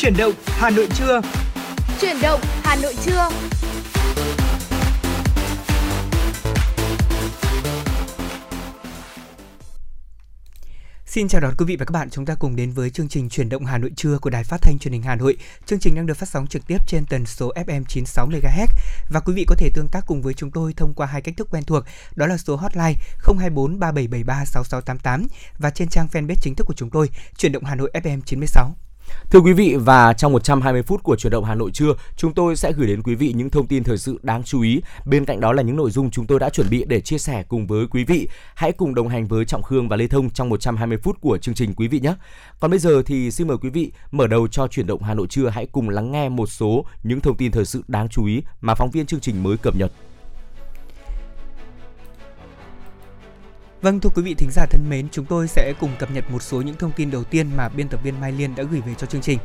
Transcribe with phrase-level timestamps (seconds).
[0.00, 1.20] Chuyển động Hà Nội trưa.
[2.00, 3.28] Chuyển động Hà Nội trưa.
[11.06, 13.28] Xin chào đón quý vị và các bạn, chúng ta cùng đến với chương trình
[13.28, 15.36] Chuyển động Hà Nội trưa của Đài Phát thanh Truyền hình Hà Nội.
[15.66, 18.66] Chương trình đang được phát sóng trực tiếp trên tần số FM 96 MHz
[19.10, 21.34] và quý vị có thể tương tác cùng với chúng tôi thông qua hai cách
[21.36, 21.84] thức quen thuộc,
[22.16, 22.94] đó là số hotline
[23.24, 25.26] 024 3773 6688
[25.58, 28.76] và trên trang fanpage chính thức của chúng tôi, Chuyển động Hà Nội FM 96.
[29.30, 32.56] Thưa quý vị và trong 120 phút của chuyển động Hà Nội trưa, chúng tôi
[32.56, 34.80] sẽ gửi đến quý vị những thông tin thời sự đáng chú ý.
[35.06, 37.42] Bên cạnh đó là những nội dung chúng tôi đã chuẩn bị để chia sẻ
[37.48, 38.28] cùng với quý vị.
[38.54, 41.54] Hãy cùng đồng hành với Trọng Khương và Lê Thông trong 120 phút của chương
[41.54, 42.14] trình quý vị nhé.
[42.60, 45.26] Còn bây giờ thì xin mời quý vị mở đầu cho chuyển động Hà Nội
[45.30, 48.42] trưa hãy cùng lắng nghe một số những thông tin thời sự đáng chú ý
[48.60, 49.92] mà phóng viên chương trình mới cập nhật.
[53.82, 56.42] Vâng thưa quý vị thính giả thân mến, chúng tôi sẽ cùng cập nhật một
[56.42, 58.94] số những thông tin đầu tiên mà biên tập viên Mai Liên đã gửi về
[58.98, 59.38] cho chương trình.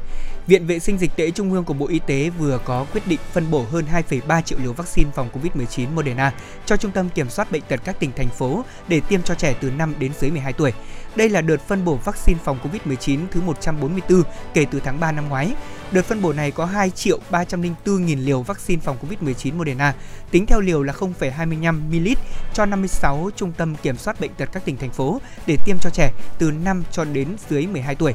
[0.47, 3.19] Viện Vệ sinh Dịch tễ Trung ương của Bộ Y tế vừa có quyết định
[3.31, 6.33] phân bổ hơn 2,3 triệu liều vaccine phòng COVID-19 Moderna
[6.65, 9.55] cho Trung tâm Kiểm soát Bệnh tật các tỉnh, thành phố để tiêm cho trẻ
[9.61, 10.73] từ 5 đến dưới 12 tuổi.
[11.15, 14.23] Đây là đợt phân bổ vaccine phòng COVID-19 thứ 144
[14.53, 15.53] kể từ tháng 3 năm ngoái.
[15.91, 19.93] Đợt phân bổ này có 2 triệu 304.000 liều vaccine phòng COVID-19 Moderna,
[20.31, 22.07] tính theo liều là 0,25 ml
[22.53, 25.89] cho 56 trung tâm kiểm soát bệnh tật các tỉnh thành phố để tiêm cho
[25.89, 28.13] trẻ từ 5 cho đến dưới 12 tuổi.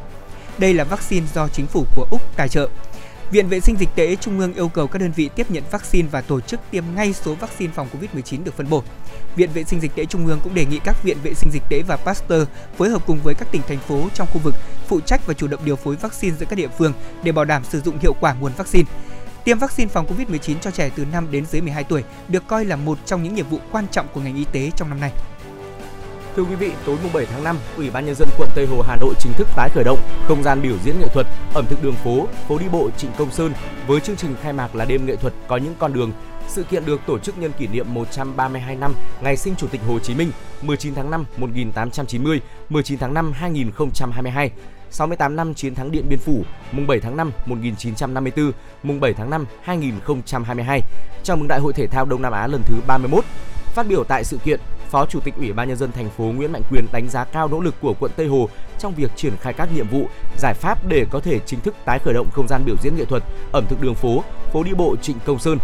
[0.58, 2.68] Đây là vaccine do chính phủ của Úc tài trợ.
[3.30, 6.08] Viện Vệ sinh Dịch tễ Trung ương yêu cầu các đơn vị tiếp nhận vaccine
[6.12, 8.82] và tổ chức tiêm ngay số vaccine phòng COVID-19 được phân bổ.
[9.36, 11.62] Viện Vệ sinh Dịch tễ Trung ương cũng đề nghị các viện vệ sinh dịch
[11.70, 14.54] tễ và Pasteur phối hợp cùng với các tỉnh, thành phố trong khu vực
[14.86, 16.92] phụ trách và chủ động điều phối vaccine giữa các địa phương
[17.22, 18.90] để bảo đảm sử dụng hiệu quả nguồn vaccine.
[19.44, 22.76] Tiêm vaccine phòng COVID-19 cho trẻ từ 5 đến dưới 12 tuổi được coi là
[22.76, 25.12] một trong những nhiệm vụ quan trọng của ngành y tế trong năm nay.
[26.36, 28.82] Thưa quý vị, tối mùng 7 tháng 5, Ủy ban nhân dân quận Tây Hồ
[28.88, 31.82] Hà Nội chính thức tái khởi động không gian biểu diễn nghệ thuật, ẩm thực
[31.82, 33.52] đường phố, phố đi bộ Trịnh Công Sơn
[33.86, 36.12] với chương trình khai mạc là đêm nghệ thuật có những con đường.
[36.48, 39.98] Sự kiện được tổ chức nhân kỷ niệm 132 năm ngày sinh Chủ tịch Hồ
[39.98, 40.32] Chí Minh
[40.62, 44.50] 19 tháng 5 1890, 19 tháng 5 2022.
[44.90, 46.42] 68 năm chiến thắng Điện Biên Phủ,
[46.72, 48.52] mùng 7 tháng 5 1954,
[48.82, 50.80] mùng 7 tháng 5 2022.
[51.22, 53.24] Chào mừng Đại hội thể thao Đông Nam Á lần thứ 31.
[53.74, 56.52] Phát biểu tại sự kiện, Phó Chủ tịch Ủy ban nhân dân thành phố Nguyễn
[56.52, 59.52] Mạnh Quyền đánh giá cao nỗ lực của quận Tây Hồ trong việc triển khai
[59.52, 60.08] các nhiệm vụ,
[60.38, 63.04] giải pháp để có thể chính thức tái khởi động không gian biểu diễn nghệ
[63.04, 65.58] thuật, ẩm thực đường phố, phố đi bộ Trịnh Công Sơn.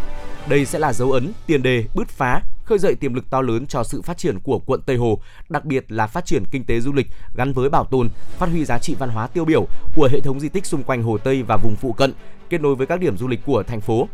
[0.48, 3.66] Đây sẽ là dấu ấn, tiền đề, bứt phá, khơi dậy tiềm lực to lớn
[3.66, 6.80] cho sự phát triển của quận Tây Hồ, đặc biệt là phát triển kinh tế
[6.80, 9.66] du lịch gắn với bảo tồn, phát huy giá trị văn hóa tiêu biểu
[9.96, 12.12] của hệ thống di tích xung quanh Hồ Tây và vùng phụ cận,
[12.50, 14.08] kết nối với các điểm du lịch của thành phố.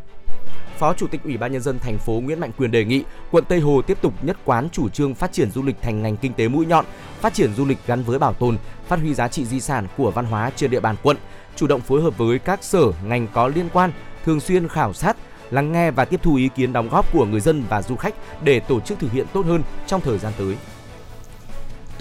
[0.83, 3.45] Phó Chủ tịch Ủy ban nhân dân thành phố Nguyễn Mạnh Quyền đề nghị quận
[3.49, 6.33] Tây Hồ tiếp tục nhất quán chủ trương phát triển du lịch thành ngành kinh
[6.35, 6.85] tế mũi nhọn,
[7.21, 10.11] phát triển du lịch gắn với bảo tồn, phát huy giá trị di sản của
[10.11, 11.17] văn hóa trên địa bàn quận,
[11.57, 13.93] chủ động phối hợp với các sở ngành có liên quan,
[14.25, 15.17] thường xuyên khảo sát,
[15.51, 18.15] lắng nghe và tiếp thu ý kiến đóng góp của người dân và du khách
[18.45, 20.57] để tổ chức thực hiện tốt hơn trong thời gian tới.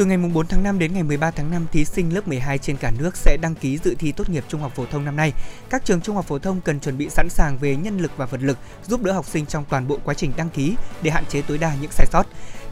[0.01, 2.78] Từ ngày 4 tháng 5 đến ngày 13 tháng 5, thí sinh lớp 12 trên
[2.78, 5.34] cả nước sẽ đăng ký dự thi tốt nghiệp trung học phổ thông năm nay.
[5.69, 8.25] Các trường trung học phổ thông cần chuẩn bị sẵn sàng về nhân lực và
[8.25, 8.57] vật lực,
[8.88, 11.57] giúp đỡ học sinh trong toàn bộ quá trình đăng ký để hạn chế tối
[11.57, 12.23] đa những sai sót.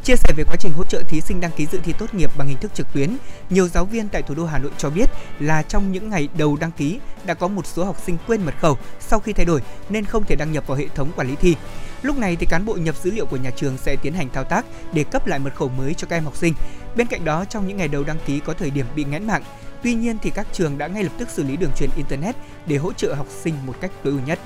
[0.03, 2.31] Chia sẻ về quá trình hỗ trợ thí sinh đăng ký dự thi tốt nghiệp
[2.37, 3.17] bằng hình thức trực tuyến,
[3.49, 5.09] nhiều giáo viên tại thủ đô Hà Nội cho biết
[5.39, 8.53] là trong những ngày đầu đăng ký đã có một số học sinh quên mật
[8.59, 11.35] khẩu sau khi thay đổi nên không thể đăng nhập vào hệ thống quản lý
[11.35, 11.55] thi.
[12.01, 14.43] Lúc này thì cán bộ nhập dữ liệu của nhà trường sẽ tiến hành thao
[14.43, 16.53] tác để cấp lại mật khẩu mới cho các em học sinh.
[16.99, 19.43] Bên cạnh đó, trong những ngày đầu đăng ký có thời điểm bị nghẽn mạng.
[19.83, 22.77] Tuy nhiên thì các trường đã ngay lập tức xử lý đường truyền internet để
[22.77, 24.39] hỗ trợ học sinh một cách tối ưu nhất.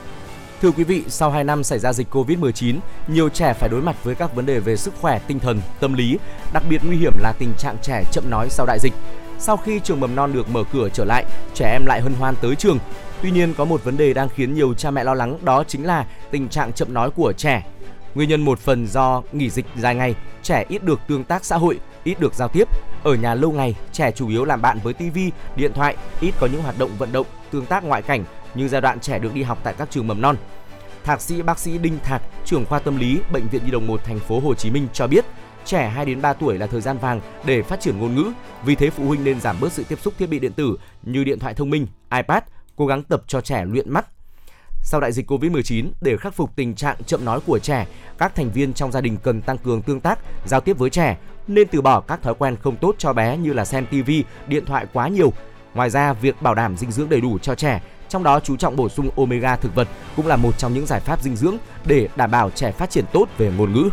[0.61, 4.03] Thưa quý vị, sau 2 năm xảy ra dịch Covid-19, nhiều trẻ phải đối mặt
[4.03, 6.17] với các vấn đề về sức khỏe, tinh thần, tâm lý,
[6.53, 8.93] đặc biệt nguy hiểm là tình trạng trẻ chậm nói sau đại dịch.
[9.39, 12.35] Sau khi trường mầm non được mở cửa trở lại, trẻ em lại hân hoan
[12.41, 12.79] tới trường.
[13.21, 15.85] Tuy nhiên có một vấn đề đang khiến nhiều cha mẹ lo lắng đó chính
[15.85, 17.65] là tình trạng chậm nói của trẻ.
[18.15, 21.57] Nguyên nhân một phần do nghỉ dịch dài ngày, trẻ ít được tương tác xã
[21.57, 22.67] hội, ít được giao tiếp.
[23.03, 26.47] Ở nhà lâu ngày, trẻ chủ yếu làm bạn với tivi, điện thoại, ít có
[26.47, 29.44] những hoạt động vận động, tương tác ngoại cảnh như giai đoạn trẻ được đi
[29.44, 30.35] học tại các trường mầm non.
[31.03, 34.03] Thạc sĩ bác sĩ Đinh Thạc, trưởng khoa tâm lý bệnh viện Nhi đồng 1
[34.03, 35.25] thành phố Hồ Chí Minh cho biết,
[35.65, 38.31] trẻ 2 đến 3 tuổi là thời gian vàng để phát triển ngôn ngữ,
[38.65, 41.23] vì thế phụ huynh nên giảm bớt sự tiếp xúc thiết bị điện tử như
[41.23, 42.44] điện thoại thông minh, iPad,
[42.75, 44.06] cố gắng tập cho trẻ luyện mắt.
[44.85, 48.51] Sau đại dịch Covid-19, để khắc phục tình trạng chậm nói của trẻ, các thành
[48.51, 51.17] viên trong gia đình cần tăng cường tương tác, giao tiếp với trẻ,
[51.48, 54.12] nên từ bỏ các thói quen không tốt cho bé như là xem TV,
[54.48, 55.34] điện thoại quá nhiều.
[55.74, 57.81] Ngoài ra, việc bảo đảm dinh dưỡng đầy đủ cho trẻ
[58.13, 61.00] trong đó chú trọng bổ sung omega thực vật cũng là một trong những giải
[61.00, 63.90] pháp dinh dưỡng để đảm bảo trẻ phát triển tốt về ngôn ngữ.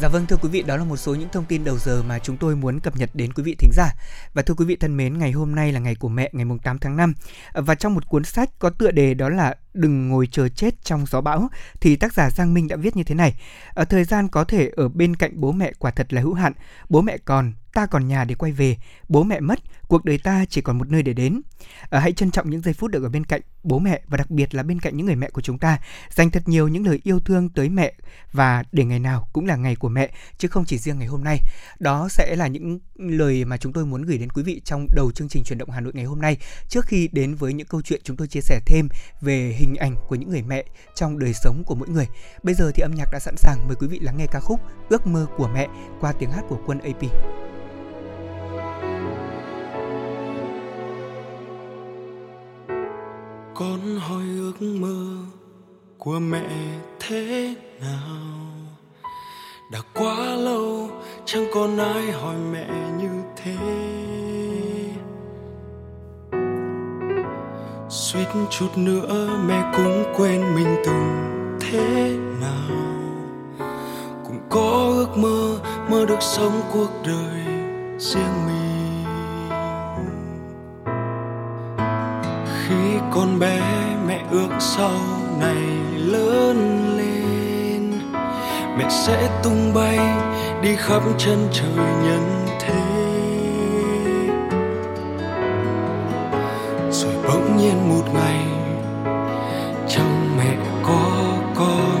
[0.00, 2.18] Dạ vâng thưa quý vị, đó là một số những thông tin đầu giờ mà
[2.18, 3.94] chúng tôi muốn cập nhật đến quý vị thính giả.
[4.34, 6.58] Và thưa quý vị thân mến, ngày hôm nay là ngày của mẹ, ngày mùng
[6.58, 7.14] 8 tháng 5.
[7.54, 11.06] Và trong một cuốn sách có tựa đề đó là Đừng ngồi chờ chết trong
[11.06, 11.48] gió bão
[11.80, 13.34] thì tác giả Giang Minh đã viết như thế này.
[13.74, 16.52] Ở thời gian có thể ở bên cạnh bố mẹ quả thật là hữu hạn.
[16.88, 18.76] Bố mẹ còn, ta còn nhà để quay về,
[19.08, 19.58] bố mẹ mất,
[19.88, 21.40] cuộc đời ta chỉ còn một nơi để đến.
[21.90, 24.30] À, hãy trân trọng những giây phút được ở bên cạnh bố mẹ và đặc
[24.30, 25.78] biệt là bên cạnh những người mẹ của chúng ta.
[26.10, 27.92] Dành thật nhiều những lời yêu thương tới mẹ
[28.32, 31.24] và để ngày nào cũng là ngày của mẹ chứ không chỉ riêng ngày hôm
[31.24, 31.38] nay.
[31.78, 35.10] Đó sẽ là những lời mà chúng tôi muốn gửi đến quý vị trong đầu
[35.12, 36.36] chương trình truyền động Hà Nội ngày hôm nay
[36.68, 38.88] trước khi đến với những câu chuyện chúng tôi chia sẻ thêm
[39.20, 42.06] về hình ảnh của những người mẹ trong đời sống của mỗi người.
[42.42, 44.60] Bây giờ thì âm nhạc đã sẵn sàng, mời quý vị lắng nghe ca khúc
[44.88, 45.68] Ước mơ của mẹ
[46.00, 47.02] qua tiếng hát của quân AP.
[53.58, 55.06] Con hỏi ước mơ
[55.98, 56.48] của mẹ
[57.00, 58.18] thế nào?
[59.72, 60.90] Đã quá lâu
[61.24, 62.68] chẳng còn ai hỏi mẹ
[62.98, 63.56] như thế.
[67.88, 72.76] Suýt chút nữa mẹ cũng quên mình từng thế nào.
[74.24, 75.58] Cũng có ước mơ
[75.90, 77.44] mơ được sống cuộc đời
[77.98, 78.75] riêng mình.
[82.68, 83.60] Khi con bé
[84.06, 85.00] mẹ ước sau
[85.40, 85.62] này
[85.96, 86.56] lớn
[86.96, 88.00] lên.
[88.78, 89.98] Mẹ sẽ tung bay
[90.62, 92.82] đi khắp chân trời nhân thế.
[96.90, 98.44] Rồi bỗng nhiên một ngày,
[99.88, 102.00] trong mẹ có con.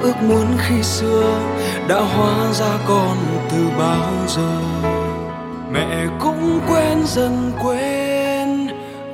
[0.00, 1.40] Ước muốn khi xưa
[1.88, 3.16] đã hóa ra con
[3.50, 4.60] từ bao giờ.
[5.72, 8.05] Mẹ cũng quen dần quên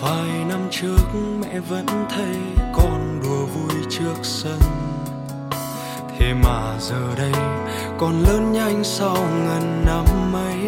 [0.00, 1.04] Phai năm trước
[1.40, 2.36] mẹ vẫn thấy
[2.72, 4.58] con đùa vui trước sân.
[6.18, 7.32] Thế mà giờ đây
[7.98, 10.58] con lớn nhanh sau ngần năm mấy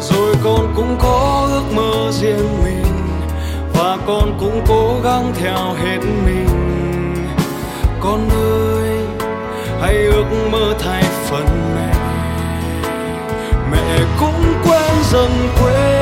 [0.00, 3.08] rồi con cũng có ước mơ riêng mình,
[3.74, 6.48] và con cũng cố gắng theo hết mình.
[8.00, 9.06] Con ơi,
[9.80, 11.94] hãy ước mơ thay phần mẹ
[13.70, 15.30] mẹ cũng quen dần
[15.60, 16.01] quên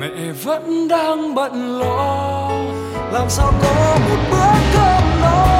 [0.00, 2.50] mẹ vẫn đang bận lo.
[3.12, 5.59] Làm sao có một bữa cơm no?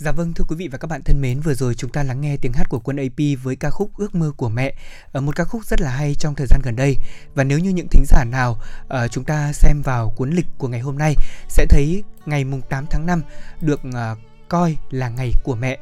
[0.00, 2.20] Dạ vâng thưa quý vị và các bạn thân mến, vừa rồi chúng ta lắng
[2.20, 4.74] nghe tiếng hát của quân AP với ca khúc Ước mơ của mẹ,
[5.12, 6.96] ờ, một ca khúc rất là hay trong thời gian gần đây.
[7.34, 10.68] Và nếu như những thính giả nào ờ, chúng ta xem vào cuốn lịch của
[10.68, 11.14] ngày hôm nay
[11.48, 13.22] sẽ thấy ngày mùng 8 tháng 5
[13.60, 14.16] được ờ,
[14.48, 15.78] coi là ngày của mẹ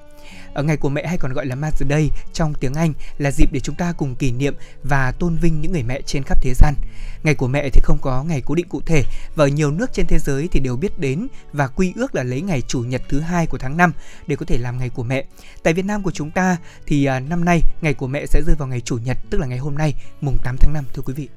[0.55, 3.53] ở ngày của mẹ hay còn gọi là Mother's Day trong tiếng Anh là dịp
[3.53, 6.55] để chúng ta cùng kỷ niệm và tôn vinh những người mẹ trên khắp thế
[6.55, 6.75] gian.
[7.23, 9.05] Ngày của mẹ thì không có ngày cố định cụ thể
[9.35, 12.23] và ở nhiều nước trên thế giới thì đều biết đến và quy ước là
[12.23, 13.93] lấy ngày chủ nhật thứ hai của tháng 5
[14.27, 15.25] để có thể làm ngày của mẹ.
[15.63, 16.57] Tại Việt Nam của chúng ta
[16.87, 19.47] thì à, năm nay ngày của mẹ sẽ rơi vào ngày chủ nhật tức là
[19.47, 21.29] ngày hôm nay mùng 8 tháng 5 thưa quý vị.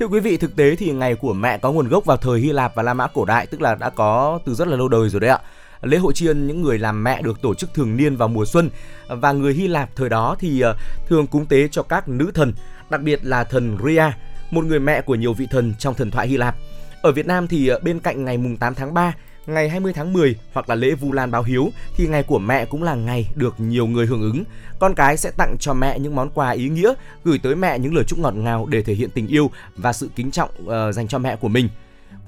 [0.00, 2.52] Thưa quý vị, thực tế thì ngày của mẹ có nguồn gốc vào thời Hy
[2.52, 5.08] Lạp và La Mã cổ đại, tức là đã có từ rất là lâu đời
[5.08, 5.38] rồi đấy ạ.
[5.82, 8.44] Lễ hội tri ân những người làm mẹ được tổ chức thường niên vào mùa
[8.44, 8.70] xuân
[9.08, 10.76] và người Hy Lạp thời đó thì ờ,
[11.08, 12.52] thường cúng tế cho các nữ thần,
[12.90, 14.16] đặc biệt là thần Rhea,
[14.50, 16.56] một người mẹ của nhiều vị thần trong thần thoại Hy Lạp.
[17.02, 19.14] Ở Việt Nam thì ờ, bên cạnh ngày mùng 8 tháng 3,
[19.46, 22.64] ngày 20 tháng 10 hoặc là lễ Vu Lan báo hiếu thì ngày của mẹ
[22.64, 24.44] cũng là ngày được nhiều người hưởng ứng.
[24.78, 26.94] Con cái sẽ tặng cho mẹ những món quà ý nghĩa,
[27.24, 30.10] gửi tới mẹ những lời chúc ngọt ngào để thể hiện tình yêu và sự
[30.16, 31.68] kính trọng uh, dành cho mẹ của mình.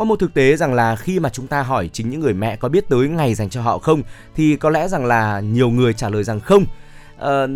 [0.03, 2.57] Có một thực tế rằng là khi mà chúng ta hỏi chính những người mẹ
[2.57, 4.03] có biết tới ngày dành cho họ không
[4.35, 6.65] thì có lẽ rằng là nhiều người trả lời rằng không.
[7.19, 7.49] Ờ,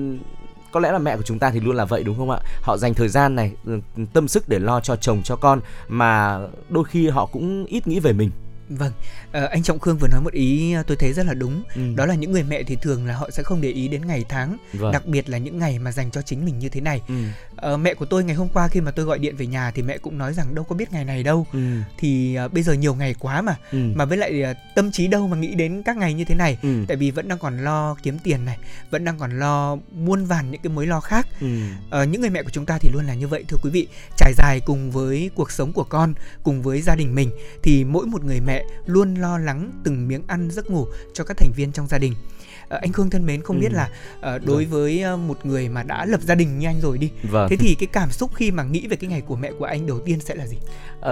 [0.73, 2.77] có lẽ là mẹ của chúng ta thì luôn là vậy đúng không ạ họ
[2.77, 3.81] dành thời gian này ừ,
[4.13, 6.39] tâm sức để lo cho chồng cho con mà
[6.69, 8.31] đôi khi họ cũng ít nghĩ về mình
[8.69, 8.93] Vâng,
[9.37, 11.63] à, anh Trọng Khương vừa nói một ý ờ, tôi thấy rất là đúng.
[11.75, 11.83] Ừ.
[11.97, 14.25] Đó là những người mẹ thì thường là họ sẽ không để ý đến ngày
[14.29, 14.93] tháng, vâng.
[14.93, 17.03] đặc biệt là những ngày mà dành cho chính mình như thế này.
[17.09, 17.15] Ừ.
[17.57, 19.83] À, mẹ của tôi ngày hôm qua khi mà tôi gọi điện về nhà thì
[19.83, 21.47] mẹ cũng nói rằng đâu có biết ngày này đâu.
[21.53, 21.59] Ừ.
[21.99, 23.79] Thì à, bây giờ nhiều ngày quá mà, ừ.
[23.95, 26.59] mà với lại à, tâm trí đâu mà nghĩ đến các ngày như thế này.
[26.63, 26.85] Ừ.
[26.89, 28.59] Tại vì vẫn đang còn lo kiếm tiền này,
[28.91, 31.27] vẫn đang còn lo muôn vàn những cái mối lo khác.
[31.41, 31.47] Ừ.
[31.91, 33.87] À, những người mẹ của chúng ta thì luôn là như vậy thưa quý vị.
[34.17, 37.31] Trải dài cùng với cuộc sống của con, cùng với gia đình mình
[37.63, 41.37] thì mỗi một người mẹ luôn lo lắng từng miếng ăn giấc ngủ cho các
[41.37, 42.13] thành viên trong gia đình
[42.75, 43.61] uh, anh Khương thân mến không ừ.
[43.61, 44.71] biết là uh, đối vâng.
[44.71, 47.49] với uh, một người mà đã lập gia đình như anh rồi đi vâng.
[47.51, 49.87] thế thì cái cảm xúc khi mà nghĩ về cái ngày của mẹ của anh
[49.87, 50.57] đầu tiên sẽ là gì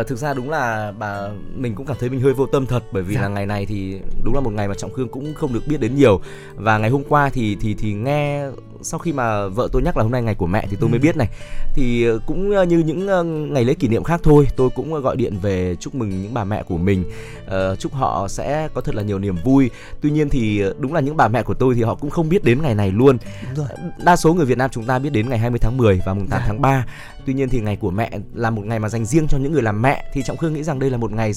[0.00, 2.84] uh, thực ra đúng là bà mình cũng cảm thấy mình hơi vô tâm thật
[2.92, 3.20] bởi vì dạ.
[3.20, 5.80] là ngày này thì đúng là một ngày mà trọng khương cũng không được biết
[5.80, 6.20] đến nhiều
[6.54, 8.46] và ngày hôm qua thì thì thì nghe
[8.84, 10.90] sau khi mà vợ tôi nhắc là hôm nay ngày của mẹ thì tôi ừ.
[10.90, 11.28] mới biết này
[11.74, 13.06] thì cũng như những
[13.52, 16.44] ngày lễ kỷ niệm khác thôi tôi cũng gọi điện về chúc mừng những bà
[16.44, 17.04] mẹ của mình
[17.46, 21.00] uh, chúc họ sẽ có thật là nhiều niềm vui tuy nhiên thì đúng là
[21.00, 23.18] những bà mẹ của tôi thì họ cũng không biết đến ngày này luôn.
[24.04, 26.26] Đa số người Việt Nam chúng ta biết đến ngày 20 tháng 10 và mùng
[26.26, 26.44] 8 dạ.
[26.46, 26.86] tháng 3.
[27.26, 29.62] Tuy nhiên thì ngày của mẹ là một ngày mà dành riêng cho những người
[29.62, 31.32] làm mẹ thì Trọng Khương nghĩ rằng đây là một ngày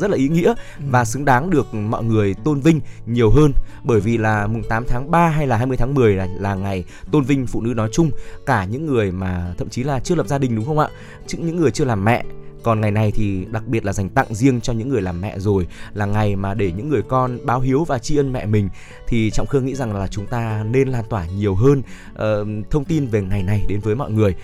[0.00, 0.84] rất là ý nghĩa ừ.
[0.90, 3.52] và xứng đáng được mọi người tôn vinh nhiều hơn
[3.84, 6.84] bởi vì là mùng 8 tháng 3 hay là 20 tháng 10 là là ngày
[7.12, 8.10] tôn vinh phụ nữ nói chung,
[8.46, 10.88] cả những người mà thậm chí là chưa lập gia đình đúng không ạ?
[11.26, 12.24] Chứ những người chưa làm mẹ
[12.62, 15.38] còn ngày này thì đặc biệt là dành tặng riêng cho những người làm mẹ
[15.38, 18.68] rồi là ngày mà để những người con báo hiếu và tri ân mẹ mình
[19.06, 21.82] thì trọng khương nghĩ rằng là chúng ta nên lan tỏa nhiều hơn
[22.14, 24.34] uh, thông tin về ngày này đến với mọi người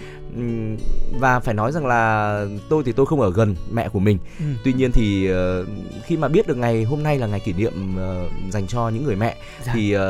[1.21, 4.45] và phải nói rằng là tôi thì tôi không ở gần mẹ của mình ừ.
[4.65, 5.67] tuy nhiên thì uh,
[6.05, 9.05] khi mà biết được ngày hôm nay là ngày kỷ niệm uh, dành cho những
[9.05, 9.73] người mẹ dạ.
[9.75, 10.03] thì uh,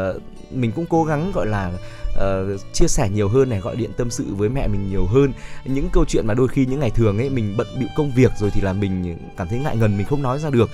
[0.53, 1.73] mình cũng cố gắng gọi là
[2.17, 5.33] uh, chia sẻ nhiều hơn này gọi điện tâm sự với mẹ mình nhiều hơn.
[5.65, 8.33] Những câu chuyện mà đôi khi những ngày thường ấy mình bận bịu công việc
[8.41, 10.71] rồi thì là mình cảm thấy ngại ngần mình không nói ra được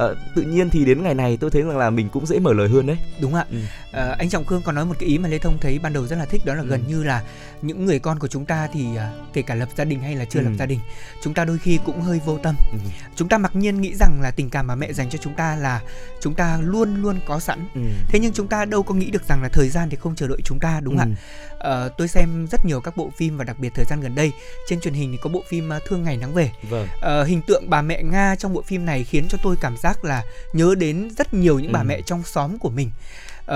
[0.00, 2.52] uh, tự nhiên thì đến ngày này tôi thấy rằng là mình cũng dễ mở
[2.52, 3.58] lời hơn đấy đúng ạ ừ.
[3.88, 6.06] uh, anh trọng khương còn nói một cái ý mà lê thông thấy ban đầu
[6.06, 6.66] rất là thích đó là ừ.
[6.68, 7.22] gần như là
[7.62, 10.24] những người con của chúng ta thì uh, kể cả lập gia đình hay là
[10.24, 10.44] chưa ừ.
[10.44, 10.80] lập gia đình
[11.22, 12.78] chúng ta đôi khi cũng hơi vô tâm ừ.
[13.16, 15.56] chúng ta mặc nhiên nghĩ rằng là tình cảm mà mẹ dành cho chúng ta
[15.56, 15.80] là
[16.20, 17.80] chúng ta luôn luôn có sẵn ừ.
[18.08, 20.28] thế nhưng chúng ta đâu có nghĩ được rằng là thời gian thì không chờ
[20.28, 21.02] đợi chúng ta đúng ừ.
[21.02, 21.06] ạ
[21.64, 24.32] uh, tôi xem rất nhiều các bộ phim và đặc biệt thời gian gần đây
[24.68, 26.88] trên truyền hình thì có bộ phim uh, thương ngày nắng về vâng.
[26.96, 30.04] uh, hình tượng bà mẹ nga trong bộ phim này khiến cho tôi cảm giác
[30.04, 31.84] là nhớ đến rất nhiều những bà ừ.
[31.84, 32.90] mẹ trong xóm của mình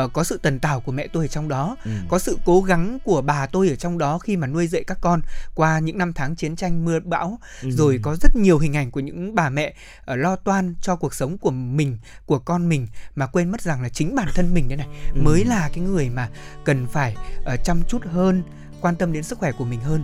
[0.04, 1.90] uh, có sự tần tảo của mẹ tôi ở trong đó ừ.
[2.08, 4.98] có sự cố gắng của bà tôi ở trong đó khi mà nuôi dạy các
[5.00, 5.20] con
[5.54, 7.70] qua những năm tháng chiến tranh mưa bão ừ.
[7.70, 9.74] rồi có rất nhiều hình ảnh của những bà mẹ
[10.12, 13.82] uh, lo toan cho cuộc sống của mình của con mình mà quên mất rằng
[13.82, 15.20] là chính bản thân mình đây này ừ.
[15.22, 16.28] mới là cái người mà
[16.64, 17.16] cần phải
[17.54, 18.42] uh, chăm chút hơn
[18.80, 20.02] quan tâm đến sức khỏe của mình hơn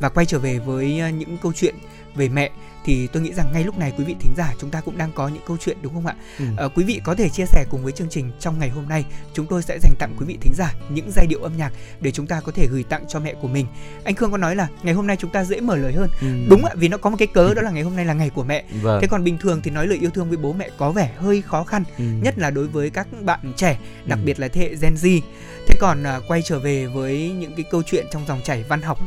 [0.00, 1.74] và quay trở về với những câu chuyện
[2.16, 2.50] về mẹ
[2.86, 5.12] thì tôi nghĩ rằng ngay lúc này quý vị thính giả chúng ta cũng đang
[5.14, 6.14] có những câu chuyện đúng không ạ?
[6.38, 6.44] Ừ.
[6.56, 9.04] À, quý vị có thể chia sẻ cùng với chương trình trong ngày hôm nay
[9.34, 12.10] chúng tôi sẽ dành tặng quý vị thính giả những giai điệu âm nhạc để
[12.10, 13.66] chúng ta có thể gửi tặng cho mẹ của mình.
[14.04, 16.10] Anh Khương có nói là ngày hôm nay chúng ta dễ mở lời hơn.
[16.20, 16.26] Ừ.
[16.48, 18.30] Đúng ạ, vì nó có một cái cớ đó là ngày hôm nay là ngày
[18.30, 18.64] của mẹ.
[18.82, 19.00] Vâng.
[19.00, 21.42] Thế còn bình thường thì nói lời yêu thương với bố mẹ có vẻ hơi
[21.42, 22.04] khó khăn, ừ.
[22.22, 24.24] nhất là đối với các bạn trẻ, đặc ừ.
[24.24, 25.20] biệt là thế hệ Gen Z.
[25.68, 28.82] Thế còn uh, quay trở về với những cái câu chuyện trong dòng chảy văn
[28.82, 28.98] học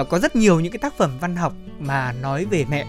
[0.00, 2.86] uh, có rất nhiều những cái tác phẩm văn học mà nói về mẹ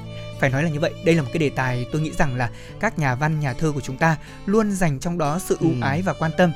[0.52, 2.50] phải nói là như vậy đây là một cái đề tài tôi nghĩ rằng là
[2.80, 5.78] các nhà văn nhà thơ của chúng ta luôn dành trong đó sự ưu ừ.
[5.82, 6.52] ái và quan tâm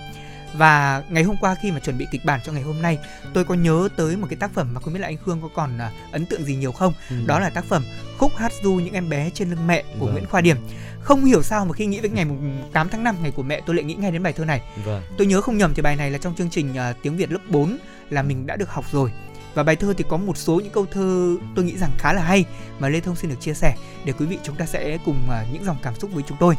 [0.54, 2.98] và ngày hôm qua khi mà chuẩn bị kịch bản cho ngày hôm nay
[3.34, 5.50] tôi có nhớ tới một cái tác phẩm mà không biết là anh Khương có
[5.56, 7.16] còn uh, ấn tượng gì nhiều không ừ.
[7.26, 7.84] đó là tác phẩm
[8.18, 10.14] khúc hát du những em bé trên lưng mẹ của vâng.
[10.14, 10.58] Nguyễn Khoa Điểm
[11.02, 12.26] không hiểu sao mà khi nghĩ đến ngày
[12.74, 15.04] 8 tháng 5 ngày của mẹ tôi lại nghĩ ngay đến bài thơ này vâng.
[15.18, 17.40] tôi nhớ không nhầm thì bài này là trong chương trình uh, tiếng Việt lớp
[17.50, 17.78] 4
[18.10, 19.12] là mình đã được học rồi
[19.54, 22.22] và bài thơ thì có một số những câu thơ tôi nghĩ rằng khá là
[22.22, 22.46] hay
[22.80, 23.76] mà Lê Thông xin được chia sẻ
[24.06, 26.56] để quý vị chúng ta sẽ cùng à, những dòng cảm xúc với chúng tôi.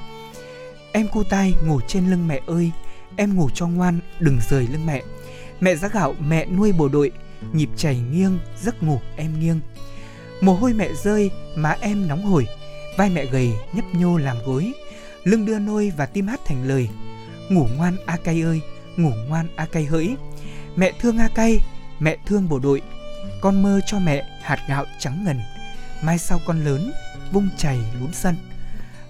[0.93, 2.71] Em cu tay ngủ trên lưng mẹ ơi,
[3.17, 5.03] em ngủ cho ngoan, đừng rời lưng mẹ.
[5.61, 7.11] Mẹ giá gạo, mẹ nuôi bộ đội,
[7.53, 9.61] nhịp chảy nghiêng, giấc ngủ em nghiêng.
[10.41, 12.47] Mồ hôi mẹ rơi, má em nóng hổi,
[12.97, 14.73] vai mẹ gầy nhấp nhô làm gối.
[15.25, 16.89] Lưng đưa nôi và tim hát thành lời,
[17.51, 18.61] ngủ ngoan a cay ơi,
[18.97, 20.17] ngủ ngoan a cay hỡi.
[20.77, 21.61] Mẹ thương a cay
[22.01, 22.83] mẹ thương bộ đội.
[23.41, 25.41] Con mơ cho mẹ hạt gạo trắng ngần.
[26.03, 26.93] Mai sau con lớn
[27.33, 28.37] vung chày lún sân.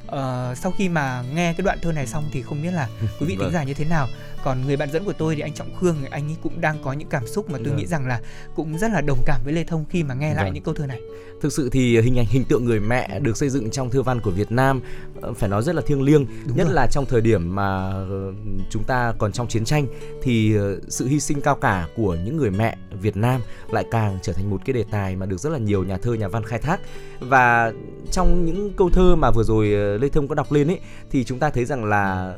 [0.06, 2.88] Uh, sau khi mà nghe cái đoạn thơ này xong thì không biết là
[3.20, 3.46] quý vị vâng.
[3.46, 4.08] tính giả như thế nào
[4.44, 6.92] còn người bạn dẫn của tôi thì anh trọng khương anh ấy cũng đang có
[6.92, 7.76] những cảm xúc mà tôi vâng.
[7.76, 8.20] nghĩ rằng là
[8.54, 10.54] cũng rất là đồng cảm với lê thông khi mà nghe lại vâng.
[10.54, 11.00] những câu thơ này
[11.40, 14.20] thực sự thì hình ảnh hình tượng người mẹ được xây dựng trong thơ văn
[14.20, 14.80] của việt nam
[15.20, 16.74] ờ, phải nói rất là thiêng liêng Đúng nhất rồi.
[16.74, 18.32] là trong thời điểm mà ờ,
[18.70, 19.86] chúng ta còn trong chiến tranh
[20.22, 20.56] thì
[20.88, 24.50] sự hy sinh cao cả của những người mẹ việt nam lại càng trở thành
[24.50, 26.80] một cái đề tài mà được rất là nhiều nhà thơ nhà văn khai thác
[27.20, 27.72] và
[28.12, 29.66] trong những câu thơ mà vừa rồi
[29.98, 30.80] Lê Thông có đọc lên ấy
[31.10, 32.34] thì chúng ta thấy rằng là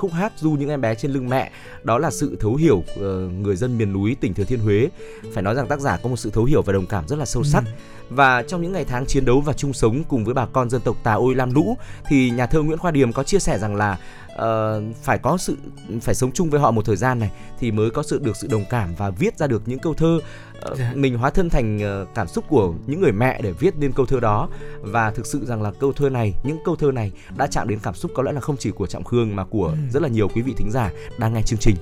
[0.00, 1.50] khúc hát du những em bé trên lưng mẹ.
[1.82, 2.86] Đó là sự thấu hiểu uh,
[3.42, 4.88] người dân miền núi tỉnh Thừa Thiên Huế.
[5.34, 7.24] Phải nói rằng tác giả có một sự thấu hiểu và đồng cảm rất là
[7.24, 7.64] sâu sắc.
[7.66, 7.72] Ừ.
[8.10, 10.80] và trong những ngày tháng chiến đấu và chung sống cùng với bà con dân
[10.80, 11.76] tộc Tà Ôi Lam Lũ
[12.08, 13.98] thì nhà thơ Nguyễn Khoa Điềm có chia sẻ rằng là
[14.34, 15.56] uh, phải có sự
[16.00, 17.30] phải sống chung với họ một thời gian này
[17.60, 20.20] thì mới có sự được sự đồng cảm và viết ra được những câu thơ
[20.78, 20.92] dạ.
[20.94, 24.06] mình hóa thân thành uh, cảm xúc của những người mẹ để viết nên câu
[24.06, 24.48] thơ đó
[24.80, 27.78] và thực sự rằng là câu thơ này những câu thơ này đã chạm đến
[27.82, 29.76] cảm xúc có lẽ là không chỉ của trọng khương mà của ừ.
[29.92, 31.76] rất là nhiều quý vị thính giả đang nghe chương trình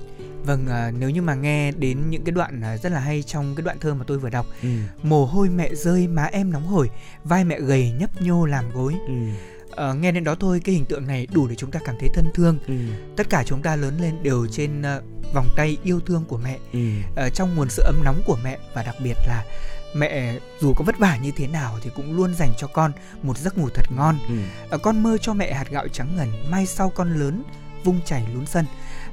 [0.45, 3.55] Vâng, à, nếu như mà nghe đến những cái đoạn à, rất là hay trong
[3.55, 4.69] cái đoạn thơ mà tôi vừa đọc ừ.
[5.03, 6.89] Mồ hôi mẹ rơi, má em nóng hổi,
[7.23, 9.13] vai mẹ gầy nhấp nhô làm gối ừ
[9.89, 12.09] uh, nghe đến đó thôi cái hình tượng này đủ để chúng ta cảm thấy
[12.13, 12.73] thân thương ừ.
[13.17, 16.57] tất cả chúng ta lớn lên đều trên uh, vòng tay yêu thương của mẹ
[16.73, 16.79] ừ.
[17.25, 19.45] uh, trong nguồn sự ấm nóng của mẹ và đặc biệt là
[19.95, 22.91] mẹ dù có vất vả như thế nào thì cũng luôn dành cho con
[23.23, 24.35] một giấc ngủ thật ngon ừ.
[24.75, 27.43] uh, con mơ cho mẹ hạt gạo trắng ngần mai sau con lớn
[27.83, 28.65] vung chảy lún sân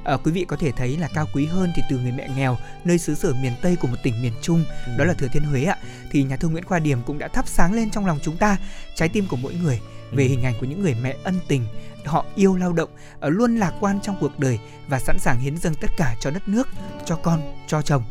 [0.03, 2.57] à, quý vị có thể thấy là cao quý hơn thì từ người mẹ nghèo
[2.83, 4.91] nơi xứ sở miền tây của một tỉnh miền trung ừ.
[4.97, 5.77] đó là thừa thiên huế ạ
[6.11, 8.57] thì nhà thơ nguyễn khoa điểm cũng đã thắp sáng lên trong lòng chúng ta
[8.95, 9.79] trái tim của mỗi người
[10.11, 11.65] về hình ảnh của những người mẹ ân tình
[12.05, 12.89] họ yêu lao động
[13.19, 16.31] ờ, luôn lạc quan trong cuộc đời và sẵn sàng hiến dâng tất cả cho
[16.31, 16.67] đất nước
[17.05, 18.03] cho con cho chồng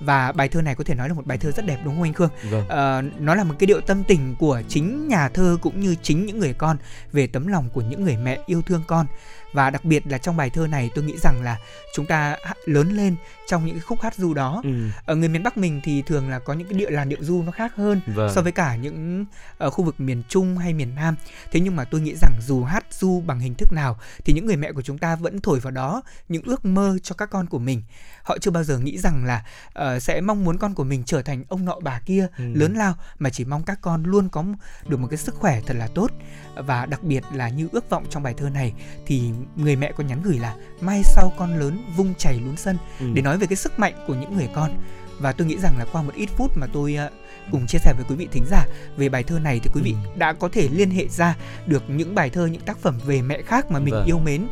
[0.00, 2.02] và bài thơ này có thể nói là một bài thơ rất đẹp đúng không
[2.02, 2.30] anh Khương?
[2.50, 2.68] Vâng.
[2.68, 6.26] À, nó là một cái điệu tâm tình của chính nhà thơ cũng như chính
[6.26, 6.76] những người con
[7.12, 9.06] về tấm lòng của những người mẹ yêu thương con
[9.52, 11.58] và đặc biệt là trong bài thơ này tôi nghĩ rằng là
[11.94, 14.70] chúng ta lớn lên trong những cái khúc hát du đó ừ.
[15.06, 17.42] ở người miền Bắc mình thì thường là có những cái điệu làn điệu du
[17.42, 18.32] nó khác hơn vâng.
[18.34, 19.24] so với cả những
[19.58, 21.16] ở khu vực miền Trung hay miền Nam
[21.52, 24.46] thế nhưng mà tôi nghĩ rằng dù hát du bằng hình thức nào thì những
[24.46, 27.46] người mẹ của chúng ta vẫn thổi vào đó những ước mơ cho các con
[27.46, 27.82] của mình
[28.22, 29.44] họ chưa bao giờ nghĩ rằng là
[29.78, 32.44] uh, sẽ mong muốn con của mình trở thành ông nọ bà kia ừ.
[32.54, 34.44] lớn lao mà chỉ mong các con luôn có
[34.86, 36.10] được một cái sức khỏe thật là tốt
[36.56, 38.72] và đặc biệt là như ước vọng trong bài thơ này
[39.06, 42.78] thì người mẹ có nhắn gửi là mai sau con lớn vung chảy lún sân
[43.00, 43.06] ừ.
[43.14, 44.70] để nói về cái sức mạnh của những người con
[45.18, 47.12] và tôi nghĩ rằng là qua một ít phút mà tôi uh,
[47.50, 49.94] cùng chia sẻ với quý vị thính giả về bài thơ này thì quý vị
[50.04, 50.10] ừ.
[50.16, 51.36] đã có thể liên hệ ra
[51.66, 54.06] được những bài thơ những tác phẩm về mẹ khác mà mình vâng.
[54.06, 54.46] yêu mến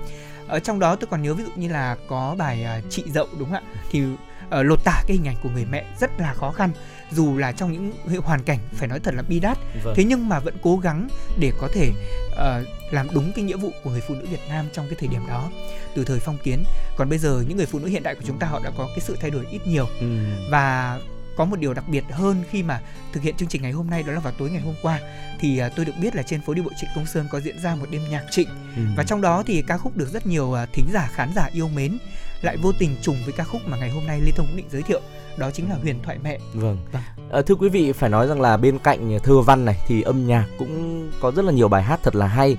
[0.48, 3.26] ở trong đó tôi còn nhớ ví dụ như là có bài uh, chị dậu
[3.38, 4.16] đúng không ạ thì uh,
[4.50, 6.70] lột tả cái hình ảnh của người mẹ rất là khó khăn
[7.12, 7.92] dù là trong những
[8.22, 9.94] hoàn cảnh phải nói thật là bi đát vâng.
[9.96, 11.90] thế nhưng mà vẫn cố gắng để có thể
[12.32, 15.08] uh, làm đúng cái nghĩa vụ của người phụ nữ Việt Nam trong cái thời
[15.08, 15.50] điểm đó
[15.94, 16.64] từ thời phong kiến
[16.96, 18.86] còn bây giờ những người phụ nữ hiện đại của chúng ta họ đã có
[18.86, 20.06] cái sự thay đổi ít nhiều ừ.
[20.50, 20.98] và
[21.36, 22.80] có một điều đặc biệt hơn khi mà
[23.12, 25.00] thực hiện chương trình ngày hôm nay đó là vào tối ngày hôm qua
[25.40, 27.58] thì uh, tôi được biết là trên phố đi bộ Trịnh Công Sơn có diễn
[27.62, 28.82] ra một đêm nhạc trịnh ừ.
[28.96, 31.68] và trong đó thì ca khúc được rất nhiều uh, thính giả khán giả yêu
[31.68, 31.98] mến
[32.42, 34.66] lại vô tình trùng với ca khúc mà ngày hôm nay Lê Thông cũng định
[34.70, 35.00] giới thiệu.
[35.36, 36.38] Đó chính là huyền thoại mẹ.
[36.54, 37.02] Vâng, vâng.
[37.30, 40.26] À, thưa quý vị phải nói rằng là bên cạnh thơ văn này thì âm
[40.26, 42.56] nhạc cũng có rất là nhiều bài hát thật là hay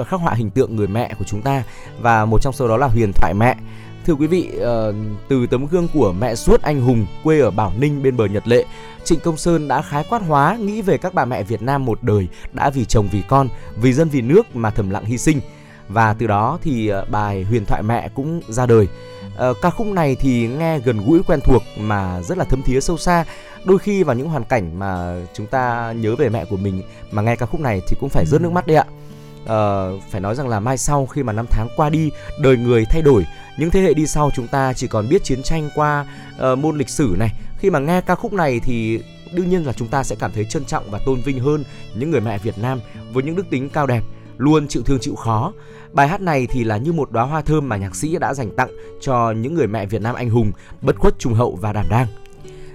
[0.00, 1.64] uh, khắc họa hình tượng người mẹ của chúng ta.
[2.00, 3.56] Và một trong số đó là huyền thoại mẹ.
[4.06, 4.94] Thưa quý vị uh,
[5.28, 8.48] từ tấm gương của mẹ suốt anh hùng quê ở bảo ninh bên bờ nhật
[8.48, 8.64] lệ
[9.04, 12.02] Trịnh Công Sơn đã khái quát hóa nghĩ về các bà mẹ Việt Nam một
[12.02, 15.40] đời đã vì chồng vì con, vì dân vì nước mà thầm lặng hy sinh.
[15.88, 18.88] Và từ đó thì ờ, bài huyền thoại mẹ cũng ra đời.
[19.50, 22.80] Uh, ca khúc này thì nghe gần gũi quen thuộc mà rất là thấm thía
[22.80, 23.24] sâu xa.
[23.64, 27.22] Đôi khi vào những hoàn cảnh mà chúng ta nhớ về mẹ của mình mà
[27.22, 28.84] nghe ca khúc này thì cũng phải rớt nước mắt đấy ạ.
[29.42, 32.84] Uh, phải nói rằng là mai sau khi mà năm tháng qua đi đời người
[32.84, 33.26] thay đổi.
[33.58, 36.06] Những thế hệ đi sau chúng ta chỉ còn biết chiến tranh qua
[36.52, 37.28] uh, môn lịch sử này.
[37.58, 39.00] Khi mà nghe ca khúc này thì
[39.32, 41.64] đương nhiên là chúng ta sẽ cảm thấy trân trọng và tôn vinh hơn
[41.94, 42.80] những người mẹ Việt Nam
[43.12, 44.02] với những đức tính cao đẹp
[44.42, 45.52] luôn chịu thương chịu khó.
[45.92, 48.56] Bài hát này thì là như một đóa hoa thơm mà nhạc sĩ đã dành
[48.56, 51.86] tặng cho những người mẹ Việt Nam anh hùng bất khuất trung hậu và đảm
[51.90, 52.06] đang.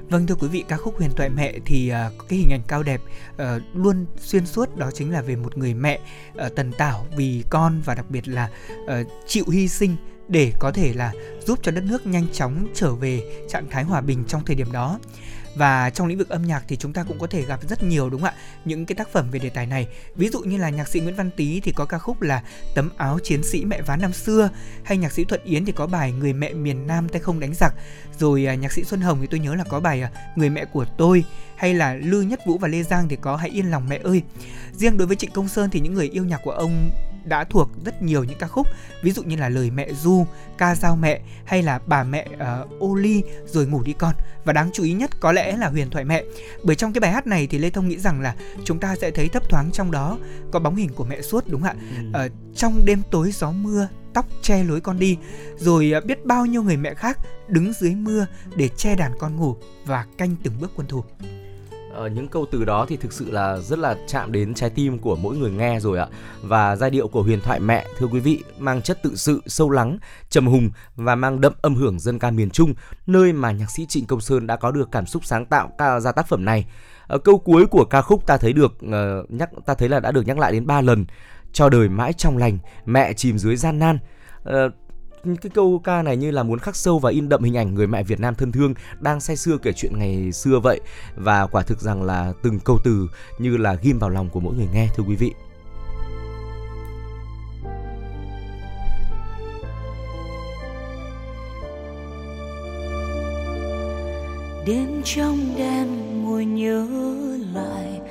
[0.10, 2.62] Vâng thưa quý vị, ca khúc Huyền thoại mẹ thì uh, có cái hình ảnh
[2.68, 3.02] cao đẹp
[3.32, 3.42] uh,
[3.74, 6.00] luôn xuyên suốt đó chính là về một người mẹ
[6.46, 8.50] uh, tần tảo vì con và đặc biệt là
[8.84, 9.96] uh, chịu hy sinh
[10.28, 11.12] để có thể là
[11.46, 14.72] giúp cho đất nước nhanh chóng trở về trạng thái hòa bình trong thời điểm
[14.72, 15.00] đó
[15.58, 18.10] và trong lĩnh vực âm nhạc thì chúng ta cũng có thể gặp rất nhiều,
[18.10, 18.41] đúng không ạ?
[18.65, 19.88] Những cái tác phẩm về đề tài này.
[20.15, 22.43] Ví dụ như là nhạc sĩ Nguyễn Văn Tý thì có ca khúc là
[22.76, 24.50] tấm áo chiến sĩ mẹ vá năm xưa.
[24.84, 27.54] Hay nhạc sĩ Thuận Yến thì có bài người mẹ miền Nam tay không đánh
[27.54, 27.74] giặc.
[28.20, 30.65] Rồi à, nhạc sĩ Xuân Hồng thì tôi nhớ là có bài à, người mẹ
[30.65, 31.24] của tôi.
[31.56, 34.24] Hay là Lư Nhất Vũ và Lê Giang thì có hãy yên lòng mẹ ơi.
[34.74, 36.91] Riêng đối với Trịnh Công Sơn thì những người yêu nhạc của ông
[37.28, 38.68] đã thuộc rất nhiều những ca khúc.
[39.02, 40.26] Ví dụ như là lời mẹ du
[40.58, 44.16] ca giao mẹ hay là bà mẹ uh, ô ly rồi ngủ đi con.
[44.46, 46.24] Và đáng chú ý nhất có lẽ là huyền thoại mẹ.
[46.63, 49.12] Bởi trong cái bài hát này thì lê thông nghĩ rằng là chúng ta sẽ
[49.12, 50.18] thấy thấp thoáng trong đó
[50.52, 51.76] có bóng hình của mẹ suốt đúng không ạ?
[52.13, 52.26] Ừ.
[52.26, 55.18] uh, trong đêm tối gió mưa tóc che lối con đi
[55.58, 59.36] rồi uh, biết bao nhiêu người mẹ khác đứng dưới mưa để che đàn con
[59.36, 61.04] ngủ và canh từng bước quân thủ
[61.98, 65.00] Ờ, những câu từ đó thì thực sự là rất là chạm đến trái tim
[65.00, 66.08] của mỗi người nghe rồi ạ.
[66.42, 69.70] Và giai điệu của huyền thoại mẹ thưa quý vị mang chất tự sự sâu
[69.70, 69.98] lắng,
[70.30, 72.74] trầm hùng và mang đậm âm hưởng dân ca miền Trung,
[73.08, 76.12] nơi mà nhạc sĩ Trịnh Công Sơn đã có được cảm xúc sáng tạo ra
[76.12, 76.66] tác phẩm này.
[77.08, 80.12] Ở câu cuối của ca khúc ta thấy được uh, nhắc ta thấy là đã
[80.12, 81.06] được nhắc lại đến 3 lần.
[81.54, 84.00] Cho đời mãi trong lành, mẹ chìm dưới gian nan.
[84.50, 84.74] Uh,
[85.36, 87.88] cái câu ca này như là muốn khắc sâu và in đậm hình ảnh người
[87.88, 90.82] mẹ Việt Nam thân thương đang say sưa kể chuyện ngày xưa vậy
[91.16, 93.08] và quả thực rằng là từng câu từ
[93.40, 95.34] như là ghim vào lòng của mỗi người nghe, thưa quý vị.
[104.68, 105.88] đêm trong đêm
[106.24, 106.88] ngồi nhớ
[107.54, 108.02] lại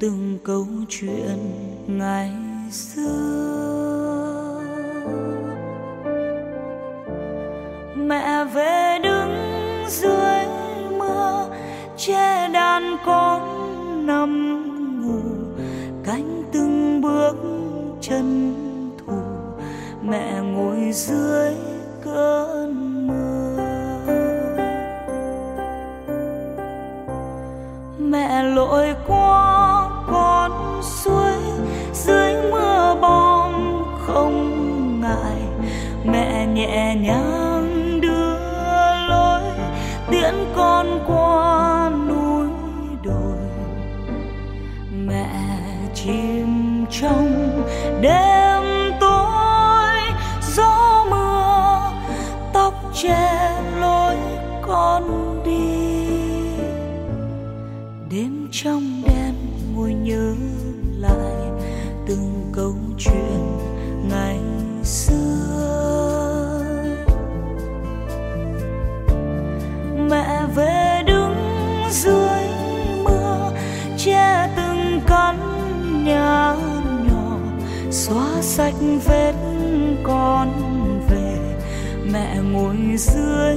[0.00, 1.38] từng câu chuyện
[1.86, 2.32] ngày
[2.70, 4.31] xưa
[8.08, 10.46] mẹ về đứng dưới
[10.98, 11.46] mưa,
[11.96, 13.40] che đàn con
[14.06, 14.62] nằm
[15.02, 15.20] ngủ.
[16.04, 17.36] Cánh từng bước
[18.00, 18.54] chân
[18.98, 19.18] thủ,
[20.02, 21.54] mẹ ngồi dưới
[22.04, 23.62] cơn mưa.
[27.98, 31.32] Mẹ lội qua con suối,
[31.92, 35.68] dưới mưa bom không ngại.
[36.04, 37.61] Mẹ nhẹ nhàng
[40.12, 42.48] tiễn con qua núi
[43.02, 43.38] đồi.
[45.06, 45.28] Mẹ
[45.94, 47.62] chìm trong
[48.00, 48.62] đêm
[49.00, 49.96] tối,
[50.56, 51.92] gió mưa
[52.52, 54.16] tóc che lối
[54.62, 55.04] con
[55.44, 56.16] đi.
[58.10, 59.34] Đêm trong đêm
[59.74, 60.34] ngồi nhớ
[60.98, 61.50] lại
[62.06, 63.61] từng câu chuyện
[82.98, 83.56] dưới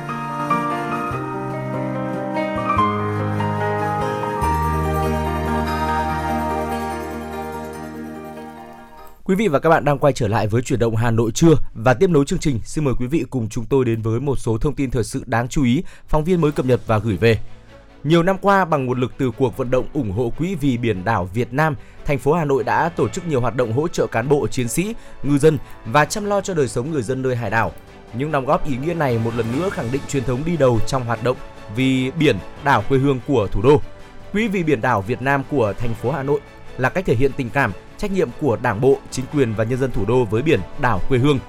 [9.23, 11.53] Quý vị và các bạn đang quay trở lại với chuyển động Hà Nội trưa
[11.73, 12.59] và tiếp nối chương trình.
[12.63, 15.23] Xin mời quý vị cùng chúng tôi đến với một số thông tin thời sự
[15.25, 17.39] đáng chú ý phóng viên mới cập nhật và gửi về.
[18.03, 21.03] Nhiều năm qua bằng nguồn lực từ cuộc vận động ủng hộ quỹ vì biển
[21.03, 24.07] đảo Việt Nam, thành phố Hà Nội đã tổ chức nhiều hoạt động hỗ trợ
[24.07, 27.35] cán bộ, chiến sĩ, ngư dân và chăm lo cho đời sống người dân nơi
[27.35, 27.71] hải đảo.
[28.13, 30.79] Những đóng góp ý nghĩa này một lần nữa khẳng định truyền thống đi đầu
[30.87, 31.37] trong hoạt động
[31.75, 33.81] vì biển đảo quê hương của thủ đô.
[34.31, 36.39] Quỹ vì biển đảo Việt Nam của thành phố Hà Nội
[36.77, 39.79] là cách thể hiện tình cảm, trách nhiệm của Đảng bộ, chính quyền và nhân
[39.79, 41.39] dân thủ đô với biển đảo quê hương.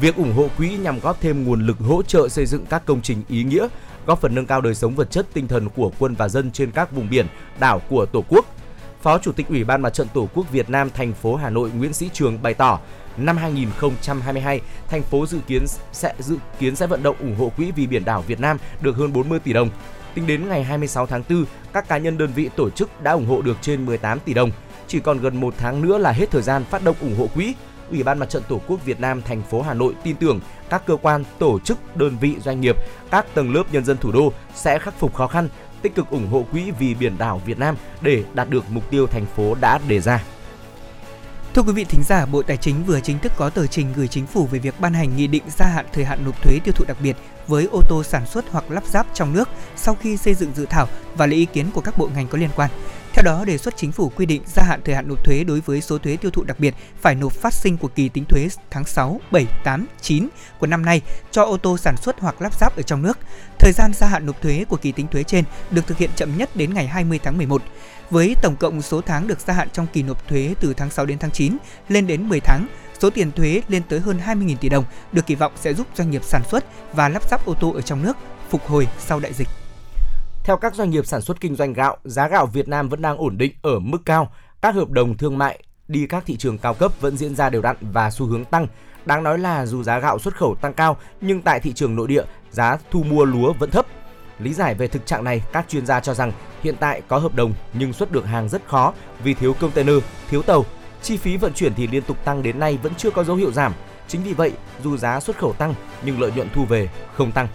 [0.00, 3.02] Việc ủng hộ quỹ nhằm góp thêm nguồn lực hỗ trợ xây dựng các công
[3.02, 3.68] trình ý nghĩa,
[4.06, 6.70] góp phần nâng cao đời sống vật chất tinh thần của quân và dân trên
[6.70, 7.26] các vùng biển,
[7.60, 8.46] đảo của Tổ quốc.
[9.02, 11.70] Phó Chủ tịch Ủy ban Mặt trận Tổ quốc Việt Nam thành phố Hà Nội
[11.70, 12.80] Nguyễn Sĩ Trường bày tỏ,
[13.16, 17.70] năm 2022, thành phố dự kiến sẽ dự kiến sẽ vận động ủng hộ quỹ
[17.70, 19.70] vì biển đảo Việt Nam được hơn 40 tỷ đồng.
[20.14, 23.26] Tính đến ngày 26 tháng 4, các cá nhân đơn vị tổ chức đã ủng
[23.26, 24.50] hộ được trên 18 tỷ đồng.
[24.88, 27.54] Chỉ còn gần một tháng nữa là hết thời gian phát động ủng hộ quỹ.
[27.90, 30.86] Ủy ban Mặt trận Tổ quốc Việt Nam thành phố Hà Nội tin tưởng các
[30.86, 32.76] cơ quan, tổ chức, đơn vị, doanh nghiệp,
[33.10, 35.48] các tầng lớp nhân dân thủ đô sẽ khắc phục khó khăn,
[35.82, 39.06] tích cực ủng hộ quỹ vì biển đảo Việt Nam để đạt được mục tiêu
[39.06, 40.22] thành phố đã đề ra.
[41.54, 44.08] Thưa quý vị thính giả, Bộ Tài chính vừa chính thức có tờ trình gửi
[44.08, 46.74] chính phủ về việc ban hành nghị định gia hạn thời hạn nộp thuế tiêu
[46.76, 50.16] thụ đặc biệt với ô tô sản xuất hoặc lắp ráp trong nước sau khi
[50.16, 52.70] xây dựng dự thảo và lấy ý kiến của các bộ ngành có liên quan.
[53.16, 55.60] Theo đó, đề xuất chính phủ quy định gia hạn thời hạn nộp thuế đối
[55.60, 58.48] với số thuế tiêu thụ đặc biệt phải nộp phát sinh của kỳ tính thuế
[58.70, 62.54] tháng 6, 7, 8, 9 của năm nay cho ô tô sản xuất hoặc lắp
[62.60, 63.18] ráp ở trong nước.
[63.58, 66.38] Thời gian gia hạn nộp thuế của kỳ tính thuế trên được thực hiện chậm
[66.38, 67.62] nhất đến ngày 20 tháng 11
[68.10, 71.06] với tổng cộng số tháng được gia hạn trong kỳ nộp thuế từ tháng 6
[71.06, 71.56] đến tháng 9
[71.88, 72.66] lên đến 10 tháng.
[72.98, 76.10] Số tiền thuế lên tới hơn 20.000 tỷ đồng được kỳ vọng sẽ giúp doanh
[76.10, 78.16] nghiệp sản xuất và lắp ráp ô tô ở trong nước
[78.50, 79.48] phục hồi sau đại dịch.
[80.46, 83.16] Theo các doanh nghiệp sản xuất kinh doanh gạo, giá gạo Việt Nam vẫn đang
[83.18, 84.32] ổn định ở mức cao.
[84.62, 87.62] Các hợp đồng thương mại đi các thị trường cao cấp vẫn diễn ra đều
[87.62, 88.66] đặn và xu hướng tăng.
[89.04, 92.08] Đáng nói là dù giá gạo xuất khẩu tăng cao nhưng tại thị trường nội
[92.08, 93.86] địa, giá thu mua lúa vẫn thấp.
[94.38, 96.32] Lý giải về thực trạng này, các chuyên gia cho rằng
[96.62, 99.96] hiện tại có hợp đồng nhưng xuất được hàng rất khó vì thiếu container,
[100.30, 100.64] thiếu tàu.
[101.02, 103.52] Chi phí vận chuyển thì liên tục tăng đến nay vẫn chưa có dấu hiệu
[103.52, 103.72] giảm.
[104.08, 104.52] Chính vì vậy,
[104.84, 107.48] dù giá xuất khẩu tăng nhưng lợi nhuận thu về không tăng.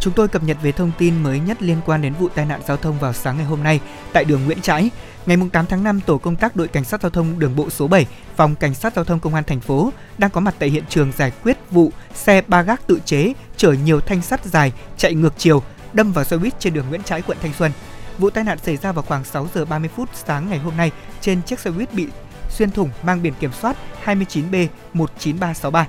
[0.00, 2.60] Chúng tôi cập nhật về thông tin mới nhất liên quan đến vụ tai nạn
[2.66, 3.80] giao thông vào sáng ngày hôm nay
[4.12, 4.90] tại đường Nguyễn Trãi.
[5.26, 7.88] Ngày 8 tháng 5, tổ công tác đội cảnh sát giao thông đường bộ số
[7.88, 8.06] 7,
[8.36, 11.12] phòng cảnh sát giao thông công an thành phố đang có mặt tại hiện trường
[11.16, 15.34] giải quyết vụ xe ba gác tự chế chở nhiều thanh sắt dài chạy ngược
[15.38, 17.72] chiều đâm vào xe buýt trên đường Nguyễn Trãi, quận Thanh Xuân.
[18.18, 20.90] Vụ tai nạn xảy ra vào khoảng 6 giờ 30 phút sáng ngày hôm nay
[21.20, 22.06] trên chiếc xe buýt bị
[22.50, 25.84] xuyên thủng mang biển kiểm soát 29B19363.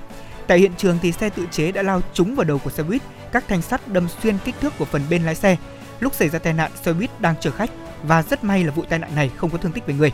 [0.50, 3.02] Tại hiện trường thì xe tự chế đã lao trúng vào đầu của xe buýt,
[3.32, 5.56] các thanh sắt đâm xuyên kích thước của phần bên lái xe.
[6.00, 7.70] Lúc xảy ra tai nạn, xe buýt đang chở khách
[8.02, 10.12] và rất may là vụ tai nạn này không có thương tích về người.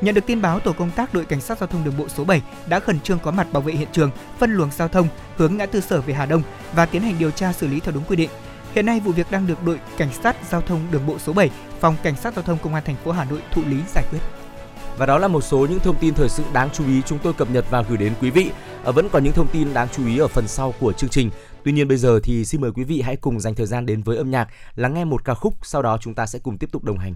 [0.00, 2.24] Nhận được tin báo, tổ công tác đội cảnh sát giao thông đường bộ số
[2.24, 5.56] 7 đã khẩn trương có mặt bảo vệ hiện trường, phân luồng giao thông hướng
[5.56, 6.42] ngã tư sở về Hà Đông
[6.74, 8.30] và tiến hành điều tra xử lý theo đúng quy định.
[8.74, 11.50] Hiện nay vụ việc đang được đội cảnh sát giao thông đường bộ số 7,
[11.80, 14.20] phòng cảnh sát giao thông công an thành phố Hà Nội thụ lý giải quyết.
[14.98, 17.32] Và đó là một số những thông tin thời sự đáng chú ý chúng tôi
[17.32, 18.50] cập nhật và gửi đến quý vị.
[18.84, 21.30] À, vẫn còn những thông tin đáng chú ý ở phần sau của chương trình.
[21.64, 24.02] Tuy nhiên bây giờ thì xin mời quý vị hãy cùng dành thời gian đến
[24.02, 26.72] với âm nhạc, lắng nghe một ca khúc, sau đó chúng ta sẽ cùng tiếp
[26.72, 27.14] tục đồng hành.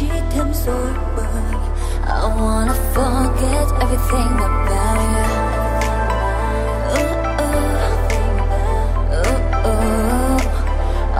[0.00, 0.74] cheat him so
[1.16, 1.60] bad
[2.08, 5.26] I wanna forget everything about you.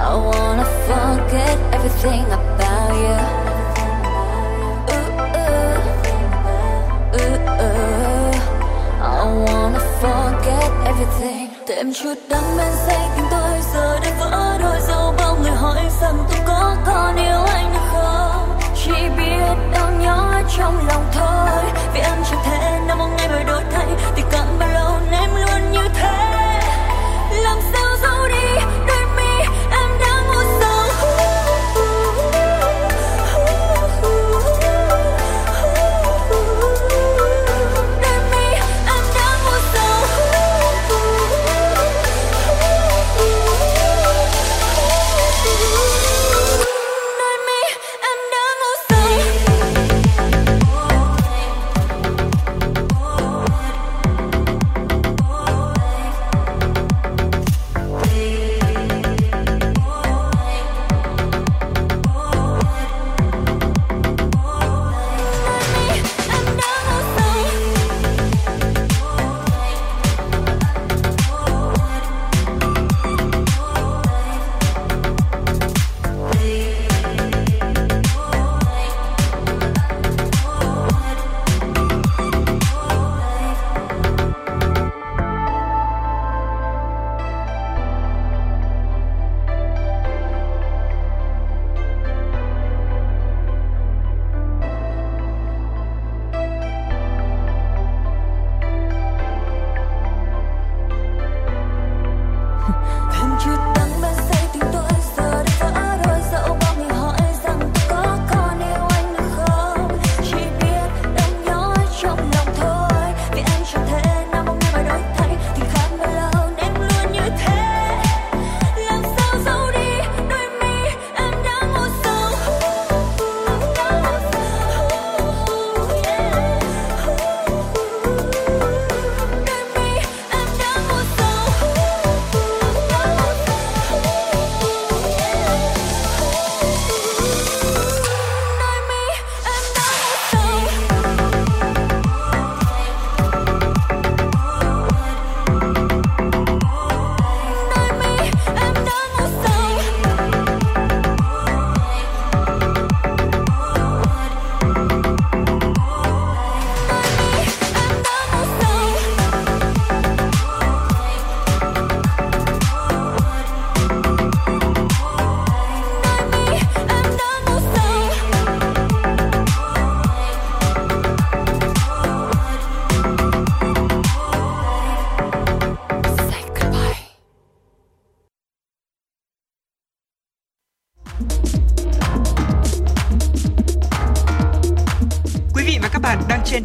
[0.06, 3.20] I wanna forget everything about you
[4.94, 5.84] ooh, ooh,
[7.20, 8.32] ooh, ooh.
[9.16, 13.19] I wanna forget everything Đêm chút đắng bên say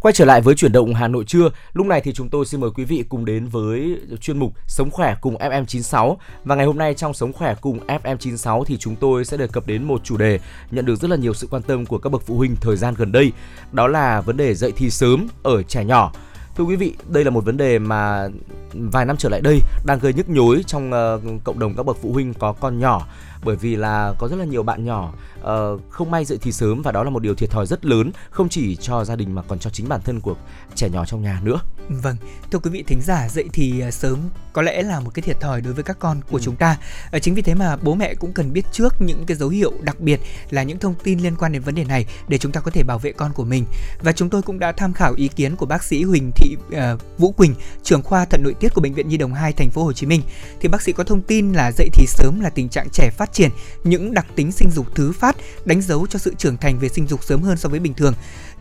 [0.00, 2.60] Quay trở lại với chuyển động Hà Nội trưa, lúc này thì chúng tôi xin
[2.60, 6.78] mời quý vị cùng đến với chuyên mục Sống khỏe cùng FM96 và ngày hôm
[6.78, 10.16] nay trong Sống khỏe cùng FM96 thì chúng tôi sẽ đề cập đến một chủ
[10.16, 10.38] đề
[10.70, 12.94] nhận được rất là nhiều sự quan tâm của các bậc phụ huynh thời gian
[12.98, 13.32] gần đây,
[13.72, 16.12] đó là vấn đề dậy thì sớm ở trẻ nhỏ.
[16.56, 18.28] Thưa quý vị, đây là một vấn đề mà
[18.72, 21.96] vài năm trở lại đây đang gây nhức nhối trong uh, cộng đồng các bậc
[22.02, 23.06] phụ huynh có con nhỏ
[23.44, 26.82] bởi vì là có rất là nhiều bạn nhỏ uh, không may dậy thì sớm
[26.82, 29.42] và đó là một điều thiệt thòi rất lớn không chỉ cho gia đình mà
[29.42, 30.34] còn cho chính bản thân của
[30.74, 31.60] trẻ nhỏ trong nhà nữa.
[31.88, 32.16] Vâng,
[32.50, 34.18] thưa quý vị thính giả, dậy thì ờ, sớm
[34.52, 36.42] có lẽ là một cái thiệt thòi đối với các con của ừ.
[36.44, 36.76] chúng ta.
[37.16, 39.72] Uh, chính vì thế mà bố mẹ cũng cần biết trước những cái dấu hiệu
[39.80, 40.20] đặc biệt
[40.50, 42.82] là những thông tin liên quan đến vấn đề này để chúng ta có thể
[42.82, 43.64] bảo vệ con của mình.
[44.00, 47.18] Và chúng tôi cũng đã tham khảo ý kiến của bác sĩ Huỳnh Thị uh,
[47.18, 49.84] Vũ Quỳnh, trưởng khoa thận nội tiết của bệnh viện Nhi đồng 2 thành phố
[49.84, 50.22] Hồ Chí Minh.
[50.60, 53.34] Thì bác sĩ có thông tin là dậy thì sớm là tình trạng trẻ phát
[53.34, 53.50] triển
[53.84, 57.06] những đặc tính sinh dục thứ phát đánh dấu cho sự trưởng thành về sinh
[57.06, 58.14] dục sớm hơn so với bình thường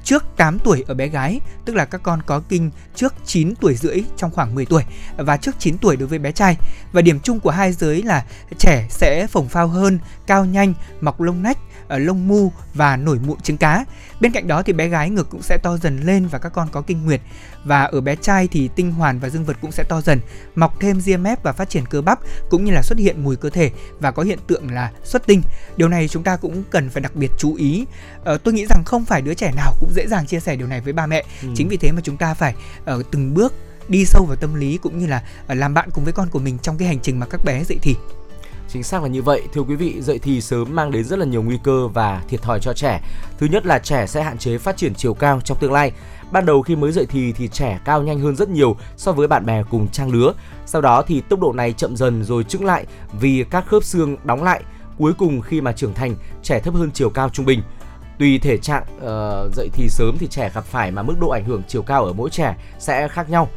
[0.03, 3.75] trước 8 tuổi ở bé gái, tức là các con có kinh trước 9 tuổi
[3.75, 4.83] rưỡi trong khoảng 10 tuổi
[5.17, 6.57] và trước 9 tuổi đối với bé trai.
[6.91, 8.25] Và điểm chung của hai giới là
[8.57, 11.57] trẻ sẽ phồng phao hơn, cao nhanh, mọc lông nách,
[11.97, 13.85] lông mu và nổi mụn trứng cá.
[14.21, 16.67] Bên cạnh đó thì bé gái ngực cũng sẽ to dần lên và các con
[16.71, 17.21] có kinh nguyệt.
[17.63, 20.19] Và ở bé trai thì tinh hoàn và dương vật cũng sẽ to dần,
[20.55, 22.19] mọc thêm ria mép và phát triển cơ bắp
[22.49, 25.41] cũng như là xuất hiện mùi cơ thể và có hiện tượng là xuất tinh.
[25.77, 27.85] Điều này chúng ta cũng cần phải đặc biệt chú ý.
[28.23, 30.67] Ờ, tôi nghĩ rằng không phải đứa trẻ nào cũng dễ dàng chia sẻ điều
[30.67, 31.23] này với ba mẹ.
[31.41, 31.49] Ừ.
[31.55, 33.53] Chính vì thế mà chúng ta phải ở uh, từng bước
[33.87, 36.39] đi sâu vào tâm lý cũng như là uh, làm bạn cùng với con của
[36.39, 37.95] mình trong cái hành trình mà các bé dậy thì.
[38.73, 41.25] Chính xác là như vậy, thưa quý vị, dậy thì sớm mang đến rất là
[41.25, 43.01] nhiều nguy cơ và thiệt thòi cho trẻ.
[43.37, 45.91] Thứ nhất là trẻ sẽ hạn chế phát triển chiều cao trong tương lai.
[46.31, 49.27] Ban đầu khi mới dậy thì thì trẻ cao nhanh hơn rất nhiều so với
[49.27, 50.33] bạn bè cùng trang lứa.
[50.65, 52.85] Sau đó thì tốc độ này chậm dần rồi chững lại
[53.19, 54.63] vì các khớp xương đóng lại.
[54.97, 57.61] Cuối cùng khi mà trưởng thành, trẻ thấp hơn chiều cao trung bình.
[58.19, 61.45] Tùy thể trạng uh, dậy thì sớm thì trẻ gặp phải mà mức độ ảnh
[61.45, 63.49] hưởng chiều cao ở mỗi trẻ sẽ khác nhau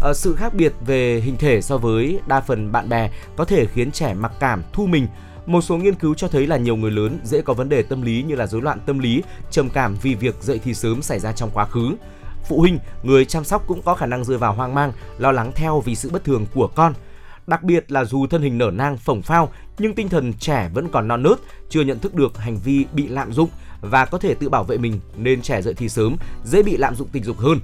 [0.00, 3.66] Ờ, sự khác biệt về hình thể so với đa phần bạn bè có thể
[3.66, 5.06] khiến trẻ mặc cảm, thu mình.
[5.46, 8.02] Một số nghiên cứu cho thấy là nhiều người lớn dễ có vấn đề tâm
[8.02, 11.18] lý như là rối loạn tâm lý, trầm cảm vì việc dậy thì sớm xảy
[11.18, 11.94] ra trong quá khứ.
[12.48, 15.52] Phụ huynh, người chăm sóc cũng có khả năng rơi vào hoang mang, lo lắng
[15.54, 16.92] theo vì sự bất thường của con.
[17.46, 20.88] Đặc biệt là dù thân hình nở nang phồng phao nhưng tinh thần trẻ vẫn
[20.88, 21.38] còn non nớt,
[21.68, 24.78] chưa nhận thức được hành vi bị lạm dụng và có thể tự bảo vệ
[24.78, 27.60] mình nên trẻ dậy thì sớm dễ bị lạm dụng tình dục hơn.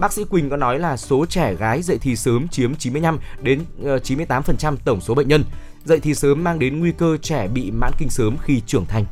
[0.00, 3.60] Bác sĩ Quỳnh có nói là số trẻ gái dậy thì sớm chiếm 95 đến
[3.84, 5.44] ờ, 98% tổng số bệnh nhân.
[5.84, 9.04] Dậy thì sớm mang đến nguy cơ trẻ bị mãn kinh sớm khi trưởng thành.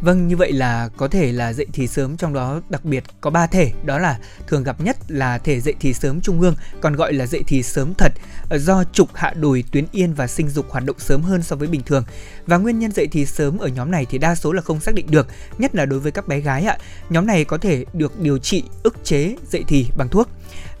[0.00, 3.30] Vâng, như vậy là có thể là dậy thì sớm trong đó đặc biệt có
[3.30, 6.96] 3 thể, đó là thường gặp nhất là thể dậy thì sớm trung ương, còn
[6.96, 8.12] gọi là dậy thì sớm thật
[8.48, 11.56] ờ, do trục hạ đùi, tuyến yên và sinh dục hoạt động sớm hơn so
[11.56, 12.04] với bình thường.
[12.46, 14.94] Và nguyên nhân dậy thì sớm ở nhóm này thì đa số là không xác
[14.94, 15.26] định được,
[15.58, 16.78] nhất là đối với các bé gái ạ.
[17.10, 20.28] Nhóm này có thể được điều trị ức chế dậy thì bằng thuốc.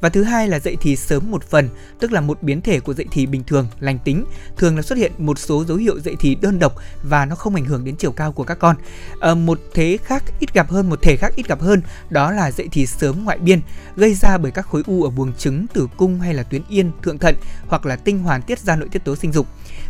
[0.00, 1.68] Và thứ hai là dậy thì sớm một phần,
[2.00, 4.24] tức là một biến thể của dậy thì bình thường, lành tính,
[4.56, 7.54] thường là xuất hiện một số dấu hiệu dậy thì đơn độc và nó không
[7.54, 8.76] ảnh hưởng đến chiều cao của các con.
[9.20, 12.50] À, một thế khác ít gặp hơn, một thể khác ít gặp hơn, đó là
[12.50, 13.60] dậy thì sớm ngoại biên,
[13.96, 16.90] gây ra bởi các khối u ở buồng trứng, tử cung hay là tuyến yên,
[17.02, 17.36] thượng thận
[17.66, 19.46] hoặc là tinh hoàn tiết ra nội tiết tố sinh dục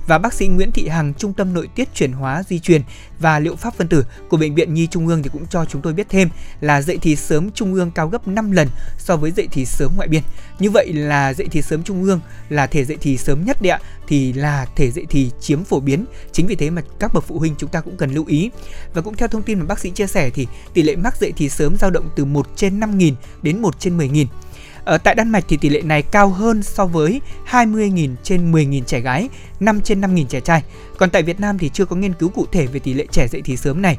[0.06, 2.82] và bác sĩ Nguyễn Thị Hằng, Trung tâm Nội tiết chuyển hóa di truyền
[3.18, 5.82] và liệu pháp phân tử của Bệnh viện Nhi Trung ương thì cũng cho chúng
[5.82, 6.28] tôi biết thêm
[6.60, 9.92] là dậy thì sớm Trung ương cao gấp 5 lần so với dậy thì sớm
[9.96, 10.22] ngoại biên.
[10.58, 13.70] Như vậy là dậy thì sớm Trung ương là thể dậy thì sớm nhất đấy
[13.70, 16.04] ạ, thì là thể dậy thì chiếm phổ biến.
[16.32, 18.50] Chính vì thế mà các bậc phụ huynh chúng ta cũng cần lưu ý.
[18.94, 21.32] Và cũng theo thông tin mà bác sĩ chia sẻ thì tỷ lệ mắc dậy
[21.36, 24.26] thì sớm dao động từ 1 trên 5.000 đến 1 trên 10.000
[24.86, 27.20] ở tại Đan Mạch thì tỷ lệ này cao hơn so với
[27.50, 29.28] 20.000 trên 10.000 trẻ gái,
[29.60, 30.62] 5 trên 5.000 trẻ trai.
[30.98, 33.28] Còn tại Việt Nam thì chưa có nghiên cứu cụ thể về tỷ lệ trẻ
[33.28, 33.98] dậy thì sớm này.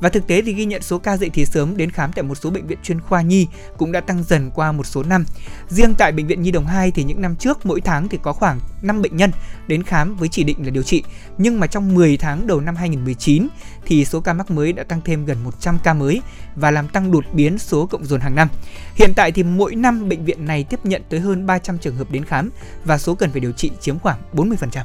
[0.00, 2.34] Và thực tế thì ghi nhận số ca dậy thì sớm đến khám tại một
[2.34, 3.46] số bệnh viện chuyên khoa nhi
[3.76, 5.24] cũng đã tăng dần qua một số năm.
[5.68, 8.32] Riêng tại bệnh viện Nhi Đồng 2 thì những năm trước mỗi tháng thì có
[8.32, 9.30] khoảng 5 bệnh nhân
[9.66, 11.02] đến khám với chỉ định là điều trị.
[11.38, 13.48] Nhưng mà trong 10 tháng đầu năm 2019
[13.86, 16.22] thì số ca mắc mới đã tăng thêm gần 100 ca mới
[16.56, 18.48] và làm tăng đột biến số cộng dồn hàng năm.
[18.94, 22.10] Hiện tại thì mỗi năm bệnh viện này tiếp nhận tới hơn 300 trường hợp
[22.10, 22.50] đến khám
[22.84, 24.82] và số cần phải điều trị chiếm khoảng 40%.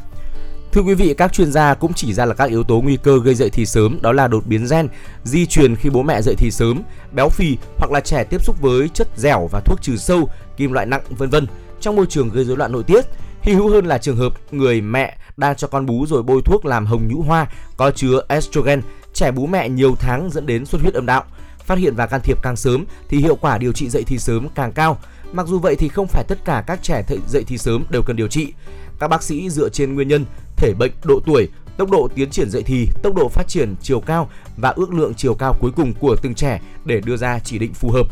[0.74, 3.20] Thưa quý vị, các chuyên gia cũng chỉ ra là các yếu tố nguy cơ
[3.24, 4.88] gây dậy thì sớm đó là đột biến gen,
[5.24, 8.62] di truyền khi bố mẹ dậy thì sớm, béo phì hoặc là trẻ tiếp xúc
[8.62, 11.48] với chất dẻo và thuốc trừ sâu, kim loại nặng vân vân
[11.82, 13.06] trong môi trường gây rối loạn nội tiết.
[13.42, 16.66] Hy hữu hơn là trường hợp người mẹ đang cho con bú rồi bôi thuốc
[16.66, 17.48] làm hồng nhũ hoa
[17.78, 18.82] có chứa estrogen,
[19.14, 21.24] trẻ bú mẹ nhiều tháng dẫn đến xuất huyết âm đạo.
[21.66, 24.48] Phát hiện và can thiệp càng sớm thì hiệu quả điều trị dậy thì sớm
[24.56, 24.98] càng cao.
[25.34, 28.16] Mặc dù vậy thì không phải tất cả các trẻ dậy thì sớm đều cần
[28.16, 28.54] điều trị.
[29.00, 30.26] Các bác sĩ dựa trên nguyên nhân,
[30.64, 31.48] thể bệnh, độ tuổi,
[31.78, 35.14] tốc độ tiến triển dậy thì, tốc độ phát triển chiều cao và ước lượng
[35.14, 38.08] chiều cao cuối cùng của từng trẻ để đưa ra chỉ định phù hợp.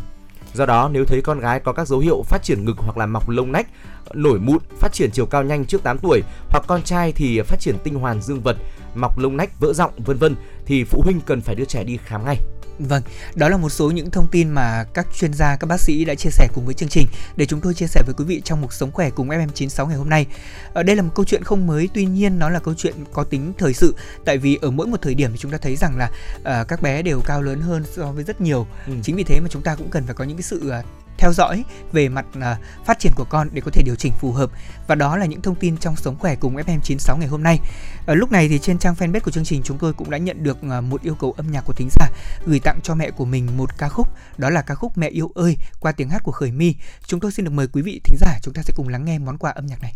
[0.54, 3.06] Do đó nếu thấy con gái có các dấu hiệu phát triển ngực hoặc là
[3.06, 3.66] mọc lông nách,
[4.14, 7.60] nổi mụn, phát triển chiều cao nhanh trước 8 tuổi hoặc con trai thì phát
[7.60, 8.56] triển tinh hoàn dương vật,
[8.94, 10.36] mọc lông nách vỡ rộng vân vân
[10.66, 12.36] thì phụ huynh cần phải đưa trẻ đi khám ngay.
[12.88, 13.02] Vâng,
[13.34, 16.14] đó là một số những thông tin mà các chuyên gia, các bác sĩ đã
[16.14, 17.06] chia sẻ cùng với chương trình
[17.36, 19.96] để chúng tôi chia sẻ với quý vị trong một sống khỏe cùng FM96 ngày
[19.96, 20.26] hôm nay.
[20.72, 23.24] Ở đây là một câu chuyện không mới, tuy nhiên nó là câu chuyện có
[23.24, 25.96] tính thời sự, tại vì ở mỗi một thời điểm thì chúng ta thấy rằng
[25.96, 28.66] là uh, các bé đều cao lớn hơn so với rất nhiều.
[28.86, 28.92] Ừ.
[29.02, 31.32] Chính vì thế mà chúng ta cũng cần phải có những cái sự uh, theo
[31.32, 32.44] dõi về mặt uh,
[32.84, 34.50] phát triển của con để có thể điều chỉnh phù hợp
[34.86, 37.58] và đó là những thông tin trong sống khỏe cùng FM96 ngày hôm nay.
[38.06, 40.42] Ở lúc này thì trên trang fanpage của chương trình chúng tôi cũng đã nhận
[40.42, 42.06] được uh, một yêu cầu âm nhạc của thính giả
[42.46, 44.08] gửi tặng cho mẹ của mình một ca khúc,
[44.38, 46.74] đó là ca khúc Mẹ yêu ơi qua tiếng hát của Khởi My.
[47.06, 49.18] Chúng tôi xin được mời quý vị thính giả chúng ta sẽ cùng lắng nghe
[49.18, 49.94] món quà âm nhạc này.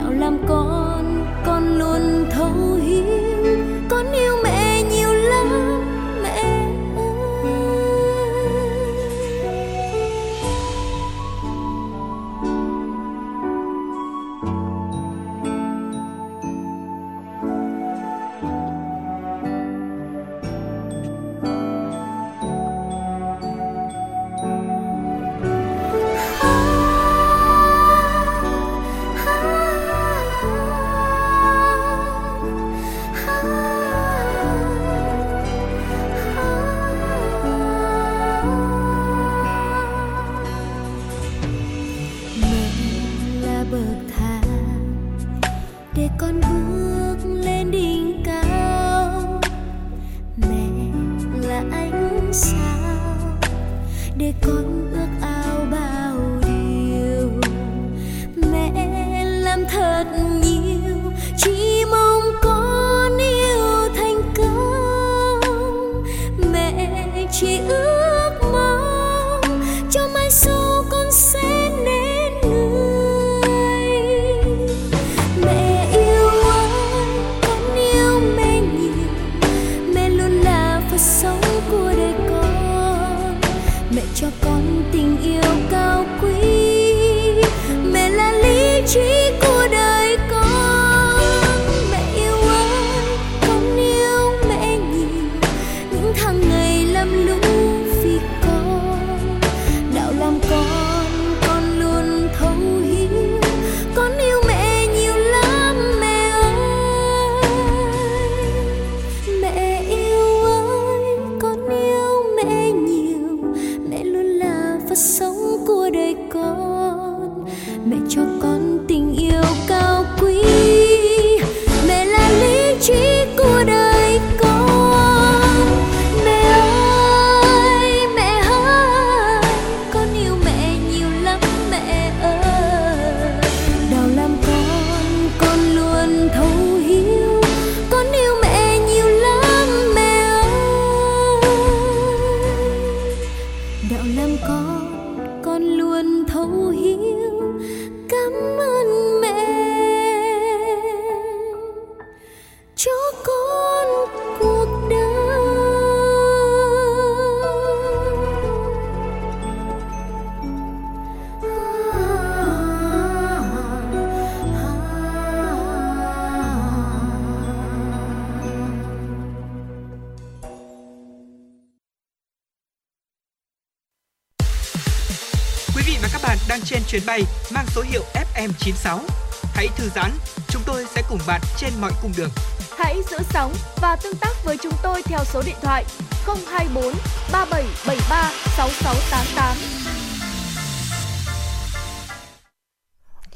[0.00, 3.04] đạo làm con con luôn thấu hiểu
[3.88, 4.29] con yêu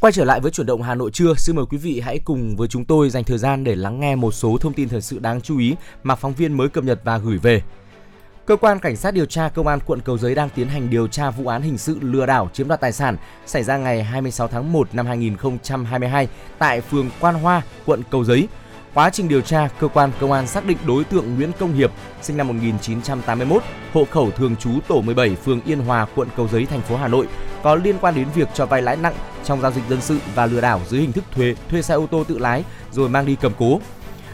[0.04, 2.56] Quay trở lại với chuyển động Hà Nội trưa, xin mời quý vị hãy cùng
[2.56, 5.18] với chúng tôi dành thời gian để lắng nghe một số thông tin thời sự
[5.18, 7.62] đáng chú ý mà phóng viên mới cập nhật và gửi về.
[8.46, 11.06] Cơ quan Cảnh sát điều tra Công an quận Cầu Giấy đang tiến hành điều
[11.06, 14.48] tra vụ án hình sự lừa đảo chiếm đoạt tài sản xảy ra ngày 26
[14.48, 16.28] tháng 1 năm 2022
[16.58, 18.48] tại phường Quan Hoa, quận Cầu Giấy.
[18.94, 21.90] Quá trình điều tra, cơ quan công an xác định đối tượng Nguyễn Công Hiệp,
[22.22, 26.66] sinh năm 1981, hộ khẩu thường trú tổ 17, phường Yên Hòa, quận Cầu Giấy,
[26.66, 27.28] thành phố Hà Nội,
[27.62, 29.14] có liên quan đến việc cho vay lãi nặng
[29.44, 32.06] trong giao dịch dân sự và lừa đảo dưới hình thức thuê thuê xe ô
[32.06, 33.80] tô tự lái rồi mang đi cầm cố.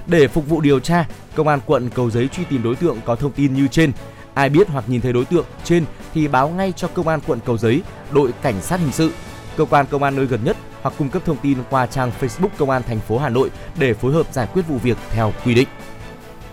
[0.06, 3.16] Để phục vụ điều tra, công an quận Cầu Giấy truy tìm đối tượng có
[3.16, 3.92] thông tin như trên.
[4.34, 5.84] Ai biết hoặc nhìn thấy đối tượng trên
[6.14, 9.10] thì báo ngay cho công an quận Cầu Giấy, đội cảnh sát hình sự,
[9.56, 12.48] cơ quan công an nơi gần nhất hoặc cung cấp thông tin qua trang Facebook
[12.58, 15.54] công an thành phố Hà Nội để phối hợp giải quyết vụ việc theo quy
[15.54, 15.68] định.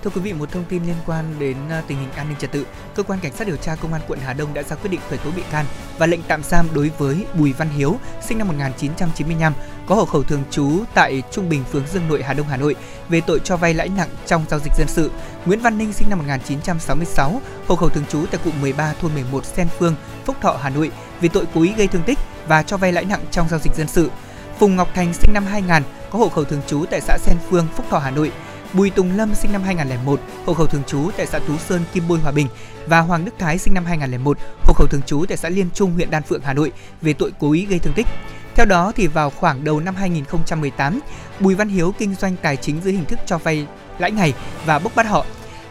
[0.04, 2.52] Thưa quý vị, một thông tin liên quan đến à, tình hình an ninh trật
[2.52, 2.66] tự,
[2.96, 5.00] cơ quan cảnh sát điều tra công an quận Hà Đông đã ra quyết định
[5.10, 5.66] khởi tố bị can
[5.98, 9.54] và lệnh tạm giam đối với Bùi Văn Hiếu, sinh năm 1995,
[9.88, 12.76] có hộ khẩu thường trú tại Trung Bình, phường Dương Nội, Hà Đông, Hà Nội
[13.10, 15.12] về tội cho vay lãi nặng trong giao dịch dân sự.
[15.46, 19.46] Nguyễn Văn Ninh sinh năm 1966, hộ khẩu thường trú tại cụm 13 thôn 11
[19.46, 22.78] Sen Phương, Phúc Thọ, Hà Nội về tội cố ý gây thương tích và cho
[22.78, 24.12] vay lãi nặng trong giao dịch dân sự.
[24.60, 27.68] Phùng Ngọc Thành sinh năm 2000, có hộ khẩu thường trú tại xã Sen Phương,
[27.76, 28.32] Phúc Thọ, Hà Nội
[28.74, 32.08] Bùi Tùng Lâm sinh năm 2001, hộ khẩu thường trú tại xã Tú Sơn, Kim
[32.08, 32.48] Bôi, Hòa Bình
[32.88, 35.94] và Hoàng Đức Thái sinh năm 2001, hộ khẩu thường trú tại xã Liên Trung,
[35.94, 36.72] huyện Đan Phượng, Hà Nội
[37.02, 38.08] về tội cố ý gây thương tích.
[38.56, 41.00] Theo đó thì vào khoảng đầu năm 2018,
[41.40, 43.68] Bùi Văn Hiếu kinh doanh tài chính dưới hình thức cho vay
[44.00, 44.34] lãi ngày
[44.66, 45.26] và bốc bắt họ.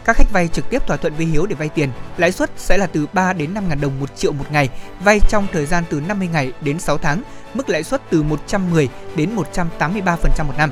[0.07, 2.77] Các khách vay trực tiếp thỏa thuận với Hiếu để vay tiền, lãi suất sẽ
[2.77, 4.69] là từ 3 đến 5 ngàn đồng một triệu một ngày,
[5.03, 8.89] vay trong thời gian từ 50 ngày đến 6 tháng, mức lãi suất từ 110
[9.15, 10.71] đến 183% một năm.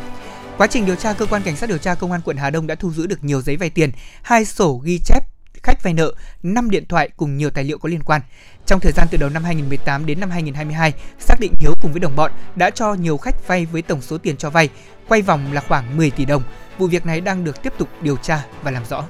[0.57, 2.67] Quá trình điều tra, cơ quan cảnh sát điều tra công an quận Hà Đông
[2.67, 5.23] đã thu giữ được nhiều giấy vay tiền, hai sổ ghi chép
[5.63, 6.13] khách vay nợ,
[6.43, 8.21] 5 điện thoại cùng nhiều tài liệu có liên quan.
[8.65, 11.99] Trong thời gian từ đầu năm 2018 đến năm 2022, xác định Hiếu cùng với
[11.99, 14.69] đồng bọn đã cho nhiều khách vay với tổng số tiền cho vay
[15.07, 16.43] quay vòng là khoảng 10 tỷ đồng.
[16.77, 19.03] Vụ việc này đang được tiếp tục điều tra và làm rõ.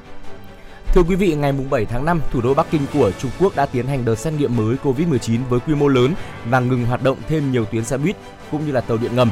[0.95, 3.65] Thưa quý vị, ngày 7 tháng 5, thủ đô Bắc Kinh của Trung Quốc đã
[3.65, 6.13] tiến hành đợt xét nghiệm mới COVID-19 với quy mô lớn
[6.45, 8.15] và ngừng hoạt động thêm nhiều tuyến xe buýt
[8.51, 9.31] cũng như là tàu điện ngầm.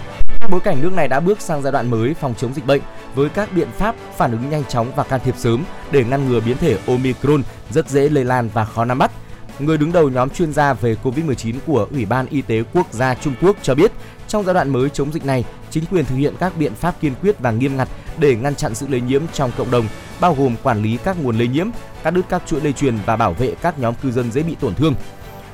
[0.51, 2.82] Bối cảnh nước này đã bước sang giai đoạn mới phòng chống dịch bệnh
[3.16, 6.39] với các biện pháp phản ứng nhanh chóng và can thiệp sớm để ngăn ngừa
[6.39, 9.11] biến thể Omicron rất dễ lây lan và khó nắm bắt.
[9.60, 13.16] Người đứng đầu nhóm chuyên gia về COVID-19 của Ủy ban Y tế Quốc gia
[13.16, 13.91] Trung Quốc cho biết,
[14.28, 17.14] trong giai đoạn mới chống dịch này, chính quyền thực hiện các biện pháp kiên
[17.22, 17.88] quyết và nghiêm ngặt
[18.18, 19.86] để ngăn chặn sự lây nhiễm trong cộng đồng,
[20.20, 21.68] bao gồm quản lý các nguồn lây nhiễm,
[22.04, 24.56] cắt đứt các chuỗi lây truyền và bảo vệ các nhóm cư dân dễ bị
[24.60, 24.95] tổn thương.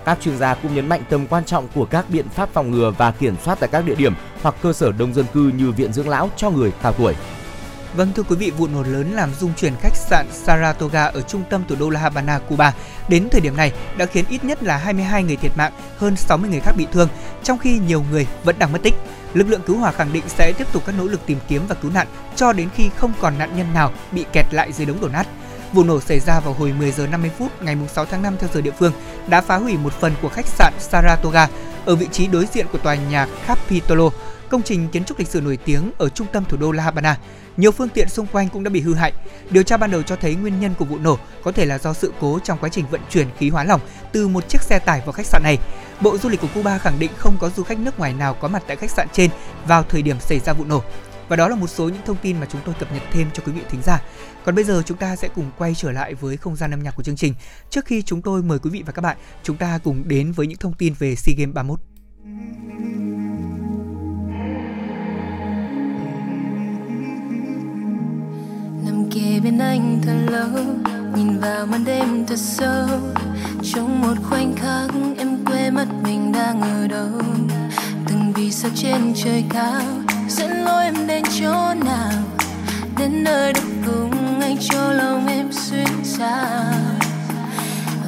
[0.05, 2.93] Các chuyên gia cũng nhấn mạnh tầm quan trọng của các biện pháp phòng ngừa
[2.97, 5.93] và kiểm soát tại các địa điểm hoặc cơ sở đông dân cư như viện
[5.93, 7.15] dưỡng lão cho người cao tuổi.
[7.95, 11.43] Vâng thưa quý vị, vụ nổ lớn làm rung chuyển khách sạn Saratoga ở trung
[11.49, 12.73] tâm thủ đô La Habana, Cuba
[13.07, 16.49] đến thời điểm này đã khiến ít nhất là 22 người thiệt mạng, hơn 60
[16.49, 17.09] người khác bị thương,
[17.43, 18.93] trong khi nhiều người vẫn đang mất tích.
[19.33, 21.75] Lực lượng cứu hỏa khẳng định sẽ tiếp tục các nỗ lực tìm kiếm và
[21.75, 25.01] cứu nạn cho đến khi không còn nạn nhân nào bị kẹt lại dưới đống
[25.01, 25.27] đổ nát.
[25.73, 28.49] Vụ nổ xảy ra vào hồi 10 giờ 50 phút ngày 6 tháng 5 theo
[28.53, 28.93] giờ địa phương
[29.27, 31.47] đã phá hủy một phần của khách sạn Saratoga
[31.85, 34.09] ở vị trí đối diện của tòa nhà Capitolo,
[34.49, 37.17] công trình kiến trúc lịch sử nổi tiếng ở trung tâm thủ đô La Habana.
[37.57, 39.13] Nhiều phương tiện xung quanh cũng đã bị hư hại.
[39.49, 41.93] Điều tra ban đầu cho thấy nguyên nhân của vụ nổ có thể là do
[41.93, 43.81] sự cố trong quá trình vận chuyển khí hóa lỏng
[44.11, 45.57] từ một chiếc xe tải vào khách sạn này.
[46.01, 48.47] Bộ Du lịch của Cuba khẳng định không có du khách nước ngoài nào có
[48.47, 49.29] mặt tại khách sạn trên
[49.67, 50.83] vào thời điểm xảy ra vụ nổ.
[51.27, 53.43] Và đó là một số những thông tin mà chúng tôi cập nhật thêm cho
[53.45, 54.01] quý vị thính giả.
[54.45, 56.95] Còn bây giờ chúng ta sẽ cùng quay trở lại với không gian âm nhạc
[56.95, 57.33] của chương trình.
[57.69, 60.47] Trước khi chúng tôi mời quý vị và các bạn, chúng ta cùng đến với
[60.47, 61.79] những thông tin về SEA Games 31.
[68.89, 70.63] Nằm kề bên anh thật lâu,
[71.15, 72.87] nhìn vào màn đêm thật sâu.
[73.73, 77.21] Trong một khoảnh khắc em quên mất mình đang ở đâu.
[78.07, 79.81] Từng vì sao trên trời cao
[80.29, 82.11] dẫn lối em đến chỗ nào
[82.97, 86.45] đến nơi được cùng anh cho lòng em xuyên xa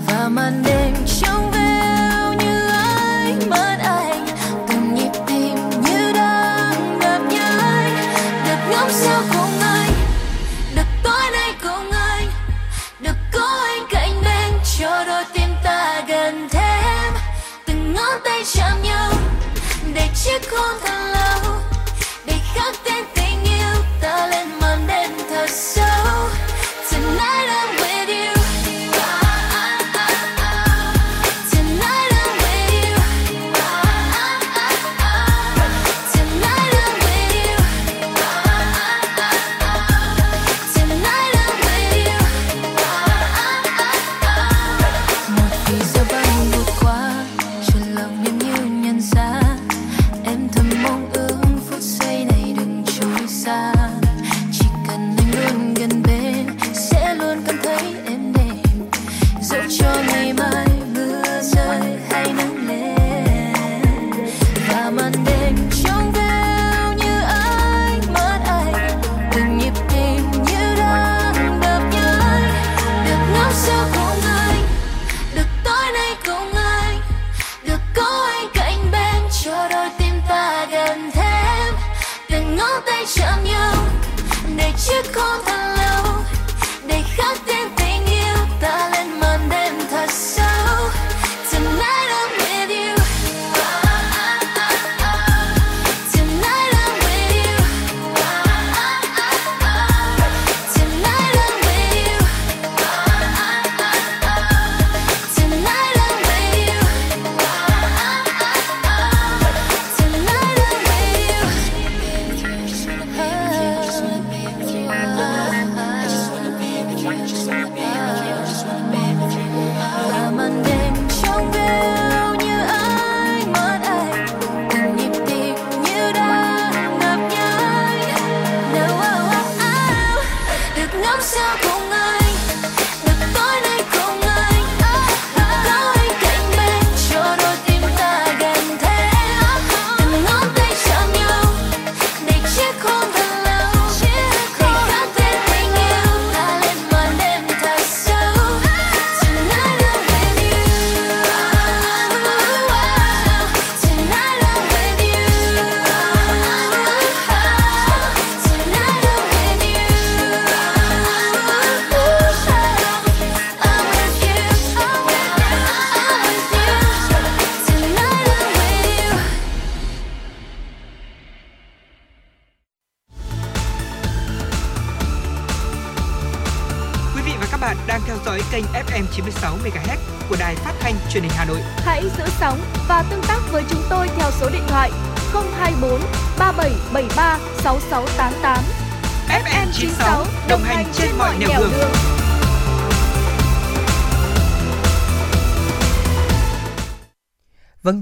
[0.07, 3.70] và màn đêm trong veo như ánh mắt
[18.55, 19.11] ngón tay chạm nhau
[19.93, 21.70] để chiếc hôn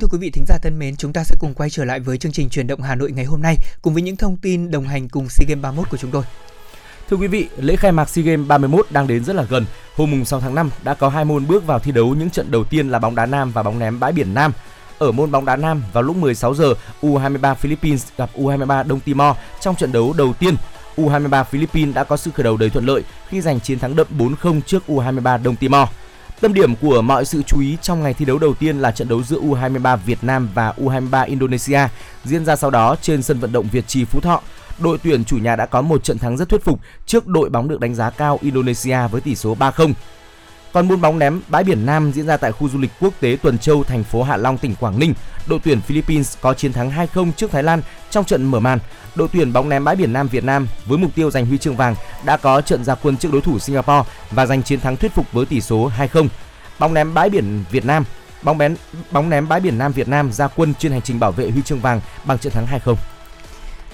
[0.10, 2.32] quý vị thính giả thân mến, chúng ta sẽ cùng quay trở lại với chương
[2.32, 5.10] trình truyền động Hà Nội ngày hôm nay cùng với những thông tin đồng hành
[5.10, 6.24] cùng SEA Games 31 của chúng tôi.
[7.10, 9.66] Thưa quý vị, lễ khai mạc SEA Games 31 đang đến rất là gần.
[9.96, 12.64] Hôm 6 tháng 5 đã có hai môn bước vào thi đấu những trận đầu
[12.64, 14.52] tiên là bóng đá nam và bóng ném bãi biển nam.
[15.00, 19.36] Ở môn bóng đá nam vào lúc 16 giờ, U23 Philippines gặp U23 Đông Timor
[19.62, 20.56] trong trận đấu đầu tiên.
[20.98, 24.08] U23 Philippines đã có sự khởi đầu đầy thuận lợi khi giành chiến thắng đậm
[24.18, 25.90] 4-0 trước U23 Đông Timor.
[26.42, 29.08] Tâm điểm của mọi sự chú ý trong ngày thi đấu đầu tiên là trận
[29.08, 31.80] đấu giữa U23 Việt Nam và U23 Indonesia
[32.24, 34.42] diễn ra sau đó trên sân vận động Việt Trì, Phú Thọ
[34.80, 37.68] đội tuyển chủ nhà đã có một trận thắng rất thuyết phục trước đội bóng
[37.68, 39.94] được đánh giá cao Indonesia với tỷ số 3-0.
[40.74, 43.38] Còn môn bóng ném bãi biển Nam diễn ra tại khu du lịch quốc tế
[43.42, 45.14] Tuần Châu, thành phố Hạ Long, tỉnh Quảng Ninh.
[45.48, 48.80] Đội tuyển Philippines có chiến thắng 2-0 trước Thái Lan trong trận mở màn.
[49.16, 51.76] Đội tuyển bóng ném bãi biển Nam Việt Nam với mục tiêu giành huy chương
[51.76, 51.96] vàng
[52.26, 55.32] đã có trận ra quân trước đối thủ Singapore và giành chiến thắng thuyết phục
[55.32, 56.28] với tỷ số 2-0.
[56.80, 58.04] Bóng ném bãi biển Việt Nam
[58.42, 58.76] bóng bén
[59.12, 61.62] bóng ném bãi biển Nam Việt Nam ra quân trên hành trình bảo vệ huy
[61.62, 62.96] chương vàng bằng trận thắng 2-0.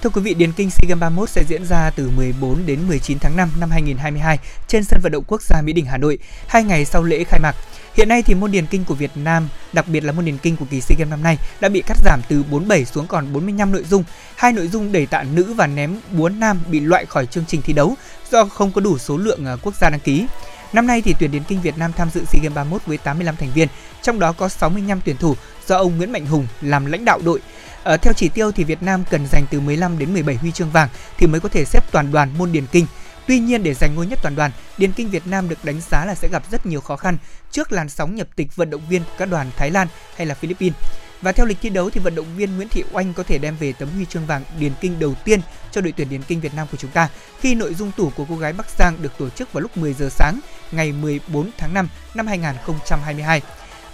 [0.05, 3.19] Thưa quý vị, Điền Kinh SEA Games 31 sẽ diễn ra từ 14 đến 19
[3.19, 6.63] tháng 5 năm 2022 trên sân vận động quốc gia Mỹ Đình Hà Nội, hai
[6.63, 7.55] ngày sau lễ khai mạc.
[7.93, 10.55] Hiện nay thì môn điền kinh của Việt Nam, đặc biệt là môn điền kinh
[10.55, 13.71] của kỳ SEA Games năm nay đã bị cắt giảm từ 47 xuống còn 45
[13.71, 14.03] nội dung.
[14.35, 17.61] Hai nội dung đẩy tạ nữ và ném búa nam bị loại khỏi chương trình
[17.61, 17.95] thi đấu
[18.31, 20.25] do không có đủ số lượng à, quốc gia đăng ký.
[20.73, 23.35] Năm nay thì tuyển điền kinh Việt Nam tham dự SEA Games 31 với 85
[23.35, 23.67] thành viên,
[24.01, 25.35] trong đó có 65 tuyển thủ
[25.67, 27.39] do ông Nguyễn Mạnh Hùng làm lãnh đạo đội.
[27.85, 30.69] À, theo chỉ tiêu thì Việt Nam cần giành từ 15 đến 17 huy chương
[30.69, 32.85] vàng thì mới có thể xếp toàn đoàn môn điền kinh.
[33.27, 36.05] Tuy nhiên để giành ngôi nhất toàn đoàn, điền kinh Việt Nam được đánh giá
[36.05, 37.17] là sẽ gặp rất nhiều khó khăn
[37.51, 40.35] trước làn sóng nhập tịch vận động viên của các đoàn Thái Lan hay là
[40.35, 40.75] Philippines.
[41.21, 43.55] Và theo lịch thi đấu thì vận động viên Nguyễn Thị Oanh có thể đem
[43.59, 45.39] về tấm huy chương vàng điền kinh đầu tiên
[45.71, 47.09] cho đội tuyển điền kinh Việt Nam của chúng ta
[47.39, 49.93] khi nội dung tủ của cô gái Bắc Giang được tổ chức vào lúc 10
[49.93, 50.39] giờ sáng
[50.71, 53.41] ngày 14 tháng 5 năm 2022.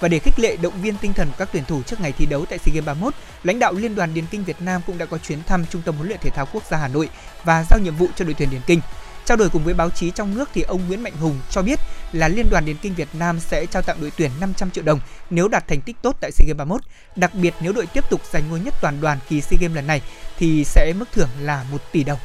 [0.01, 2.25] Và để khích lệ động viên tinh thần của các tuyển thủ trước ngày thi
[2.25, 5.05] đấu tại SEA Games 31, lãnh đạo Liên đoàn Điền Kinh Việt Nam cũng đã
[5.05, 7.09] có chuyến thăm Trung tâm huấn luyện thể thao quốc gia Hà Nội
[7.43, 8.81] và giao nhiệm vụ cho đội tuyển Điền Kinh.
[9.25, 11.79] Trao đổi cùng với báo chí trong nước thì ông Nguyễn Mạnh Hùng cho biết
[12.11, 14.99] là Liên đoàn Điền Kinh Việt Nam sẽ trao tặng đội tuyển 500 triệu đồng
[15.29, 16.81] nếu đạt thành tích tốt tại SEA Games 31.
[17.15, 19.87] Đặc biệt nếu đội tiếp tục giành ngôi nhất toàn đoàn kỳ SEA Games lần
[19.87, 20.01] này
[20.37, 22.19] thì sẽ mức thưởng là 1 tỷ đồng.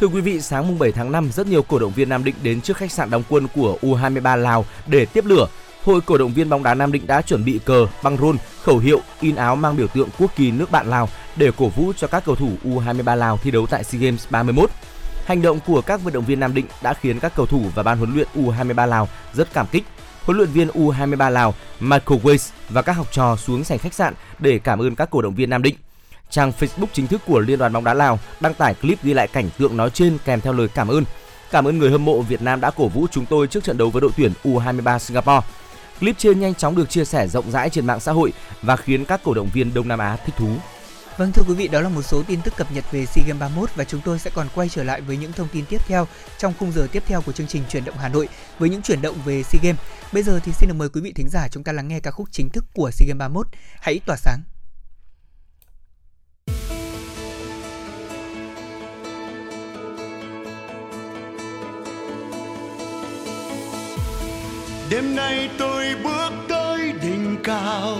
[0.00, 2.34] Thưa quý vị, sáng mùng 7 tháng 5, rất nhiều cổ động viên Nam Định
[2.42, 5.46] đến trước khách sạn đóng quân của U23 Lào để tiếp lửa
[5.84, 8.78] Hội cổ động viên bóng đá Nam Định đã chuẩn bị cờ, băng rôn, khẩu
[8.78, 12.06] hiệu, in áo mang biểu tượng quốc kỳ nước bạn Lào để cổ vũ cho
[12.06, 14.70] các cầu thủ U23 Lào thi đấu tại SEA Games 31.
[15.24, 17.82] Hành động của các vận động viên Nam Định đã khiến các cầu thủ và
[17.82, 19.84] ban huấn luyện U23 Lào rất cảm kích.
[20.24, 24.14] Huấn luyện viên U23 Lào Michael Weiss và các học trò xuống sảnh khách sạn
[24.38, 25.76] để cảm ơn các cổ động viên Nam Định.
[26.30, 29.28] Trang Facebook chính thức của Liên đoàn bóng đá Lào đăng tải clip ghi lại
[29.28, 31.04] cảnh tượng nói trên kèm theo lời cảm ơn.
[31.50, 33.90] Cảm ơn người hâm mộ Việt Nam đã cổ vũ chúng tôi trước trận đấu
[33.90, 35.40] với đội tuyển U23 Singapore.
[36.02, 38.32] Clip trên nhanh chóng được chia sẻ rộng rãi trên mạng xã hội
[38.62, 40.48] và khiến các cổ động viên Đông Nam Á thích thú.
[41.16, 43.40] Vâng thưa quý vị, đó là một số tin tức cập nhật về SEA Games
[43.40, 46.06] 31 và chúng tôi sẽ còn quay trở lại với những thông tin tiếp theo
[46.38, 48.28] trong khung giờ tiếp theo của chương trình chuyển động Hà Nội
[48.58, 49.80] với những chuyển động về SEA Games.
[50.12, 52.10] Bây giờ thì xin được mời quý vị thính giả chúng ta lắng nghe ca
[52.10, 53.46] khúc chính thức của SEA Games 31,
[53.80, 54.40] Hãy tỏa sáng.
[64.92, 67.96] Đêm nay tôi bước tới đỉnh cao,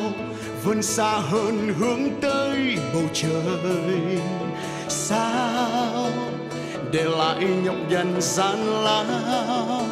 [0.65, 4.21] vươn xa hơn hướng tới bầu trời.
[4.89, 6.11] Sao?
[6.93, 9.87] Để lại nhọc nhằn gian lao.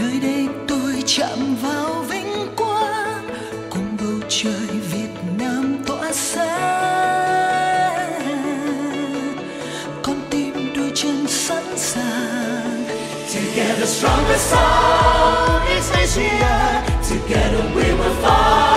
[0.00, 3.28] Nơi đây tôi chạm vào vinh quang,
[3.70, 4.71] cùng bầu trời
[13.92, 16.84] strongest song is this year.
[17.02, 18.71] Together we will fight.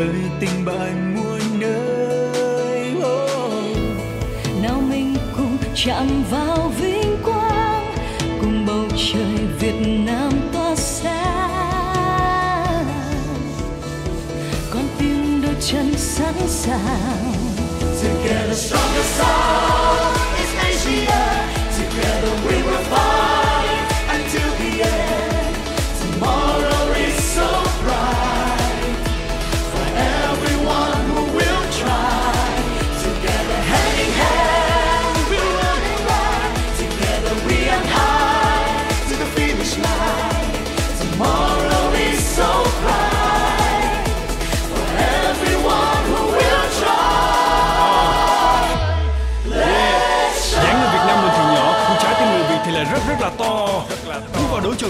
[0.00, 2.92] Ngời tình bạn muôn nơi.
[2.98, 3.76] Oh.
[4.62, 7.94] nào mình cùng chạm vào vinh quang
[8.40, 9.74] cùng bầu trời Việt
[10.06, 11.24] Nam tỏa sáng
[14.70, 17.32] con tim đôi chân sẵn sàng.
[18.02, 19.59] Together stronger sound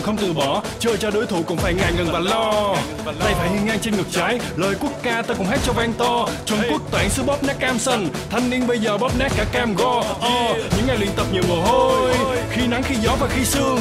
[0.00, 2.74] bước không từ bỏ chơi cho đối thủ cũng phải ngại ngần và lo.
[3.04, 5.92] Tay phải hiên ngang trên ngực trái lời quốc ca ta cũng hát cho vang
[5.92, 6.28] to.
[6.46, 9.44] Trung Quốc toàn xứ bóp nát cam sân thanh niên bây giờ bóp nát cả
[9.52, 9.98] cam go.
[9.98, 12.14] Oh, những ngày luyện tập nhiều mồ hôi
[12.50, 13.78] khi nắng khi gió và khi sương.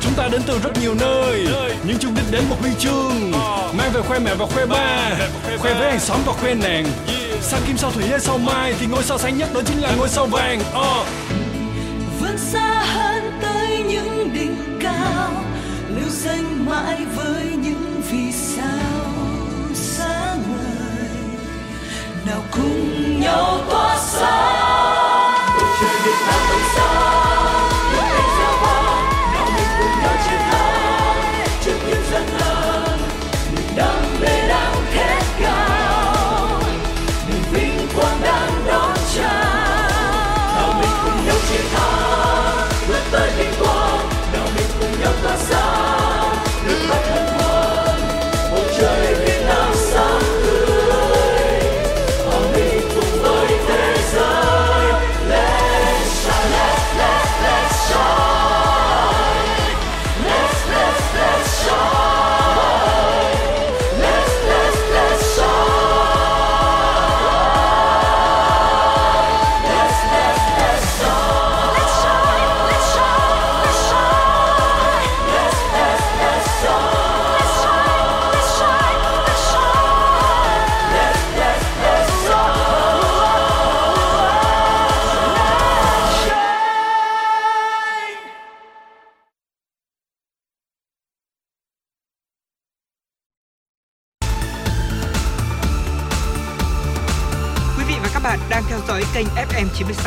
[0.00, 1.46] Chúng ta đến từ rất nhiều nơi
[1.84, 3.30] nhưng chung đích đến một huy chương.
[3.78, 5.10] Mang về khoe mẹ và khoe ba
[5.58, 6.84] khoe với hàng xóm và khoe nàng.
[7.40, 9.94] Sang kim sao thủy hay sao mai thì ngôi sao sáng nhất đó chính là
[9.98, 10.60] ngôi sao vàng.
[10.60, 11.06] Oh.
[12.20, 15.47] vươn xa hơn tới những đỉnh cao
[15.96, 19.12] lưu danh mãi với những vì sao
[19.74, 21.08] sáng ngời
[22.26, 24.57] nào cùng nhau tỏa sáng.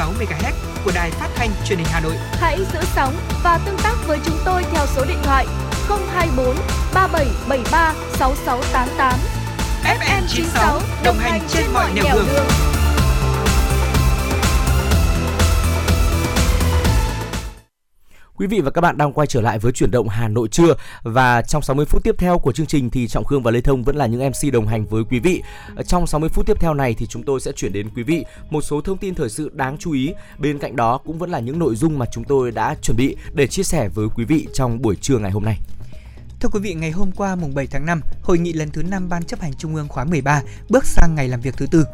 [0.02, 0.54] 96 MHz
[0.86, 2.16] của đài phát thanh truyền hình Hà Nội.
[2.32, 5.48] Hãy giữ sóng và tương tác với chúng tôi theo số điện thoại
[5.90, 6.56] 024
[6.94, 8.61] 3773 6688.
[18.42, 20.76] Quý vị và các bạn đang quay trở lại với chuyển động Hà Nội trưa
[21.04, 23.84] và trong 60 phút tiếp theo của chương trình thì Trọng Khương và Lê Thông
[23.84, 25.42] vẫn là những MC đồng hành với quý vị.
[25.76, 28.26] Ờ, trong 60 phút tiếp theo này thì chúng tôi sẽ chuyển đến quý vị
[28.50, 30.14] một số thông tin thời sự đáng chú ý.
[30.40, 33.16] Bên cạnh đó cũng vẫn là những nội dung mà chúng tôi đã chuẩn bị
[33.34, 35.58] để chia sẻ với quý vị trong buổi trưa ngày hôm nay.
[36.42, 39.10] Thưa quý vị, ngày hôm qua mùng 7 tháng 5, hội nghị lần thứ 5
[39.10, 41.86] Ban chấp hành Trung ương khóa 13 bước sang ngày làm việc thứ tư.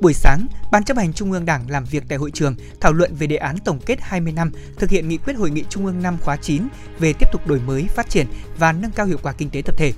[0.00, 3.14] Buổi sáng, Ban chấp hành Trung ương Đảng làm việc tại hội trường thảo luận
[3.14, 6.02] về đề án tổng kết 20 năm thực hiện nghị quyết hội nghị Trung ương
[6.02, 6.62] năm khóa 9
[6.98, 8.26] về tiếp tục đổi mới, phát triển
[8.58, 9.92] và nâng cao hiệu quả kinh tế tập thể.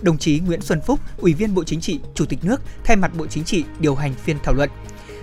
[0.00, 3.14] Đồng chí Nguyễn Xuân Phúc, Ủy viên Bộ Chính trị, Chủ tịch nước thay mặt
[3.16, 4.70] Bộ Chính trị điều hành phiên thảo luận.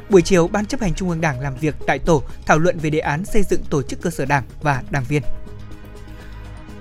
[0.09, 2.89] Buổi chiều, Ban chấp hành Trung ương Đảng làm việc tại tổ thảo luận về
[2.89, 5.21] đề án xây dựng tổ chức cơ sở Đảng và đảng viên.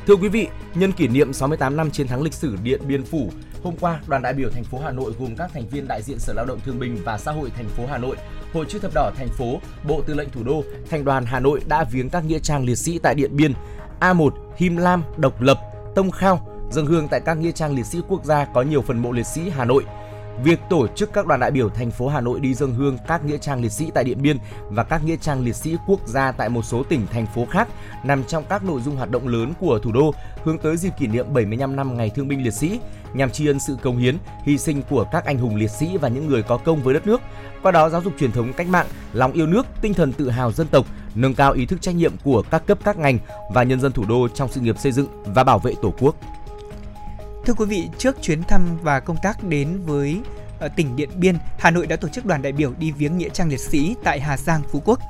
[0.09, 3.31] Thưa quý vị, nhân kỷ niệm 68 năm chiến thắng lịch sử Điện Biên Phủ,
[3.63, 6.19] hôm qua, đoàn đại biểu thành phố Hà Nội gồm các thành viên đại diện
[6.19, 8.17] Sở Lao động Thương binh và Xã hội thành phố Hà Nội,
[8.53, 11.61] Hội chữ thập đỏ thành phố, Bộ Tư lệnh Thủ đô, Thành đoàn Hà Nội
[11.69, 13.53] đã viếng các nghĩa trang liệt sĩ tại Điện Biên,
[14.01, 15.59] A1, Him Lam, Độc Lập,
[15.95, 18.99] Tông Khao, dân hương tại các nghĩa trang liệt sĩ quốc gia có nhiều phần
[18.99, 19.85] mộ liệt sĩ Hà Nội.
[20.45, 23.25] Việc tổ chức các đoàn đại biểu thành phố Hà Nội đi dâng hương các
[23.25, 26.33] nghĩa trang liệt sĩ tại Điện Biên và các nghĩa trang liệt sĩ quốc gia
[26.33, 27.69] tại một số tỉnh thành phố khác
[28.05, 30.15] nằm trong các nội dung hoạt động lớn của thủ đô
[30.45, 32.81] hướng tới dịp kỷ niệm 75 năm Ngày Thương binh Liệt sĩ
[33.15, 36.09] nhằm tri ân sự công hiến, hy sinh của các anh hùng liệt sĩ và
[36.09, 37.21] những người có công với đất nước.
[37.63, 40.53] Qua đó giáo dục truyền thống cách mạng, lòng yêu nước, tinh thần tự hào
[40.53, 43.19] dân tộc, nâng cao ý thức trách nhiệm của các cấp các ngành
[43.55, 46.17] và nhân dân thủ đô trong sự nghiệp xây dựng và bảo vệ Tổ quốc.
[47.49, 50.21] Thưa quý vị, trước chuyến thăm và công tác đến với
[50.59, 53.29] ở tỉnh Điện Biên, Hà Nội đã tổ chức đoàn đại biểu đi viếng nghĩa
[53.29, 55.01] trang liệt sĩ tại Hà Giang, Phú Quốc.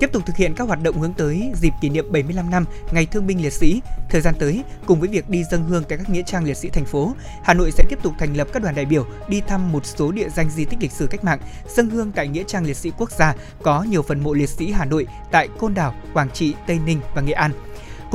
[0.00, 3.06] Tiếp tục thực hiện các hoạt động hướng tới dịp kỷ niệm 75 năm Ngày
[3.06, 6.10] Thương binh Liệt sĩ, thời gian tới, cùng với việc đi dân hương tại các
[6.10, 8.74] nghĩa trang liệt sĩ thành phố, Hà Nội sẽ tiếp tục thành lập các đoàn
[8.74, 11.90] đại biểu đi thăm một số địa danh di tích lịch sử cách mạng, dân
[11.90, 14.84] hương tại nghĩa trang liệt sĩ quốc gia có nhiều phần mộ liệt sĩ Hà
[14.84, 17.50] Nội tại Côn Đảo, Quảng Trị, Tây Ninh và Nghệ An.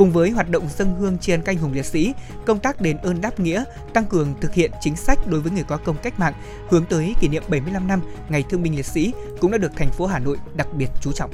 [0.00, 2.14] Cùng với hoạt động dân hương tri ân canh hùng liệt sĩ,
[2.46, 5.62] công tác đền ơn đáp nghĩa, tăng cường thực hiện chính sách đối với người
[5.62, 6.34] có công cách mạng
[6.68, 9.90] hướng tới kỷ niệm 75 năm Ngày Thương binh Liệt sĩ cũng đã được thành
[9.90, 11.30] phố Hà Nội đặc biệt chú trọng.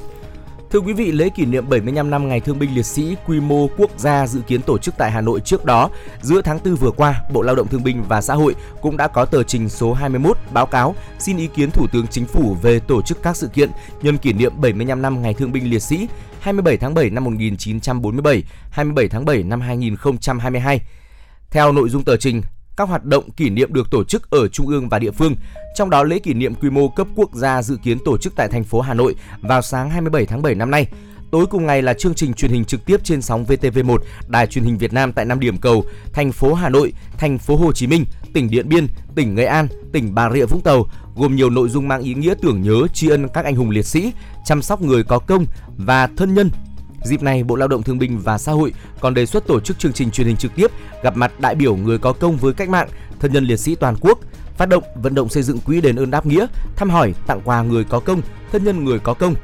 [0.70, 3.68] Thưa quý vị, lễ kỷ niệm 75 năm Ngày Thương binh Liệt sĩ quy mô
[3.76, 5.90] quốc gia dự kiến tổ chức tại Hà Nội trước đó.
[6.22, 9.08] Giữa tháng 4 vừa qua, Bộ Lao động Thương binh và Xã hội cũng đã
[9.08, 12.80] có tờ trình số 21 báo cáo xin ý kiến Thủ tướng Chính phủ về
[12.80, 13.70] tổ chức các sự kiện
[14.02, 16.08] nhân kỷ niệm 75 năm Ngày Thương binh Liệt sĩ
[16.40, 20.80] 27 tháng 7 năm 1947, 27 tháng 7 năm 2022.
[21.50, 22.42] Theo nội dung tờ trình,
[22.76, 25.34] các hoạt động kỷ niệm được tổ chức ở trung ương và địa phương,
[25.74, 28.48] trong đó lễ kỷ niệm quy mô cấp quốc gia dự kiến tổ chức tại
[28.48, 30.86] thành phố Hà Nội vào sáng 27 tháng 7 năm nay.
[31.30, 33.98] Tối cùng ngày là chương trình truyền hình trực tiếp trên sóng VTV1,
[34.28, 37.56] Đài truyền hình Việt Nam tại năm điểm cầu: thành phố Hà Nội, thành phố
[37.56, 41.36] Hồ Chí Minh, tỉnh Điện Biên, tỉnh Nghệ An, tỉnh Bà Rịa Vũng Tàu, gồm
[41.36, 44.12] nhiều nội dung mang ý nghĩa tưởng nhớ tri ân các anh hùng liệt sĩ,
[44.44, 45.46] chăm sóc người có công
[45.76, 46.50] và thân nhân
[47.06, 49.78] Dịp này, Bộ Lao động Thương binh và Xã hội còn đề xuất tổ chức
[49.78, 50.70] chương trình truyền hình trực tiếp
[51.02, 52.88] gặp mặt đại biểu người có công với cách mạng,
[53.20, 54.18] thân nhân liệt sĩ toàn quốc,
[54.56, 56.46] phát động vận động xây dựng quỹ đền ơn đáp nghĩa,
[56.76, 59.34] thăm hỏi, tặng quà người có công, thân nhân người có công.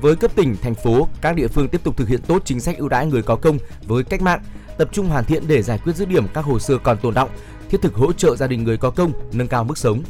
[0.00, 2.78] Với cấp tỉnh, thành phố, các địa phương tiếp tục thực hiện tốt chính sách
[2.78, 4.42] ưu đãi người có công với cách mạng,
[4.78, 7.30] tập trung hoàn thiện để giải quyết dứt điểm các hồ sơ còn tồn động,
[7.70, 10.02] thiết thực hỗ trợ gia đình người có công, nâng cao mức sống.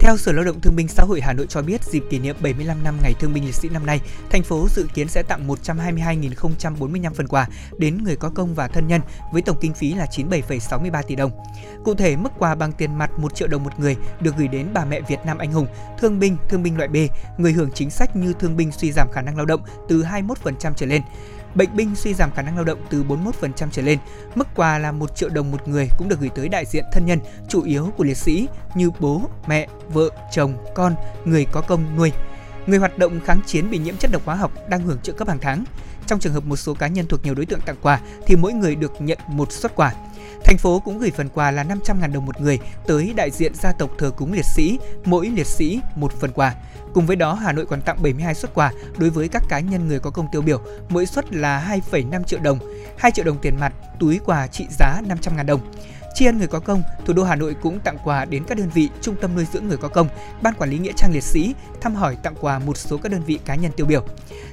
[0.00, 2.36] Theo Sở Lao động Thương binh Xã hội Hà Nội cho biết, dịp kỷ niệm
[2.40, 5.48] 75 năm Ngày Thương binh Liệt sĩ năm nay, thành phố dự kiến sẽ tặng
[5.48, 9.00] 122.045 phần quà đến người có công và thân nhân
[9.32, 11.30] với tổng kinh phí là 97,63 tỷ đồng.
[11.84, 14.66] Cụ thể, mức quà bằng tiền mặt 1 triệu đồng một người được gửi đến
[14.74, 15.66] bà mẹ Việt Nam anh hùng,
[15.98, 16.96] thương binh, thương binh loại B,
[17.38, 20.72] người hưởng chính sách như thương binh suy giảm khả năng lao động từ 21%
[20.76, 21.02] trở lên
[21.56, 23.98] bệnh binh suy giảm khả năng lao động từ 41% trở lên.
[24.34, 27.06] Mức quà là 1 triệu đồng một người cũng được gửi tới đại diện thân
[27.06, 30.94] nhân chủ yếu của liệt sĩ như bố, mẹ, vợ, chồng, con,
[31.24, 32.12] người có công nuôi.
[32.66, 35.28] Người hoạt động kháng chiến bị nhiễm chất độc hóa học đang hưởng trợ cấp
[35.28, 35.64] hàng tháng.
[36.06, 38.52] Trong trường hợp một số cá nhân thuộc nhiều đối tượng tặng quà thì mỗi
[38.52, 39.94] người được nhận một suất quà.
[40.46, 43.72] Thành phố cũng gửi phần quà là 500.000 đồng một người tới đại diện gia
[43.72, 46.54] tộc thờ cúng liệt sĩ, mỗi liệt sĩ một phần quà.
[46.94, 49.88] Cùng với đó, Hà Nội còn tặng 72 suất quà đối với các cá nhân
[49.88, 52.58] người có công tiêu biểu, mỗi suất là 2,5 triệu đồng,
[52.98, 55.60] 2 triệu đồng tiền mặt, túi quà trị giá 500.000 đồng.
[56.16, 58.70] Tri ân người có công, thủ đô Hà Nội cũng tặng quà đến các đơn
[58.74, 60.08] vị trung tâm nuôi dưỡng người có công,
[60.42, 63.22] ban quản lý nghĩa trang liệt sĩ, thăm hỏi tặng quà một số các đơn
[63.26, 64.04] vị cá nhân tiêu biểu.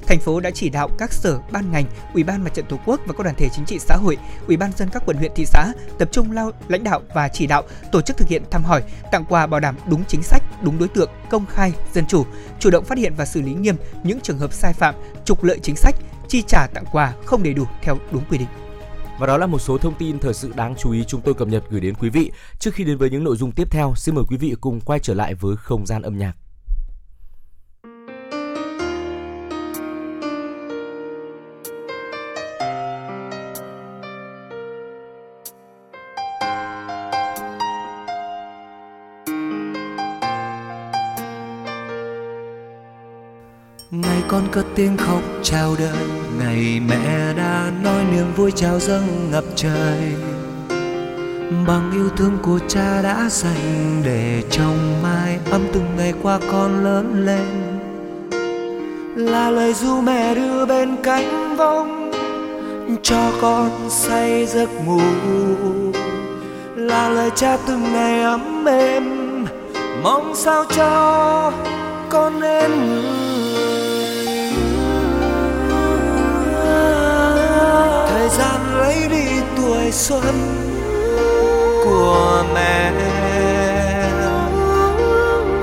[0.07, 2.99] Thành phố đã chỉ đạo các sở, ban ngành, Ủy ban Mặt trận Tổ quốc
[3.05, 5.45] và các đoàn thể chính trị xã hội, Ủy ban dân các quận huyện thị
[5.45, 8.83] xã tập trung lao lãnh đạo và chỉ đạo tổ chức thực hiện thăm hỏi,
[9.11, 12.25] tặng quà bảo đảm đúng chính sách, đúng đối tượng, công khai, dân chủ,
[12.59, 14.95] chủ động phát hiện và xử lý nghiêm những trường hợp sai phạm,
[15.25, 15.95] trục lợi chính sách,
[16.27, 18.47] chi trả tặng quà không đầy đủ theo đúng quy định.
[19.19, 21.47] Và đó là một số thông tin thời sự đáng chú ý chúng tôi cập
[21.47, 22.31] nhật gửi đến quý vị.
[22.59, 24.99] Trước khi đến với những nội dung tiếp theo, xin mời quý vị cùng quay
[24.99, 26.33] trở lại với không gian âm nhạc.
[44.33, 46.07] Con cất tiếng khóc chào đời.
[46.39, 49.99] Ngày mẹ đã nói niềm vui chào dâng ngập trời.
[51.67, 56.83] Bằng yêu thương của cha đã dành để trong mai ấm từng ngày qua con
[56.83, 57.79] lớn lên.
[59.15, 62.11] Là lời ru mẹ đưa bên cánh vong,
[63.03, 65.01] cho con say giấc ngủ.
[66.75, 69.03] Là lời cha từng ngày ấm êm,
[70.03, 71.51] mong sao cho
[72.09, 73.32] con nên người
[79.63, 80.23] tuổi xuân
[81.83, 82.91] của mẹ.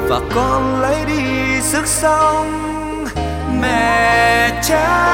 [0.08, 3.04] Và con lấy đi sức sống
[3.60, 5.10] mẹ cha.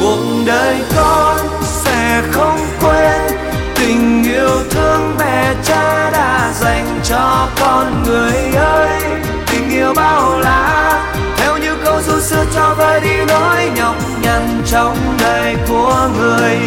[0.00, 3.38] Cuộc đời con sẽ không quên
[3.74, 9.00] tình yêu thương mẹ cha đã dành cho con người ơi.
[9.52, 11.00] Tình yêu bao la,
[11.36, 16.58] theo như câu ru xưa cho vơi đi nỗi nhọc nhằn trong đời của người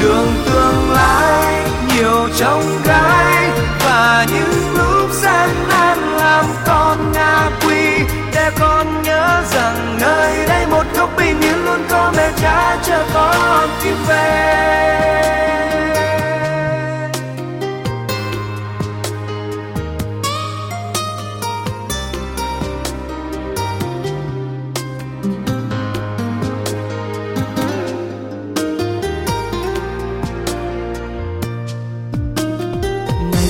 [0.00, 3.50] đường tương lai, nhiều trong gai
[3.84, 8.04] và những lúc gian nan làm con ngã quỵ.
[8.34, 13.04] để con nhớ rằng nơi đây một góc bình yên luôn có mẹ cha chờ
[13.14, 14.58] con tìm về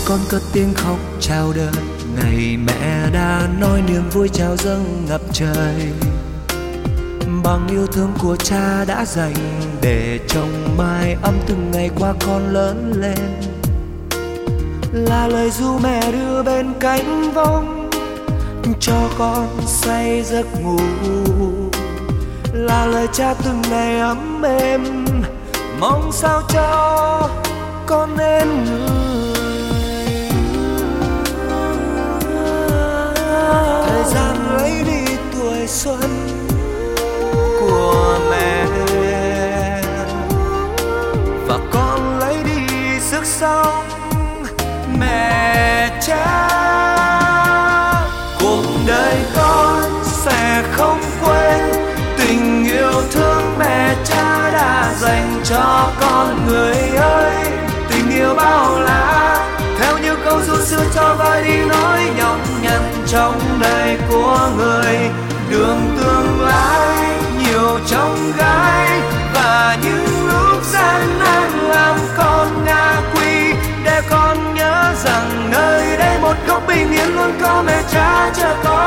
[0.09, 1.73] con cất tiếng khóc chào đời
[2.17, 5.75] ngày mẹ đã nói niềm vui chào dâng ngập trời.
[7.43, 9.35] Bằng yêu thương của cha đã dành
[9.83, 13.19] để trong mai ấm từng ngày qua con lớn lên.
[14.93, 17.91] Là lời ru mẹ đưa bên cánh vong,
[18.81, 20.79] cho con say giấc ngủ.
[22.53, 25.05] Là lời cha từng ngày ấm êm,
[25.81, 27.31] mong sao cho
[27.87, 29.18] con nên người
[34.15, 36.29] gian lấy đi tuổi xuân
[37.61, 38.67] của mẹ.
[41.47, 43.85] Và con lấy đi sức sống
[44.99, 46.49] mẹ cha.
[48.41, 51.61] Cuộc đời con sẽ không quên
[52.19, 57.47] tình yêu thương mẹ cha đã dành cho con người ơi.
[57.91, 59.47] Tình yêu bao la,
[59.79, 64.97] theo như câu ru xưa cho vai đi nói nhọc nhằn trong đời của người.
[65.51, 69.01] Đường tương lai nhiều trong gai,
[69.35, 73.53] và những lúc gian nan làm con ngã quỳ
[73.85, 78.57] để con nhớ rằng nơi đây một góc bình yên luôn có mẹ cha chờ
[78.65, 78.78] con.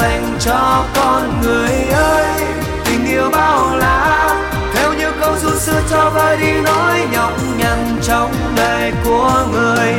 [0.00, 2.44] Dành cho con người ơi.
[2.84, 4.34] Tình yêu bao la,
[4.74, 9.94] theo như câu ru xưa cho vơi đi nỗi nhọc nhằn trong đời của người.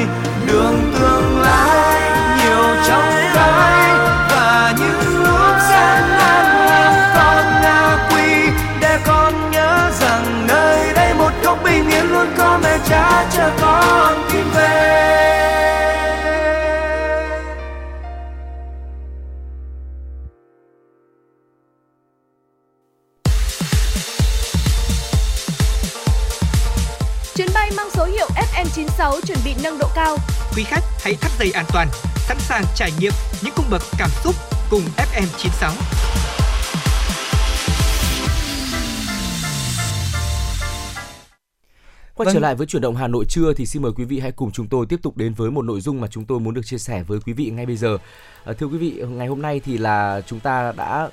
[0.47, 2.01] Đường tương lai
[2.37, 3.95] nhiều trong cái
[4.29, 8.51] và những lúc gian nan làm con ngã quỳ
[8.81, 13.51] để con nhớ rằng nơi đây một góc bình yên luôn có mẹ cha chờ
[13.61, 14.20] con.
[29.01, 30.17] FM96 chuẩn bị nâng độ cao.
[30.55, 33.11] Quý khách hãy thắt dây an toàn, sẵn sàng trải nghiệm
[33.43, 34.35] những cung bậc cảm xúc
[34.69, 35.71] cùng FM96.
[42.15, 42.33] Quay Vâng.
[42.33, 44.51] trở lại với chuyển động Hà Nội trưa thì xin mời quý vị hãy cùng
[44.51, 46.77] chúng tôi tiếp tục đến với một nội dung mà chúng tôi muốn được chia
[46.77, 47.97] sẻ với quý vị ngay bây giờ.
[48.43, 51.09] À, thưa quý vị, ngày hôm nay thì là chúng ta đã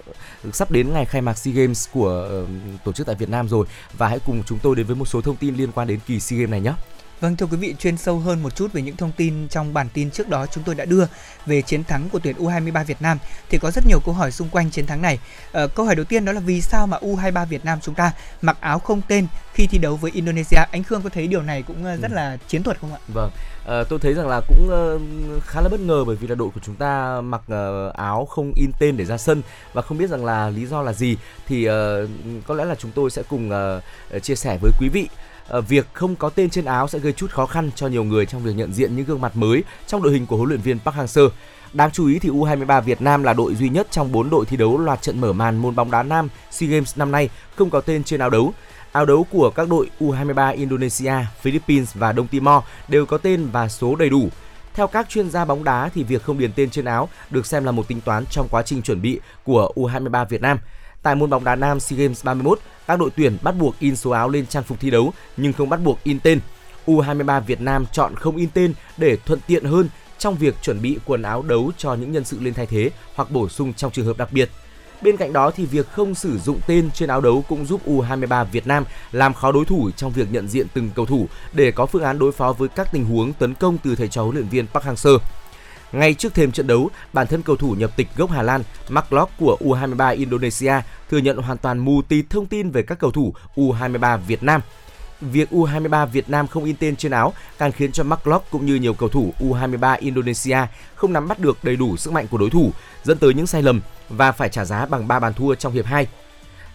[0.52, 2.46] sắp đến ngày khai mạc SEA Games của ờ,
[2.84, 3.66] tổ chức tại Việt Nam rồi
[3.98, 6.20] và hãy cùng chúng tôi đến với một số thông tin liên quan đến kỳ
[6.20, 6.72] SEA Games này nhé.
[7.20, 9.88] Vâng thưa quý vị, chuyên sâu hơn một chút về những thông tin trong bản
[9.94, 11.04] tin trước đó chúng tôi đã đưa
[11.46, 13.18] về chiến thắng của tuyển U23 Việt Nam
[13.48, 15.18] thì có rất nhiều câu hỏi xung quanh chiến thắng này.
[15.52, 18.12] Ờ, câu hỏi đầu tiên đó là vì sao mà U23 Việt Nam chúng ta
[18.42, 20.58] mặc áo không tên khi thi đấu với Indonesia?
[20.70, 22.98] Anh Khương có thấy điều này cũng ờ, rất là chiến thuật không ạ?
[23.08, 23.30] Vâng,
[23.64, 24.98] ờ, tôi thấy rằng là cũng ờ,
[25.46, 28.52] khá là bất ngờ bởi vì là đội của chúng ta mặc ờ, áo không
[28.56, 29.42] in tên để ra sân
[29.72, 31.16] và không biết rằng là lý do là gì
[31.46, 32.06] thì ờ,
[32.46, 33.80] có lẽ là chúng tôi sẽ cùng ờ,
[34.22, 35.08] chia sẻ với quý vị.
[35.48, 38.26] Ờ, việc không có tên trên áo sẽ gây chút khó khăn cho nhiều người
[38.26, 40.78] trong việc nhận diện những gương mặt mới trong đội hình của huấn luyện viên
[40.78, 41.28] Park Hang-seo.
[41.72, 44.56] Đáng chú ý thì U23 Việt Nam là đội duy nhất trong 4 đội thi
[44.56, 47.80] đấu loạt trận mở màn môn bóng đá nam SEA Games năm nay không có
[47.80, 48.52] tên trên áo đấu.
[48.92, 53.68] Áo đấu của các đội U23 Indonesia, Philippines và Đông Timor đều có tên và
[53.68, 54.28] số đầy đủ.
[54.74, 57.64] Theo các chuyên gia bóng đá thì việc không điền tên trên áo được xem
[57.64, 60.58] là một tính toán trong quá trình chuẩn bị của U23 Việt Nam.
[61.08, 64.10] Tại môn bóng đá nam SEA Games 31, các đội tuyển bắt buộc in số
[64.10, 66.40] áo lên trang phục thi đấu nhưng không bắt buộc in tên.
[66.86, 70.98] U23 Việt Nam chọn không in tên để thuận tiện hơn trong việc chuẩn bị
[71.06, 74.06] quần áo đấu cho những nhân sự lên thay thế hoặc bổ sung trong trường
[74.06, 74.50] hợp đặc biệt.
[75.02, 78.44] Bên cạnh đó thì việc không sử dụng tên trên áo đấu cũng giúp U23
[78.44, 81.86] Việt Nam làm khó đối thủ trong việc nhận diện từng cầu thủ để có
[81.86, 84.48] phương án đối phó với các tình huống tấn công từ thầy trò huấn luyện
[84.48, 85.18] viên Park Hang-seo.
[85.92, 89.12] Ngay trước thêm trận đấu, bản thân cầu thủ nhập tịch gốc Hà Lan Mark
[89.12, 90.74] Locke của U23 Indonesia
[91.10, 94.60] thừa nhận hoàn toàn mù tịt thông tin về các cầu thủ U23 Việt Nam.
[95.20, 98.66] Việc U23 Việt Nam không in tên trên áo càng khiến cho Mark Locke cũng
[98.66, 100.58] như nhiều cầu thủ U23 Indonesia
[100.94, 102.70] không nắm bắt được đầy đủ sức mạnh của đối thủ,
[103.04, 105.86] dẫn tới những sai lầm và phải trả giá bằng 3 bàn thua trong hiệp
[105.86, 106.06] 2.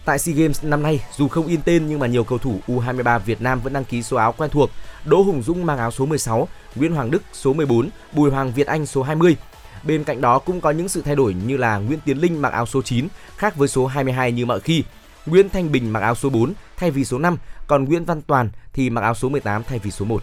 [0.04, 3.18] Tại SEA Games năm nay, dù không in tên nhưng mà nhiều cầu thủ U23
[3.18, 4.70] Việt Nam vẫn đăng ký số áo quen thuộc.
[5.04, 8.66] Đỗ Hùng Dũng mang áo số 16, Nguyễn Hoàng Đức số 14, Bùi Hoàng Việt
[8.66, 9.36] Anh số 20.
[9.82, 12.52] Bên cạnh đó cũng có những sự thay đổi như là Nguyễn Tiến Linh mặc
[12.52, 14.84] áo số 9 khác với số 22 như mọi khi.
[15.26, 18.50] Nguyễn Thanh Bình mặc áo số 4 thay vì số 5, còn Nguyễn Văn Toàn
[18.72, 20.22] thì mặc áo số 18 thay vì số 1.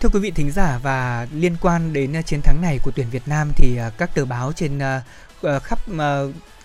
[0.00, 3.06] Thưa quý vị thính giả và liên quan đến à, chiến thắng này của tuyển
[3.10, 5.02] Việt Nam thì à, các tờ báo trên à,
[5.42, 5.78] ờ, khắp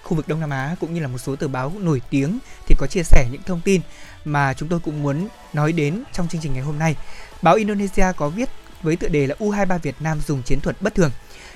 [0.03, 2.76] khu vực Đông Nam Á cũng như là một số tờ báo nổi tiếng thì
[2.80, 3.82] có chia sẻ những thông tin
[4.26, 6.95] mà chúng tôi cũng muốn nói đến trong chương trình ngày hôm nay.
[7.41, 8.49] Báo Indonesia có viết
[8.82, 11.11] với tựa đề là U23 Việt Nam dùng chiến thuật bất thường.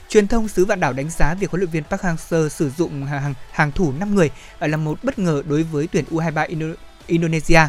[0.09, 3.05] Truyền thông xứ vạn đảo đánh giá việc huấn luyện viên Park Hang-seo sử dụng
[3.05, 6.75] hàng hàng thủ 5 người là một bất ngờ đối với tuyển U23 Indo-
[7.07, 7.59] Indonesia.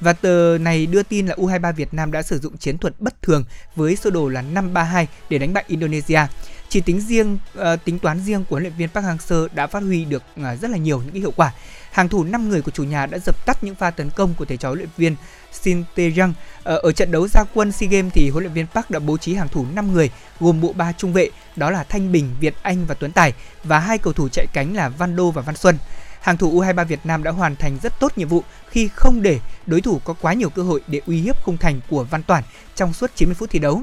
[0.00, 3.22] Và tờ này đưa tin là U23 Việt Nam đã sử dụng chiến thuật bất
[3.22, 3.44] thường
[3.76, 6.20] với sơ đồ là 532 để đánh bại Indonesia.
[6.68, 9.82] Chỉ tính riêng uh, tính toán riêng của huấn luyện viên Park Hang-seo đã phát
[9.82, 11.52] huy được uh, rất là nhiều những cái hiệu quả.
[11.92, 14.44] Hàng thủ 5 người của chủ nhà đã dập tắt những pha tấn công của
[14.44, 15.16] thầy trò huấn luyện viên
[15.52, 16.32] Shin Tae-jung.
[16.62, 18.98] Ở, ờ, ở trận đấu ra quân SEA Games thì huấn luyện viên Park đã
[18.98, 20.10] bố trí hàng thủ 5 người
[20.40, 23.32] gồm bộ ba trung vệ đó là Thanh Bình, Việt Anh và Tuấn Tài
[23.64, 25.76] và hai cầu thủ chạy cánh là Văn Đô và Văn Xuân.
[26.20, 29.38] Hàng thủ U23 Việt Nam đã hoàn thành rất tốt nhiệm vụ khi không để
[29.66, 32.44] đối thủ có quá nhiều cơ hội để uy hiếp khung thành của Văn Toản
[32.74, 33.82] trong suốt 90 phút thi đấu.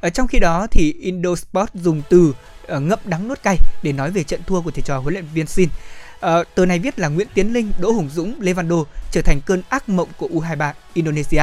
[0.00, 2.34] Ở trong khi đó thì Indosport dùng từ
[2.76, 5.26] uh, ngậm đắng nuốt cay để nói về trận thua của thầy trò huấn luyện
[5.34, 5.68] viên Sin.
[5.68, 8.86] Uh, ờ, tờ này viết là Nguyễn Tiến Linh, Đỗ Hùng Dũng, Lê Văn Đô
[9.12, 11.42] trở thành cơn ác mộng của U23 Indonesia.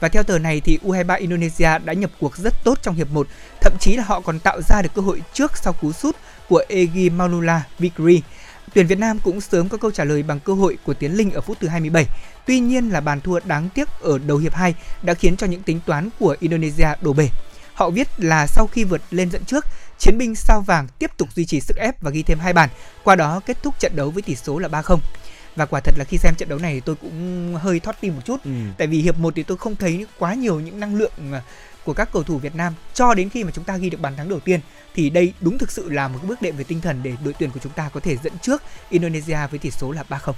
[0.00, 3.26] Và theo tờ này thì U23 Indonesia đã nhập cuộc rất tốt trong hiệp 1,
[3.60, 6.16] thậm chí là họ còn tạo ra được cơ hội trước sau cú sút
[6.48, 8.22] của Egi Maulula Vigri.
[8.74, 11.30] Tuyển Việt Nam cũng sớm có câu trả lời bằng cơ hội của Tiến Linh
[11.30, 12.06] ở phút thứ 27.
[12.46, 15.62] Tuy nhiên là bàn thua đáng tiếc ở đầu hiệp 2 đã khiến cho những
[15.62, 17.28] tính toán của Indonesia đổ bể.
[17.74, 19.66] Họ viết là sau khi vượt lên dẫn trước,
[19.98, 22.68] chiến binh sao vàng tiếp tục duy trì sức ép và ghi thêm hai bàn,
[23.04, 24.98] qua đó kết thúc trận đấu với tỷ số là 3-0
[25.56, 28.22] và quả thật là khi xem trận đấu này tôi cũng hơi thoát tim một
[28.24, 28.50] chút ừ.
[28.78, 31.42] tại vì hiệp 1 thì tôi không thấy quá nhiều những năng lượng à,
[31.84, 34.16] của các cầu thủ Việt Nam cho đến khi mà chúng ta ghi được bàn
[34.16, 34.60] thắng đầu tiên
[34.94, 37.50] thì đây đúng thực sự là một bước đệm về tinh thần để đội tuyển
[37.50, 40.32] của chúng ta có thể dẫn trước Indonesia với tỷ số là 3-0.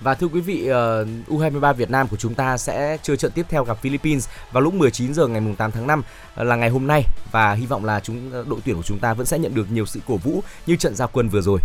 [0.00, 3.46] Và thưa quý vị, uh, U23 Việt Nam của chúng ta sẽ chơi trận tiếp
[3.48, 6.02] theo gặp Philippines vào lúc 19 giờ ngày 8 tháng 5
[6.40, 9.14] uh, là ngày hôm nay và hy vọng là chúng đội tuyển của chúng ta
[9.14, 11.60] vẫn sẽ nhận được nhiều sự cổ vũ như trận giao quân vừa rồi.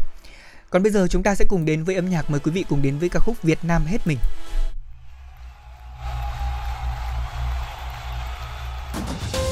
[0.69, 2.81] Còn bây giờ chúng ta sẽ cùng đến với âm nhạc mời quý vị cùng
[2.81, 4.17] đến với ca khúc Việt Nam hết mình.
[8.93, 9.42] Bye.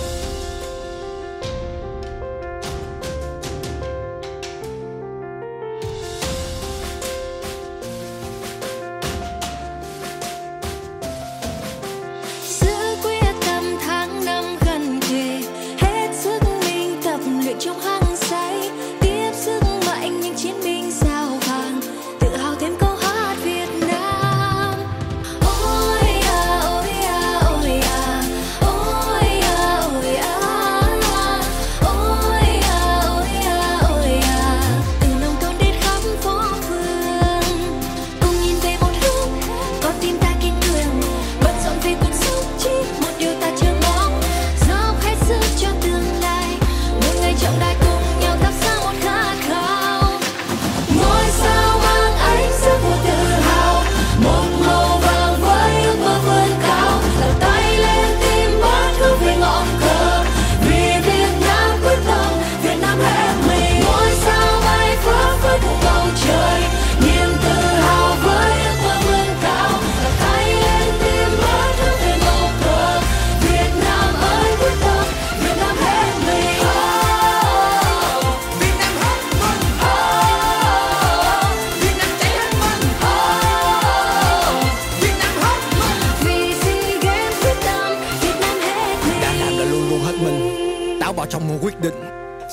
[91.52, 91.94] Một quyết định.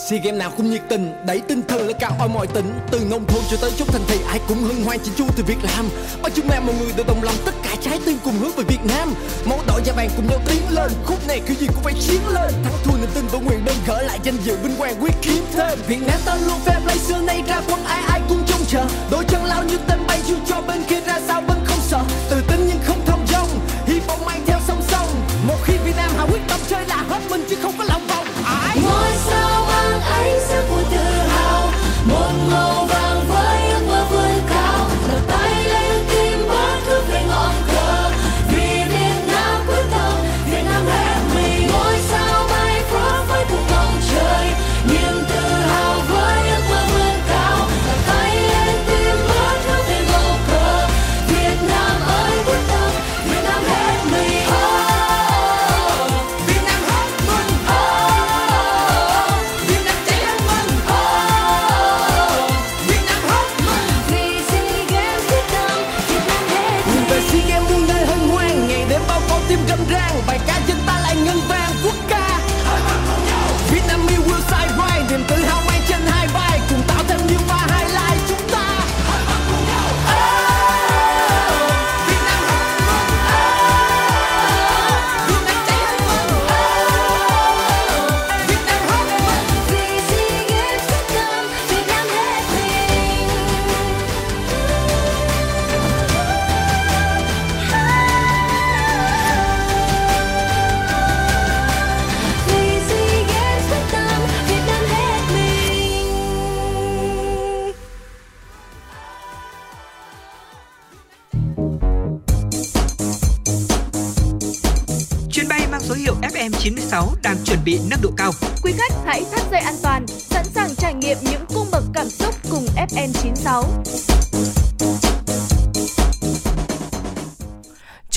[0.09, 2.73] SEA Games nào cũng nhiệt tình, đẩy tinh thần lên cao ở mọi tỉnh.
[2.91, 5.45] Từ nông thôn cho tới chốt thành thị, ai cũng hân hoan chỉnh chu từ
[5.45, 5.89] việc làm
[6.23, 8.65] bao chúng em, mọi người đều đồng lòng, tất cả trái tim cùng hướng về
[8.69, 9.15] Việt Nam.
[9.45, 12.21] Máu đỏ da vàng cùng nhau tiến lên, khúc này kiểu gì cũng phải chiến
[12.35, 12.53] lên.
[12.65, 15.45] Thắng thua niềm tin và nguyện đơn gỡ lại danh dự vinh quang quyết kiếm
[15.53, 15.79] thêm.
[15.89, 18.85] Việt Nam ta luôn fair play xưa nay ra quân ai ai cũng trông chờ.
[19.11, 20.98] Đôi chân lao như tên bay dù cho bên kia.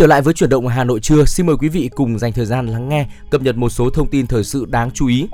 [0.02, 2.46] Trở lại với chuyển động Hà Nội trưa, xin mời quý vị cùng dành thời
[2.46, 5.28] gian lắng nghe cập nhật một số thông tin thời sự đáng chú ý.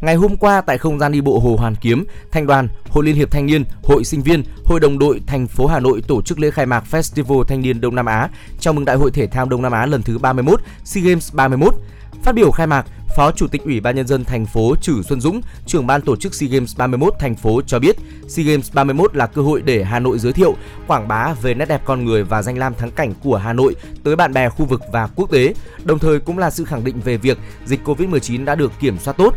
[0.00, 3.16] Ngày hôm qua tại không gian đi bộ Hồ Hoàn Kiếm, Thanh đoàn, Hội Liên
[3.16, 6.38] hiệp Thanh niên, Hội sinh viên, Hội đồng đội thành phố Hà Nội tổ chức
[6.38, 8.28] lễ khai mạc Festival Thanh niên Đông Nam Á
[8.60, 11.74] chào mừng Đại hội thể thao Đông Nam Á lần thứ 31, SEA Games 31.
[12.22, 12.86] Phát biểu khai mạc,
[13.16, 16.16] Phó Chủ tịch Ủy ban nhân dân thành phố Trử Xuân Dũng, trưởng ban tổ
[16.16, 17.96] chức SEA Games 31 thành phố cho biết,
[18.28, 20.54] SEA Games 31 là cơ hội để Hà Nội giới thiệu,
[20.86, 23.74] quảng bá về nét đẹp con người và danh lam thắng cảnh của Hà Nội
[24.04, 27.00] tới bạn bè khu vực và quốc tế, đồng thời cũng là sự khẳng định
[27.00, 29.34] về việc dịch Covid-19 đã được kiểm soát tốt.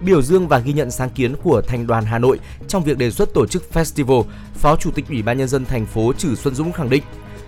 [0.00, 2.38] Biểu dương và ghi nhận sáng kiến của Thành đoàn Hà Nội
[2.68, 4.24] trong việc đề xuất tổ chức festival,
[4.54, 7.02] Phó Chủ tịch Ủy ban nhân dân thành phố Trử Xuân Dũng khẳng định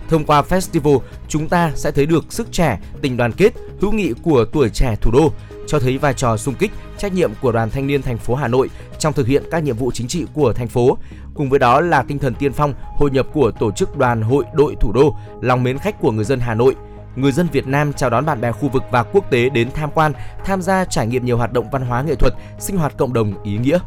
[0.09, 4.13] Thông qua festival, chúng ta sẽ thấy được sức trẻ, tình đoàn kết, hữu nghị
[4.23, 5.31] của tuổi trẻ thủ đô,
[5.67, 8.47] cho thấy vai trò sung kích, trách nhiệm của Đoàn Thanh niên thành phố Hà
[8.47, 8.69] Nội
[8.99, 10.97] trong thực hiện các nhiệm vụ chính trị của thành phố.
[11.33, 14.43] Cùng với đó là tinh thần tiên phong, hội nhập của tổ chức đoàn hội
[14.53, 16.75] đội thủ đô, lòng mến khách của người dân Hà Nội,
[17.15, 19.89] người dân Việt Nam chào đón bạn bè khu vực và quốc tế đến tham
[19.93, 20.11] quan,
[20.45, 23.43] tham gia trải nghiệm nhiều hoạt động văn hóa nghệ thuật, sinh hoạt cộng đồng
[23.43, 23.79] ý nghĩa.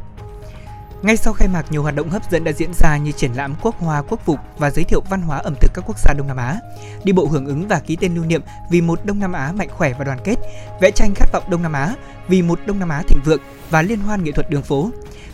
[1.02, 3.54] Ngay sau khai mạc, nhiều hoạt động hấp dẫn đã diễn ra như triển lãm
[3.62, 6.26] quốc hoa, quốc phục và giới thiệu văn hóa ẩm thực các quốc gia Đông
[6.26, 6.58] Nam Á,
[7.04, 9.68] đi bộ hưởng ứng và ký tên lưu niệm vì một Đông Nam Á mạnh
[9.70, 10.36] khỏe và đoàn kết,
[10.80, 11.94] vẽ tranh khát vọng Đông Nam Á
[12.28, 13.40] vì một Đông Nam Á thịnh vượng
[13.70, 14.90] và liên hoan nghệ thuật đường phố.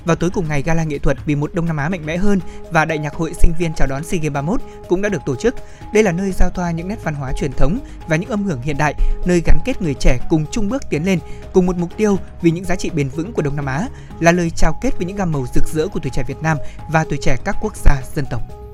[0.07, 2.41] Vào tối cùng ngày, gala nghệ thuật vì một Đông Nam Á mạnh mẽ hơn
[2.71, 5.37] và đại nhạc hội sinh viên chào đón SEA Games 31 cũng đã được tổ
[5.37, 5.55] chức.
[5.93, 7.79] Đây là nơi giao thoa những nét văn hóa truyền thống
[8.09, 11.05] và những âm hưởng hiện đại, nơi gắn kết người trẻ cùng chung bước tiến
[11.05, 11.19] lên,
[11.53, 13.89] cùng một mục tiêu vì những giá trị bền vững của Đông Nam Á,
[14.21, 16.59] là lời chào kết với những gam màu rực rỡ của tuổi trẻ Việt Nam
[16.91, 18.66] và tuổi trẻ các quốc gia dân tộc.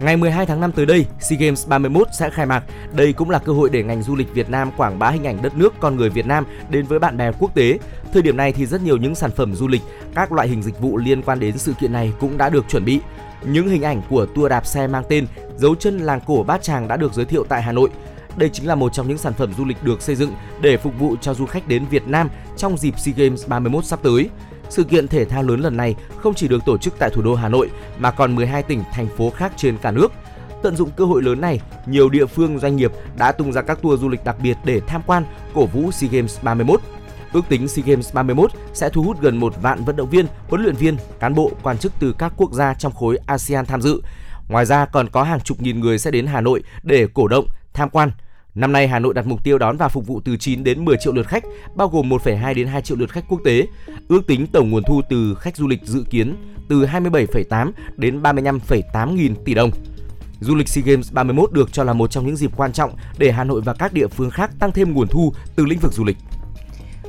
[0.00, 2.64] Ngày 12 tháng 5 tới đây, SEA Games 31 sẽ khai mạc.
[2.92, 5.42] Đây cũng là cơ hội để ngành du lịch Việt Nam quảng bá hình ảnh
[5.42, 7.78] đất nước con người Việt Nam đến với bạn bè quốc tế.
[8.12, 9.82] Thời điểm này thì rất nhiều những sản phẩm du lịch,
[10.14, 12.84] các loại hình dịch vụ liên quan đến sự kiện này cũng đã được chuẩn
[12.84, 13.00] bị.
[13.42, 15.26] Những hình ảnh của tour đạp xe mang tên
[15.56, 17.90] Dấu chân làng cổ Bát Tràng đã được giới thiệu tại Hà Nội.
[18.36, 20.98] Đây chính là một trong những sản phẩm du lịch được xây dựng để phục
[20.98, 24.30] vụ cho du khách đến Việt Nam trong dịp SEA Games 31 sắp tới.
[24.68, 27.34] Sự kiện thể thao lớn lần này không chỉ được tổ chức tại thủ đô
[27.34, 30.12] Hà Nội mà còn 12 tỉnh, thành phố khác trên cả nước.
[30.62, 33.82] Tận dụng cơ hội lớn này, nhiều địa phương doanh nghiệp đã tung ra các
[33.82, 35.24] tour du lịch đặc biệt để tham quan,
[35.54, 36.80] cổ vũ SEA Games 31.
[37.32, 40.62] Ước tính SEA Games 31 sẽ thu hút gần một vạn vận động viên, huấn
[40.62, 44.00] luyện viên, cán bộ, quan chức từ các quốc gia trong khối ASEAN tham dự.
[44.48, 47.46] Ngoài ra còn có hàng chục nghìn người sẽ đến Hà Nội để cổ động,
[47.74, 48.10] tham quan.
[48.54, 50.96] Năm nay Hà Nội đặt mục tiêu đón và phục vụ từ 9 đến 10
[51.00, 51.44] triệu lượt khách,
[51.74, 53.66] bao gồm 1,2 đến 2 triệu lượt khách quốc tế.
[54.08, 56.36] Ước tính tổng nguồn thu từ khách du lịch dự kiến
[56.68, 59.70] từ 27,8 đến 35,8 nghìn tỷ đồng.
[60.40, 63.32] Du lịch SEA Games 31 được cho là một trong những dịp quan trọng để
[63.32, 66.04] Hà Nội và các địa phương khác tăng thêm nguồn thu từ lĩnh vực du
[66.04, 66.16] lịch.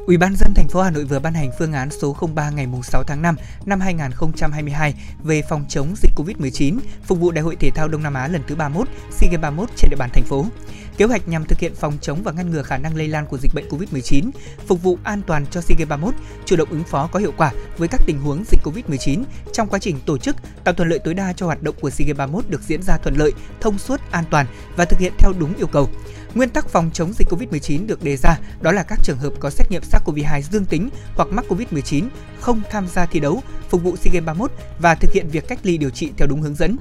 [0.06, 2.68] Ủy ban dân thành phố Hà Nội vừa ban hành phương án số 03 ngày
[2.84, 7.70] 6 tháng 5 năm 2022 về phòng chống dịch COVID-19 phục vụ Đại hội thể
[7.76, 10.46] thao Đông Nam Á lần thứ 31, SEA Games 31 trên địa bàn thành phố.
[10.98, 13.38] Kế hoạch nhằm thực hiện phòng chống và ngăn ngừa khả năng lây lan của
[13.38, 14.32] dịch bệnh COVID-19,
[14.68, 16.14] phục vụ an toàn cho SEA Games 31,
[16.46, 19.24] chủ động ứng phó có hiệu quả với các tình huống dịch COVID-19
[19.54, 22.08] trong quá trình tổ chức, tạo thuận lợi tối đa cho hoạt động của SEA
[22.08, 24.46] Games 31 được diễn ra thuận lợi, thông suốt, an toàn
[24.76, 25.90] và thực hiện theo đúng yêu cầu.
[26.36, 29.50] Nguyên tắc phòng chống dịch COVID-19 được đề ra đó là các trường hợp có
[29.50, 32.08] xét nghiệm SARS-CoV-2 dương tính hoặc mắc COVID-19
[32.40, 35.60] không tham gia thi đấu, phục vụ SEA Games 31 và thực hiện việc cách
[35.64, 36.78] ly điều trị theo đúng hướng dẫn.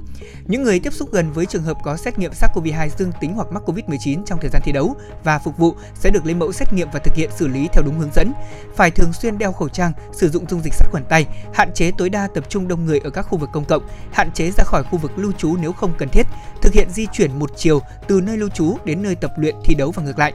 [0.47, 3.48] Những người tiếp xúc gần với trường hợp có xét nghiệm SARS-CoV-2 dương tính hoặc
[3.52, 6.72] mắc COVID-19 trong thời gian thi đấu và phục vụ sẽ được lấy mẫu xét
[6.72, 8.32] nghiệm và thực hiện xử lý theo đúng hướng dẫn.
[8.76, 11.90] Phải thường xuyên đeo khẩu trang, sử dụng dung dịch sát khuẩn tay, hạn chế
[11.98, 14.64] tối đa tập trung đông người ở các khu vực công cộng, hạn chế ra
[14.64, 16.26] khỏi khu vực lưu trú nếu không cần thiết,
[16.62, 19.75] thực hiện di chuyển một chiều từ nơi lưu trú đến nơi tập luyện thi
[19.75, 20.33] đấu và ngược lại.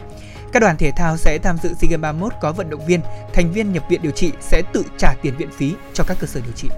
[0.52, 3.02] Các đoàn thể thao sẽ tham dự SEA Games 31 có vận động viên,
[3.34, 6.28] thành viên nhập viện điều trị sẽ tự trả tiền viện phí cho các cơ
[6.28, 6.70] sở điều trị.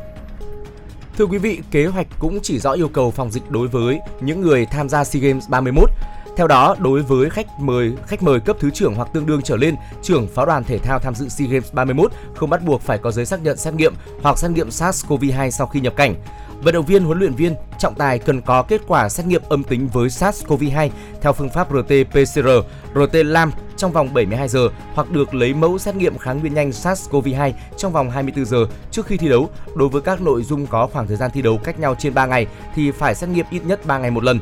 [1.18, 4.42] Thưa quý vị, kế hoạch cũng chỉ rõ yêu cầu phòng dịch đối với những
[4.42, 5.90] người tham gia SEA Games 31.
[6.38, 9.56] Theo đó, đối với khách mời khách mời cấp thứ trưởng hoặc tương đương trở
[9.56, 12.98] lên, trưởng pháo đoàn thể thao tham dự SEA Games 31 không bắt buộc phải
[12.98, 13.94] có giấy xác nhận xét nghiệm
[14.24, 16.16] hoặc xét nghiệm SARS-CoV-2 sau khi nhập cảnh.
[16.64, 19.64] Vận động viên, huấn luyện viên, trọng tài cần có kết quả xét nghiệm âm
[19.64, 20.90] tính với SARS-CoV-2
[21.22, 22.64] theo phương pháp RT-PCR,
[22.94, 27.52] RT-LAM trong vòng 72 giờ hoặc được lấy mẫu xét nghiệm kháng nguyên nhanh SARS-CoV-2
[27.78, 29.50] trong vòng 24 giờ trước khi thi đấu.
[29.76, 32.26] Đối với các nội dung có khoảng thời gian thi đấu cách nhau trên 3
[32.26, 34.40] ngày thì phải xét nghiệm ít nhất 3 ngày một lần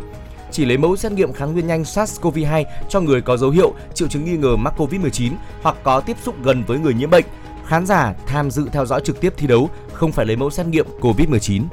[0.51, 4.07] chỉ lấy mẫu xét nghiệm kháng nguyên nhanh SARS-CoV-2 cho người có dấu hiệu triệu
[4.07, 5.31] chứng nghi ngờ mắc COVID-19
[5.61, 7.25] hoặc có tiếp xúc gần với người nhiễm bệnh.
[7.65, 10.67] Khán giả tham dự theo dõi trực tiếp thi đấu không phải lấy mẫu xét
[10.67, 11.63] nghiệm COVID-19.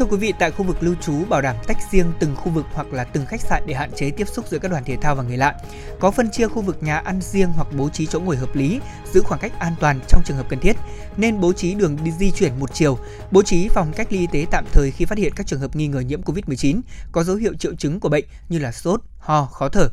[0.00, 2.66] Thưa quý vị, tại khu vực lưu trú bảo đảm tách riêng từng khu vực
[2.72, 5.14] hoặc là từng khách sạn để hạn chế tiếp xúc giữa các đoàn thể thao
[5.14, 5.54] và người lạ.
[5.98, 8.80] Có phân chia khu vực nhà ăn riêng hoặc bố trí chỗ ngồi hợp lý,
[9.12, 10.76] giữ khoảng cách an toàn trong trường hợp cần thiết.
[11.16, 12.98] Nên bố trí đường đi di chuyển một chiều,
[13.30, 15.76] bố trí phòng cách ly y tế tạm thời khi phát hiện các trường hợp
[15.76, 16.80] nghi ngờ nhiễm Covid-19
[17.12, 19.88] có dấu hiệu triệu chứng của bệnh như là sốt, ho, khó thở.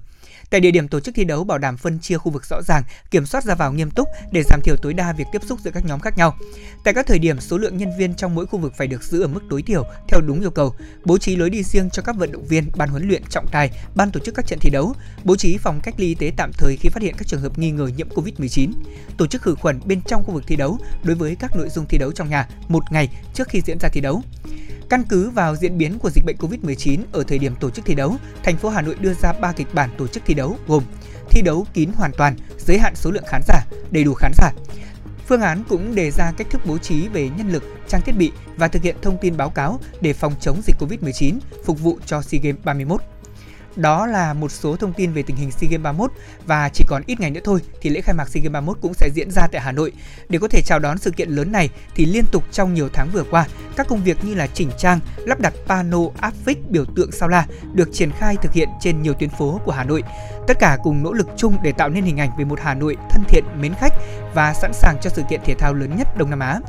[0.49, 2.83] Tại địa điểm tổ chức thi đấu bảo đảm phân chia khu vực rõ ràng,
[3.11, 5.71] kiểm soát ra vào nghiêm túc để giảm thiểu tối đa việc tiếp xúc giữa
[5.71, 6.37] các nhóm khác nhau.
[6.83, 9.21] Tại các thời điểm, số lượng nhân viên trong mỗi khu vực phải được giữ
[9.21, 10.75] ở mức tối thiểu theo đúng yêu cầu,
[11.05, 13.71] bố trí lối đi riêng cho các vận động viên, ban huấn luyện, trọng tài,
[13.95, 14.93] ban tổ chức các trận thi đấu,
[15.23, 17.57] bố trí phòng cách ly y tế tạm thời khi phát hiện các trường hợp
[17.57, 18.71] nghi ngờ nhiễm Covid-19,
[19.17, 21.85] tổ chức khử khuẩn bên trong khu vực thi đấu đối với các nội dung
[21.89, 24.21] thi đấu trong nhà một ngày trước khi diễn ra thi đấu.
[24.89, 27.95] Căn cứ vào diễn biến của dịch bệnh COVID-19 ở thời điểm tổ chức thi
[27.95, 30.83] đấu, thành phố Hà Nội đưa ra 3 kịch bản tổ chức thi đấu gồm
[31.29, 34.51] thi đấu kín hoàn toàn, giới hạn số lượng khán giả, đầy đủ khán giả.
[35.27, 38.31] Phương án cũng đề ra cách thức bố trí về nhân lực, trang thiết bị
[38.57, 41.33] và thực hiện thông tin báo cáo để phòng chống dịch COVID-19
[41.65, 43.01] phục vụ cho SEA Games 31.
[43.77, 46.11] Đó là một số thông tin về tình hình SEA Games 31
[46.45, 48.93] và chỉ còn ít ngày nữa thôi thì lễ khai mạc SEA Games 31 cũng
[48.93, 49.91] sẽ diễn ra tại Hà Nội.
[50.29, 53.09] Để có thể chào đón sự kiện lớn này thì liên tục trong nhiều tháng
[53.13, 56.85] vừa qua, các công việc như là chỉnh trang, lắp đặt pano áp phích biểu
[56.95, 60.03] tượng sao la được triển khai thực hiện trên nhiều tuyến phố của Hà Nội.
[60.47, 62.95] Tất cả cùng nỗ lực chung để tạo nên hình ảnh về một Hà Nội
[63.09, 63.93] thân thiện, mến khách
[64.33, 66.59] và sẵn sàng cho sự kiện thể thao lớn nhất Đông Nam Á.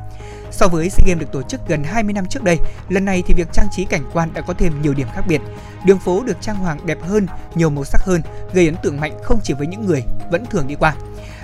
[0.51, 2.59] So với SEA Games được tổ chức gần 20 năm trước đây,
[2.89, 5.41] lần này thì việc trang trí cảnh quan đã có thêm nhiều điểm khác biệt.
[5.85, 8.23] Đường phố được trang hoàng đẹp hơn, nhiều màu sắc hơn,
[8.53, 10.95] gây ấn tượng mạnh không chỉ với những người vẫn thường đi qua.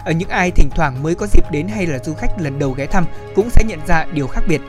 [0.04, 2.70] Ở những ai thỉnh thoảng mới có dịp đến hay là du khách lần đầu
[2.70, 4.60] ghé thăm cũng sẽ nhận ra điều khác biệt.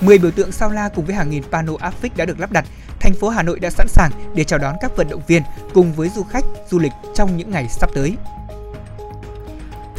[0.00, 2.52] 10 biểu tượng sao la cùng với hàng nghìn pano áp phích đã được lắp
[2.52, 2.64] đặt.
[3.00, 5.42] Thành phố Hà Nội đã sẵn sàng để chào đón các vận động viên
[5.74, 8.16] cùng với du khách du lịch trong những ngày sắp tới.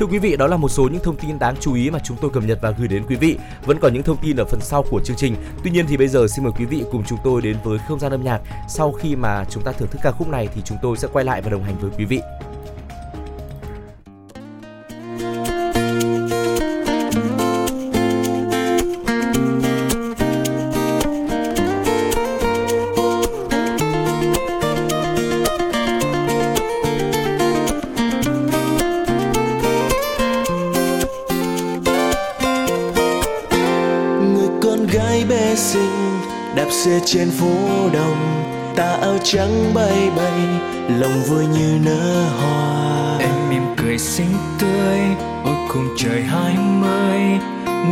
[0.02, 2.18] Thưa quý vị, đó là một số những thông tin đáng chú ý mà chúng
[2.22, 3.38] tôi cập nhật và gửi đến quý vị.
[3.66, 5.36] Vẫn còn những thông tin ở phần sau của chương trình.
[5.64, 8.00] Tuy nhiên thì bây giờ xin mời quý vị cùng chúng tôi đến với không
[8.00, 8.42] gian âm nhạc.
[8.70, 11.26] Sau khi mà chúng ta thưởng thức ca khúc này thì chúng tôi sẽ quay
[11.26, 12.22] lại và đồng hành với quý vị.
[39.34, 40.40] Trắng bay bay
[41.00, 43.18] lòng vui như nở hoa.
[43.20, 45.00] Em mỉm cười xinh tươi,
[45.44, 47.20] ôi cùng trời hai mươi.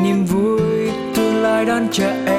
[0.04, 2.39] Niềm vui tương lai đón chờ em.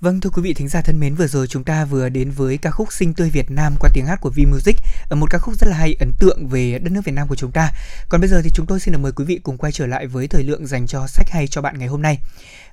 [0.00, 2.58] Vâng thưa quý vị thính giả thân mến, vừa rồi chúng ta vừa đến với
[2.58, 4.76] ca khúc Sinh tươi Việt Nam qua tiếng hát của V Music,
[5.10, 7.34] ờ, một ca khúc rất là hay ấn tượng về đất nước Việt Nam của
[7.34, 7.70] chúng ta.
[8.08, 10.06] Còn bây giờ thì chúng tôi xin được mời quý vị cùng quay trở lại
[10.06, 12.18] với thời lượng dành cho sách hay cho bạn ngày hôm nay.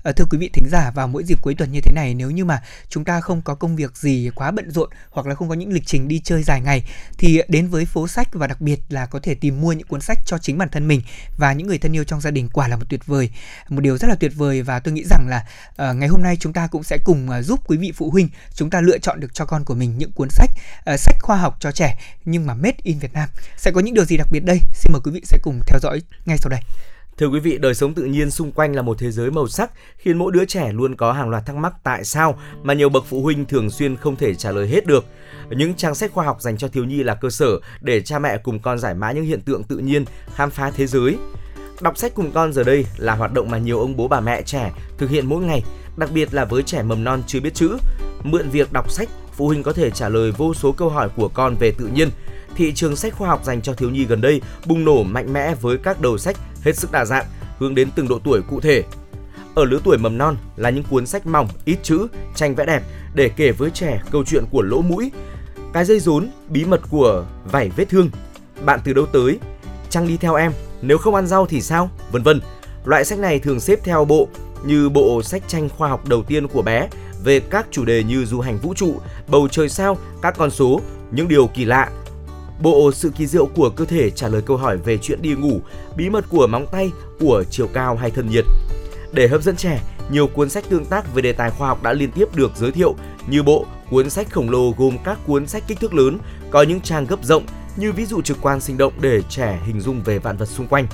[0.03, 2.32] À, thưa quý vị thính giả vào mỗi dịp cuối tuần như thế này nếu
[2.32, 5.49] như mà chúng ta không có công việc gì quá bận rộn hoặc là không
[5.49, 6.84] có những lịch trình đi chơi dài ngày
[7.18, 10.02] thì đến với phố sách và đặc biệt là có thể tìm mua những cuốn
[10.02, 11.02] sách cho chính bản thân mình
[11.38, 13.30] và những người thân yêu trong gia đình quả là một tuyệt vời.
[13.69, 15.45] Một điều rất là tuyệt vời và tôi nghĩ rằng là
[15.90, 18.30] uh, ngày hôm nay chúng ta cũng sẽ cùng uh, giúp quý vị phụ huynh
[18.53, 20.49] chúng ta lựa chọn được cho con của mình những cuốn sách
[20.94, 23.30] uh, sách khoa học cho trẻ nhưng mà made in Việt Nam.
[23.57, 24.61] Sẽ có những điều gì đặc biệt đây?
[24.74, 26.61] Xin mời quý vị sẽ cùng theo dõi ngay sau đây.
[27.18, 29.72] Thưa quý vị, đời sống tự nhiên xung quanh là một thế giới màu sắc,
[29.98, 33.06] khiến mỗi đứa trẻ luôn có hàng loạt thắc mắc tại sao mà nhiều bậc
[33.06, 35.06] phụ huynh thường xuyên không thể trả lời hết được.
[35.49, 38.38] Những trang sách khoa học dành cho thiếu nhi là cơ sở để cha mẹ
[38.38, 41.18] cùng con giải mã những hiện tượng tự nhiên, khám phá thế giới.
[41.81, 44.41] Đọc sách cùng con giờ đây là hoạt động mà nhiều ông bố bà mẹ
[44.41, 45.64] trẻ thực hiện mỗi ngày,
[45.98, 47.77] đặc biệt là với trẻ mầm non chưa biết chữ.
[48.23, 51.27] Mượn việc đọc sách, phụ huynh có thể trả lời vô số câu hỏi của
[51.27, 52.10] con về tự nhiên.
[52.57, 55.55] Thị trường sách khoa học dành cho thiếu nhi gần đây bùng nổ mạnh mẽ
[55.55, 57.25] với các đầu sách hết sức đa dạng,
[57.59, 58.84] hướng đến từng độ tuổi cụ thể.
[59.55, 62.84] Ở lứa tuổi mầm non là những cuốn sách mỏng, ít chữ, tranh vẽ đẹp
[63.13, 65.11] để kể với trẻ câu chuyện của lỗ mũi,
[65.73, 68.09] cái dây rốn, bí mật của vảy vết thương,
[68.65, 69.39] bạn từ đâu tới,
[69.89, 70.51] trăng đi theo em,
[70.81, 72.41] nếu không ăn rau thì sao, vân vân.
[72.85, 74.27] Loại sách này thường xếp theo bộ
[74.65, 76.88] như bộ sách tranh khoa học đầu tiên của bé
[77.23, 78.95] về các chủ đề như du hành vũ trụ,
[79.27, 80.81] bầu trời sao, các con số,
[81.11, 81.89] những điều kỳ lạ,
[82.61, 85.61] bộ sự kỳ diệu của cơ thể trả lời câu hỏi về chuyện đi ngủ,
[85.97, 88.45] bí mật của móng tay, của chiều cao hay thân nhiệt.
[89.11, 89.81] Để hấp dẫn trẻ,
[90.11, 92.71] nhiều cuốn sách tương tác về đề tài khoa học đã liên tiếp được giới
[92.71, 92.95] thiệu
[93.27, 96.17] như bộ cuốn sách khổng lồ gồm các cuốn sách kích thước lớn,
[96.49, 97.43] có những trang gấp rộng
[97.75, 100.67] như ví dụ trực quan sinh động để trẻ hình dung về vạn vật xung
[100.67, 100.88] quanh.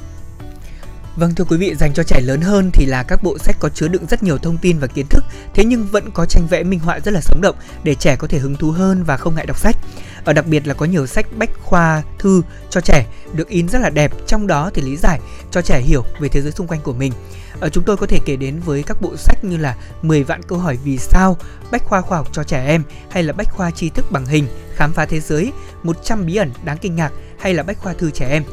[1.15, 3.69] Vâng thưa quý vị, dành cho trẻ lớn hơn thì là các bộ sách có
[3.69, 5.23] chứa đựng rất nhiều thông tin và kiến thức,
[5.53, 8.27] thế nhưng vẫn có tranh vẽ minh họa rất là sống động để trẻ có
[8.27, 9.77] thể hứng thú hơn và không ngại đọc sách.
[10.25, 13.79] Ở đặc biệt là có nhiều sách bách khoa thư cho trẻ được in rất
[13.79, 15.19] là đẹp, trong đó thì lý giải
[15.51, 17.13] cho trẻ hiểu về thế giới xung quanh của mình.
[17.59, 20.43] Ở chúng tôi có thể kể đến với các bộ sách như là 10 vạn
[20.43, 21.37] câu hỏi vì sao,
[21.71, 24.47] bách khoa khoa học cho trẻ em hay là bách khoa tri thức bằng hình,
[24.75, 25.51] khám phá thế giới,
[25.83, 28.43] 100 bí ẩn đáng kinh ngạc hay là bách khoa thư trẻ em.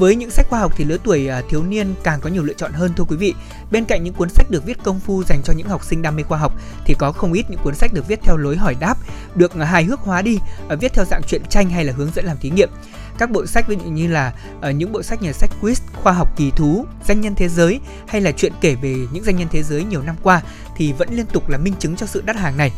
[0.00, 2.52] Với những sách khoa học thì lứa tuổi à, thiếu niên càng có nhiều lựa
[2.52, 3.34] chọn hơn thưa quý vị.
[3.70, 6.16] Bên cạnh những cuốn sách được viết công phu dành cho những học sinh đam
[6.16, 6.52] mê khoa học
[6.84, 8.98] thì có không ít những cuốn sách được viết theo lối hỏi đáp,
[9.34, 12.10] được à, hài hước hóa đi, à, viết theo dạng truyện tranh hay là hướng
[12.14, 12.70] dẫn làm thí nghiệm.
[13.18, 16.12] Các bộ sách ví dụ như là uh, những bộ sách nhà sách quiz, khoa
[16.12, 19.48] học kỳ thú, danh nhân thế giới hay là chuyện kể về những danh nhân
[19.50, 20.42] thế giới nhiều năm qua
[20.76, 22.72] thì vẫn liên tục là minh chứng cho sự đắt hàng này.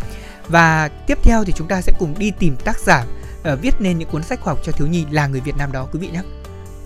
[0.49, 3.05] Và tiếp theo thì chúng ta sẽ cùng đi tìm tác giả
[3.53, 5.73] uh, viết nên những cuốn sách khoa học cho thiếu nhi là người Việt Nam
[5.73, 6.23] đó quý vị nhé.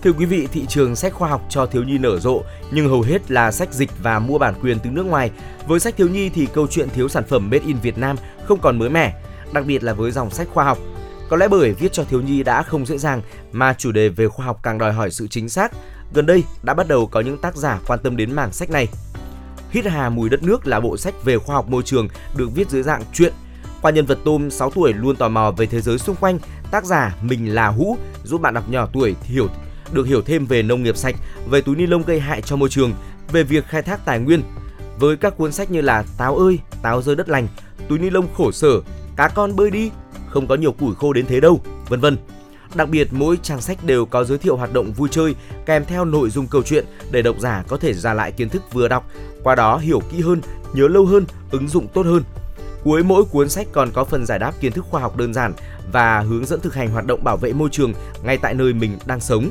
[0.03, 3.01] Thưa quý vị, thị trường sách khoa học cho thiếu nhi nở rộ, nhưng hầu
[3.01, 5.31] hết là sách dịch và mua bản quyền từ nước ngoài.
[5.67, 8.15] Với sách thiếu nhi thì câu chuyện thiếu sản phẩm made in Việt Nam
[8.45, 9.21] không còn mới mẻ,
[9.53, 10.77] đặc biệt là với dòng sách khoa học.
[11.29, 13.21] Có lẽ bởi viết cho thiếu nhi đã không dễ dàng
[13.51, 15.71] mà chủ đề về khoa học càng đòi hỏi sự chính xác.
[16.13, 18.87] Gần đây đã bắt đầu có những tác giả quan tâm đến mảng sách này.
[19.71, 22.69] Hít hà mùi đất nước là bộ sách về khoa học môi trường được viết
[22.69, 23.33] dưới dạng truyện.
[23.81, 26.39] Qua nhân vật Tôm 6 tuổi luôn tò mò về thế giới xung quanh,
[26.71, 29.47] tác giả mình là Hũ giúp bạn đọc nhỏ tuổi hiểu
[29.91, 31.15] được hiểu thêm về nông nghiệp sạch,
[31.49, 32.93] về túi ni lông gây hại cho môi trường,
[33.31, 34.41] về việc khai thác tài nguyên.
[34.99, 37.47] Với các cuốn sách như là Táo ơi, táo rơi đất lành,
[37.89, 38.81] túi ni lông khổ sở,
[39.15, 39.91] cá con bơi đi,
[40.29, 42.17] không có nhiều củi khô đến thế đâu, vân vân.
[42.75, 45.35] Đặc biệt mỗi trang sách đều có giới thiệu hoạt động vui chơi
[45.65, 48.63] kèm theo nội dung câu chuyện để độc giả có thể ra lại kiến thức
[48.73, 49.11] vừa đọc,
[49.43, 50.41] qua đó hiểu kỹ hơn,
[50.73, 52.23] nhớ lâu hơn, ứng dụng tốt hơn.
[52.83, 55.53] Cuối mỗi cuốn sách còn có phần giải đáp kiến thức khoa học đơn giản
[55.91, 57.93] và hướng dẫn thực hành hoạt động bảo vệ môi trường
[58.23, 59.49] ngay tại nơi mình đang sống.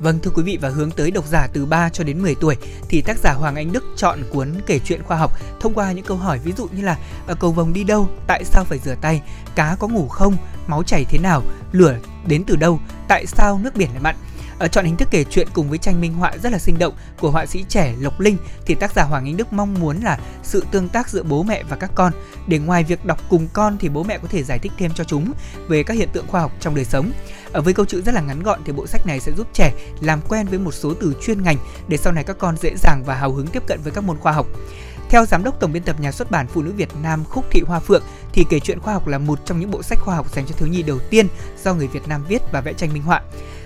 [0.00, 2.56] Vâng thưa quý vị và hướng tới độc giả từ 3 cho đến 10 tuổi
[2.88, 6.04] thì tác giả Hoàng Anh Đức chọn cuốn kể chuyện khoa học thông qua những
[6.04, 8.94] câu hỏi ví dụ như là ờ, cầu vồng đi đâu, tại sao phải rửa
[9.00, 9.22] tay,
[9.54, 10.36] cá có ngủ không,
[10.66, 11.96] máu chảy thế nào, lửa
[12.26, 14.16] đến từ đâu, tại sao nước biển lại mặn.
[14.60, 16.94] Ở chọn hình thức kể chuyện cùng với tranh minh họa rất là sinh động
[17.20, 20.18] của họa sĩ trẻ Lộc Linh thì tác giả Hoàng Anh Đức mong muốn là
[20.42, 22.12] sự tương tác giữa bố mẹ và các con
[22.46, 25.04] để ngoài việc đọc cùng con thì bố mẹ có thể giải thích thêm cho
[25.04, 25.32] chúng
[25.68, 27.12] về các hiện tượng khoa học trong đời sống.
[27.52, 29.72] Ở với câu chữ rất là ngắn gọn thì bộ sách này sẽ giúp trẻ
[30.00, 31.56] làm quen với một số từ chuyên ngành
[31.88, 34.18] để sau này các con dễ dàng và hào hứng tiếp cận với các môn
[34.18, 34.46] khoa học.
[35.10, 37.62] Theo giám đốc tổng biên tập nhà xuất bản Phụ nữ Việt Nam Khúc Thị
[37.66, 40.34] Hoa Phượng thì kể chuyện khoa học là một trong những bộ sách khoa học
[40.34, 41.26] dành cho thiếu nhi đầu tiên
[41.64, 43.22] do người Việt Nam viết và vẽ tranh minh họa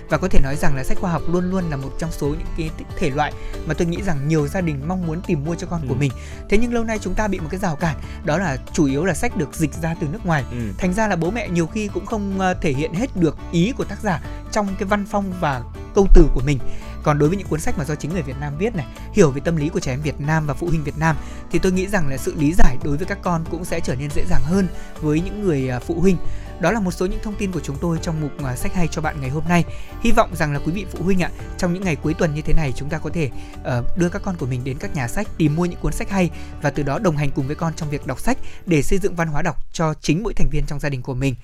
[0.09, 2.27] và có thể nói rằng là sách khoa học luôn luôn là một trong số
[2.27, 3.33] những cái thể loại
[3.65, 5.85] mà tôi nghĩ rằng nhiều gia đình mong muốn tìm mua cho con ừ.
[5.89, 6.11] của mình
[6.49, 7.95] thế nhưng lâu nay chúng ta bị một cái rào cản
[8.25, 10.57] đó là chủ yếu là sách được dịch ra từ nước ngoài ừ.
[10.77, 13.73] thành ra là bố mẹ nhiều khi cũng không ờ, thể hiện hết được ý
[13.77, 14.21] của tác giả
[14.51, 15.61] trong cái văn phong và
[15.95, 16.59] câu từ của mình
[17.03, 19.31] còn đối với những cuốn sách mà do chính người Việt Nam viết này hiểu
[19.31, 21.15] về tâm lý của trẻ em Việt Nam và phụ huynh Việt Nam
[21.51, 23.95] thì tôi nghĩ rằng là sự lý giải đối với các con cũng sẽ trở
[23.95, 24.67] nên dễ dàng hơn
[25.01, 26.17] với những người ờ, phụ huynh
[26.59, 28.87] đó là một số những thông tin của chúng tôi trong mục à, sách hay
[28.91, 29.63] cho bạn ngày hôm nay.
[30.03, 32.41] Hy vọng rằng là quý vị phụ huynh ạ, trong những ngày cuối tuần như
[32.41, 33.29] thế này chúng ta có thể
[33.61, 36.09] uh, đưa các con của mình đến các nhà sách tìm mua những cuốn sách
[36.09, 36.29] hay
[36.61, 39.15] và từ đó đồng hành cùng với con trong việc đọc sách để xây dựng
[39.15, 41.35] văn hóa đọc cho chính mỗi thành viên trong gia đình của mình.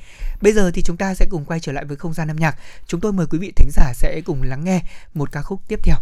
[0.42, 2.56] Bây giờ thì chúng ta sẽ cùng quay trở lại với không gian âm nhạc.
[2.88, 4.82] Chúng tôi mời quý vị thính giả sẽ cùng lắng nghe
[5.14, 5.98] một ca khúc tiếp theo.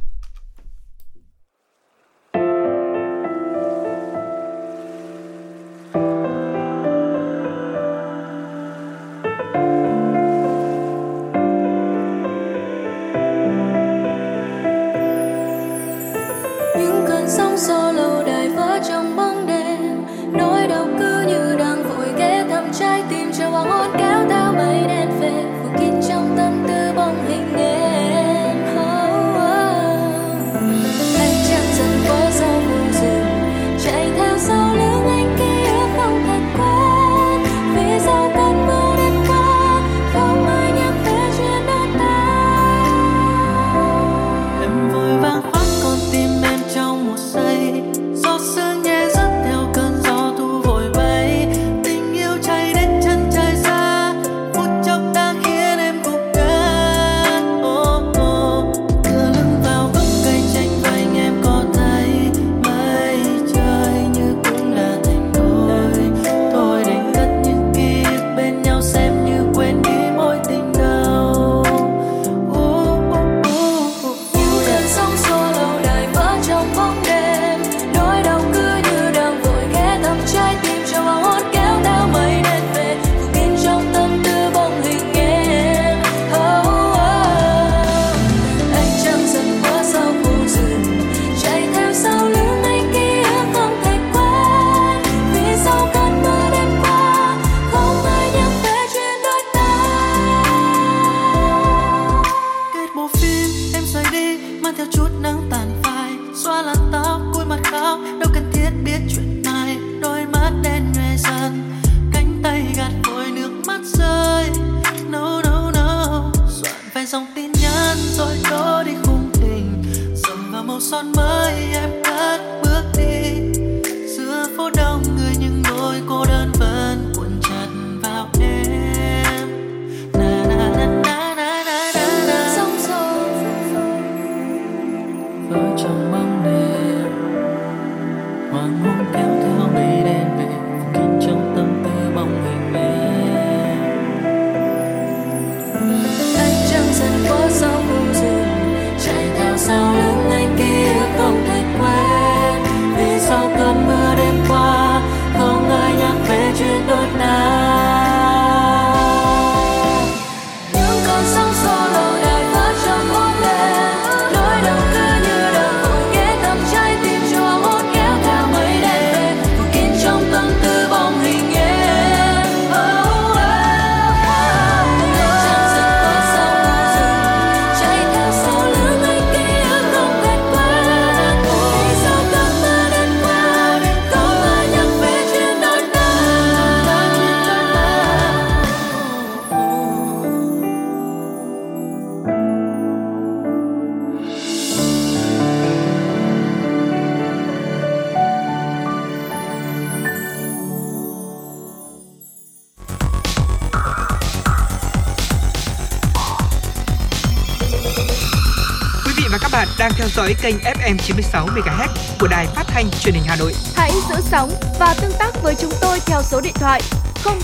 [210.30, 211.88] Dõi kênh FM 96 MHz
[212.20, 213.54] của đài phát thanh truyền hình Hà Nội.
[213.76, 214.50] Hãy giữ sóng
[214.80, 216.82] và tương tác với chúng tôi theo số điện thoại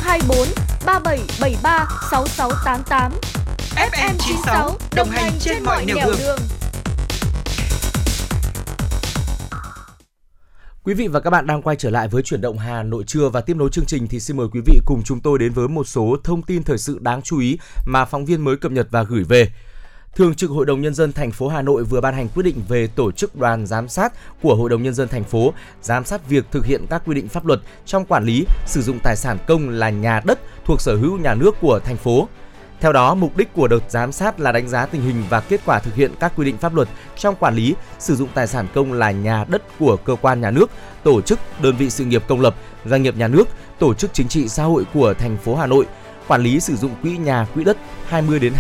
[0.02, 0.38] 024
[0.86, 3.12] 3773 6688.
[3.76, 6.40] FM 96 đồng hành trên mọi nẻo đường.
[10.84, 13.30] Quý vị và các bạn đang quay trở lại với chuyển động Hà Nội trưa
[13.30, 15.68] và tiếp nối chương trình thì xin mời quý vị cùng chúng tôi đến với
[15.68, 18.88] một số thông tin thời sự đáng chú ý mà phóng viên mới cập nhật
[18.92, 19.50] và gửi về.
[20.16, 22.62] Thường trực Hội đồng nhân dân thành phố Hà Nội vừa ban hành quyết định
[22.68, 26.30] về tổ chức đoàn giám sát của Hội đồng nhân dân thành phố giám sát
[26.30, 29.38] việc thực hiện các quy định pháp luật trong quản lý sử dụng tài sản
[29.48, 32.28] công là nhà đất thuộc sở hữu nhà nước của thành phố.
[32.80, 35.62] Theo đó, mục đích của đợt giám sát là đánh giá tình hình và kết
[35.66, 36.88] quả thực hiện các quy định pháp luật
[37.18, 40.52] trong quản lý sử dụng tài sản công là nhà đất của cơ quan nhà
[40.52, 40.70] nước,
[41.04, 42.56] tổ chức, đơn vị sự nghiệp công lập,
[42.86, 43.48] doanh nghiệp nhà nước,
[43.80, 45.86] tổ chức chính trị xã hội của thành phố Hà Nội,
[46.28, 48.54] quản lý sử dụng quỹ nhà, quỹ đất 20 đến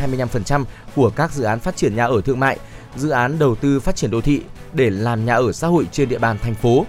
[0.51, 0.65] 25%
[0.95, 2.57] của các dự án phát triển nhà ở thương mại,
[2.95, 4.41] dự án đầu tư phát triển đô thị
[4.73, 6.85] để làm nhà ở xã hội trên địa bàn thành phố.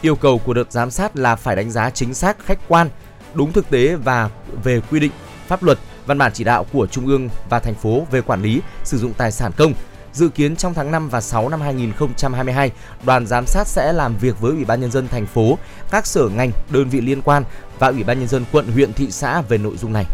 [0.00, 2.90] Yêu cầu của đợt giám sát là phải đánh giá chính xác, khách quan,
[3.34, 4.30] đúng thực tế và
[4.64, 5.12] về quy định,
[5.46, 8.60] pháp luật, văn bản chỉ đạo của Trung ương và thành phố về quản lý
[8.84, 9.72] sử dụng tài sản công.
[10.18, 12.70] Dự kiến trong tháng 5 và 6 năm 2022,
[13.04, 15.58] đoàn giám sát sẽ làm việc với Ủy ban nhân dân thành phố,
[15.90, 17.44] các sở ngành, đơn vị liên quan
[17.78, 20.04] và Ủy ban nhân dân quận, huyện, thị xã về nội dung này.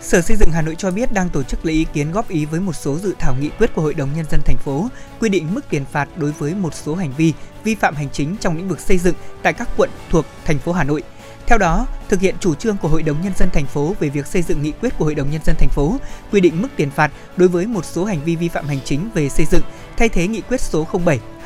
[0.00, 2.44] Sở Xây dựng Hà Nội cho biết đang tổ chức lấy ý kiến góp ý
[2.44, 4.88] với một số dự thảo nghị quyết của Hội đồng nhân dân thành phố
[5.20, 7.32] quy định mức tiền phạt đối với một số hành vi
[7.64, 10.72] vi phạm hành chính trong lĩnh vực xây dựng tại các quận thuộc thành phố
[10.72, 11.02] Hà Nội.
[11.48, 14.26] Theo đó, thực hiện chủ trương của Hội đồng nhân dân thành phố về việc
[14.26, 15.96] xây dựng nghị quyết của Hội đồng nhân dân thành phố
[16.32, 19.10] quy định mức tiền phạt đối với một số hành vi vi phạm hành chính
[19.14, 19.62] về xây dựng
[19.96, 20.86] thay thế nghị quyết số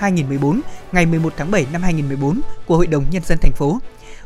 [0.01, 0.61] 07/2014
[0.93, 3.79] ngày 11 tháng 7 năm 2014 của Hội đồng nhân dân thành phố.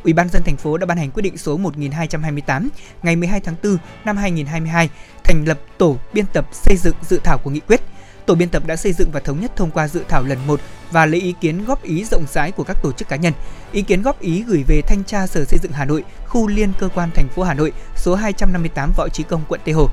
[0.04, 2.68] Ủy ban dân thành phố đã ban hành quyết định số 1228
[3.02, 4.90] ngày 12 tháng 4 năm 2022
[5.24, 7.80] thành lập tổ biên tập xây dựng dự thảo của nghị quyết.
[8.26, 10.60] Tổ biên tập đã xây dựng và thống nhất thông qua dự thảo lần 1
[10.90, 13.32] và lấy ý kiến góp ý rộng rãi của các tổ chức cá nhân.
[13.72, 16.72] Ý kiến góp ý gửi về thanh tra Sở Xây dựng Hà Nội, khu liên
[16.78, 19.88] cơ quan thành phố Hà Nội, số 258 Võ trí Công, quận Tây Hồ.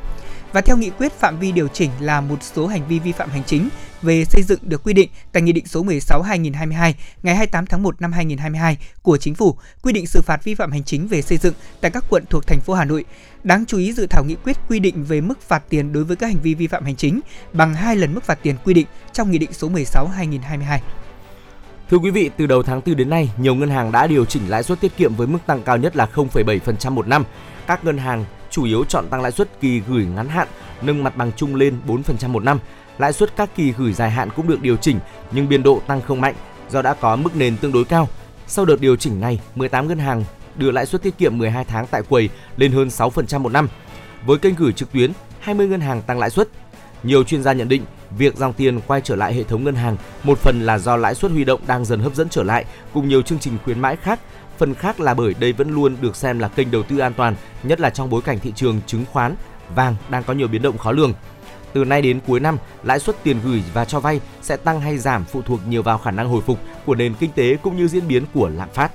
[0.54, 3.30] Và theo nghị quyết phạm vi điều chỉnh là một số hành vi vi phạm
[3.30, 3.70] hành chính
[4.04, 6.94] về xây dựng được quy định tại Nghị định số 16/2022
[7.24, 10.72] ngày 28 tháng 1 năm 2022 của Chính phủ quy định xử phạt vi phạm
[10.72, 13.06] hành chính về xây dựng tại các quận thuộc thành phố Hà Nội.
[13.44, 16.16] Đáng chú ý dự thảo nghị quyết quy định về mức phạt tiền đối với
[16.16, 17.20] các hành vi vi phạm hành chính
[17.54, 20.80] bằng hai lần mức phạt tiền quy định trong Nghị định số 16/2022.
[21.90, 24.50] Thưa quý vị, từ đầu tháng 4 đến nay, nhiều ngân hàng đã điều chỉnh
[24.50, 27.24] lãi suất tiết kiệm với mức tăng cao nhất là 0,7% một năm.
[27.68, 30.48] Các ngân hàng chủ yếu chọn tăng lãi suất kỳ gửi ngắn hạn,
[30.82, 32.60] nâng mặt bằng chung lên 4% một năm.
[32.98, 35.00] Lãi suất các kỳ gửi dài hạn cũng được điều chỉnh
[35.32, 36.36] nhưng biên độ tăng không mạnh
[36.70, 38.08] do đã có mức nền tương đối cao.
[38.48, 40.24] Sau đợt điều chỉnh này, 18 ngân hàng
[40.56, 43.68] đưa lãi suất tiết kiệm 12 tháng tại quầy lên hơn 6% một năm.
[44.26, 46.48] Với kênh gửi trực tuyến, 20 ngân hàng tăng lãi suất.
[47.04, 47.86] Nhiều chuyên gia nhận định,
[48.18, 51.16] việc dòng tiền quay trở lại hệ thống ngân hàng một phần là do lãi
[51.16, 53.96] suất huy động đang dần hấp dẫn trở lại cùng nhiều chương trình khuyến mãi
[53.96, 54.20] khác,
[54.58, 57.36] phần khác là bởi đây vẫn luôn được xem là kênh đầu tư an toàn,
[57.64, 59.36] nhất là trong bối cảnh thị trường chứng khoán,
[59.76, 61.14] vàng đang có nhiều biến động khó lường.
[61.74, 64.98] Từ nay đến cuối năm, lãi suất tiền gửi và cho vay sẽ tăng hay
[64.98, 67.88] giảm phụ thuộc nhiều vào khả năng hồi phục của nền kinh tế cũng như
[67.88, 68.92] diễn biến của lạm phát.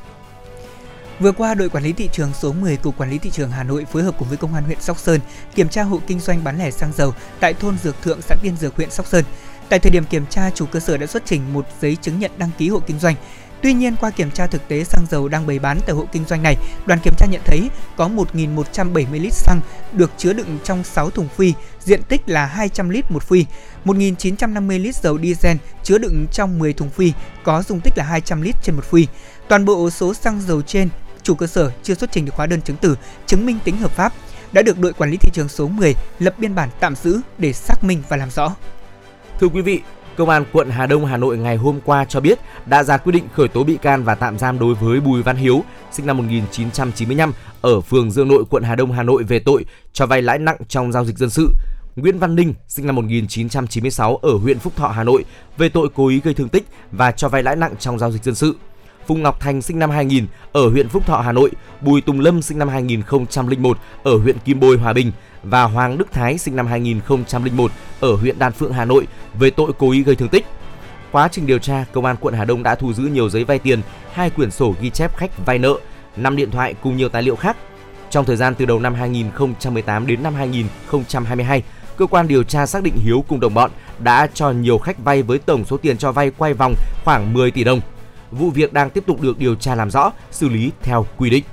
[1.21, 3.63] Vừa qua, đội quản lý thị trường số 10 Cục Quản lý Thị trường Hà
[3.63, 5.21] Nội phối hợp cùng với Công an huyện Sóc Sơn
[5.55, 8.57] kiểm tra hộ kinh doanh bán lẻ xăng dầu tại thôn Dược Thượng, xã Tiên
[8.57, 9.25] Dược, huyện Sóc Sơn.
[9.69, 12.31] Tại thời điểm kiểm tra, chủ cơ sở đã xuất trình một giấy chứng nhận
[12.39, 13.15] đăng ký hộ kinh doanh.
[13.63, 16.25] Tuy nhiên, qua kiểm tra thực tế xăng dầu đang bày bán tại hộ kinh
[16.25, 16.57] doanh này,
[16.87, 19.61] đoàn kiểm tra nhận thấy có 1.170 lít xăng
[19.93, 23.45] được chứa đựng trong 6 thùng phi, diện tích là 200 lít một phi.
[23.85, 27.13] 1.950 lít dầu diesel chứa đựng trong 10 thùng phi,
[27.45, 29.07] có dung tích là 200 lít trên một phi.
[29.49, 30.89] Toàn bộ số xăng dầu trên,
[31.23, 33.91] chủ cơ sở chưa xuất trình được hóa đơn chứng tử chứng minh tính hợp
[33.91, 34.13] pháp,
[34.53, 37.53] đã được đội quản lý thị trường số 10 lập biên bản tạm giữ để
[37.53, 38.57] xác minh và làm rõ.
[39.41, 39.81] Thưa quý vị,
[40.19, 43.13] Công an quận Hà Đông Hà Nội ngày hôm qua cho biết đã ra quyết
[43.13, 46.17] định khởi tố bị can và tạm giam đối với Bùi Văn Hiếu, sinh năm
[46.17, 50.39] 1995 ở phường Dương Nội, quận Hà Đông, Hà Nội về tội cho vay lãi
[50.39, 51.53] nặng trong giao dịch dân sự.
[51.97, 55.25] Nguyễn Văn Ninh, sinh năm 1996 ở huyện Phúc Thọ, Hà Nội
[55.59, 58.25] về tội cố ý gây thương tích và cho vay lãi nặng trong giao dịch
[58.25, 58.57] dân sự.
[59.07, 61.51] Phùng Ngọc Thành sinh năm 2000 ở huyện Phúc Thọ, Hà Nội,
[61.81, 65.13] Bùi Tùng Lâm sinh năm 2001 ở huyện Kim Bôi, Hòa Bình
[65.43, 67.71] và Hoàng Đức Thái sinh năm 2001
[68.01, 70.47] ở huyện Đan Phượng, Hà Nội về tội cố ý gây thương tích.
[71.13, 73.59] Quá trình điều tra, công an quận Hà Đông đã thu giữ nhiều giấy vay
[73.59, 73.81] tiền,
[74.13, 75.75] hai quyển sổ ghi chép khách vay nợ,
[76.17, 77.57] 5 điện thoại cùng nhiều tài liệu khác.
[78.11, 81.63] Trong thời gian từ đầu năm 2018 đến năm 2022,
[81.97, 85.23] cơ quan điều tra xác định Hiếu cùng đồng bọn đã cho nhiều khách vay
[85.23, 86.75] với tổng số tiền cho vay quay vòng
[87.05, 87.81] khoảng 10 tỷ đồng.
[88.31, 91.45] Vụ việc đang tiếp tục được điều tra làm rõ, xử lý theo quy định.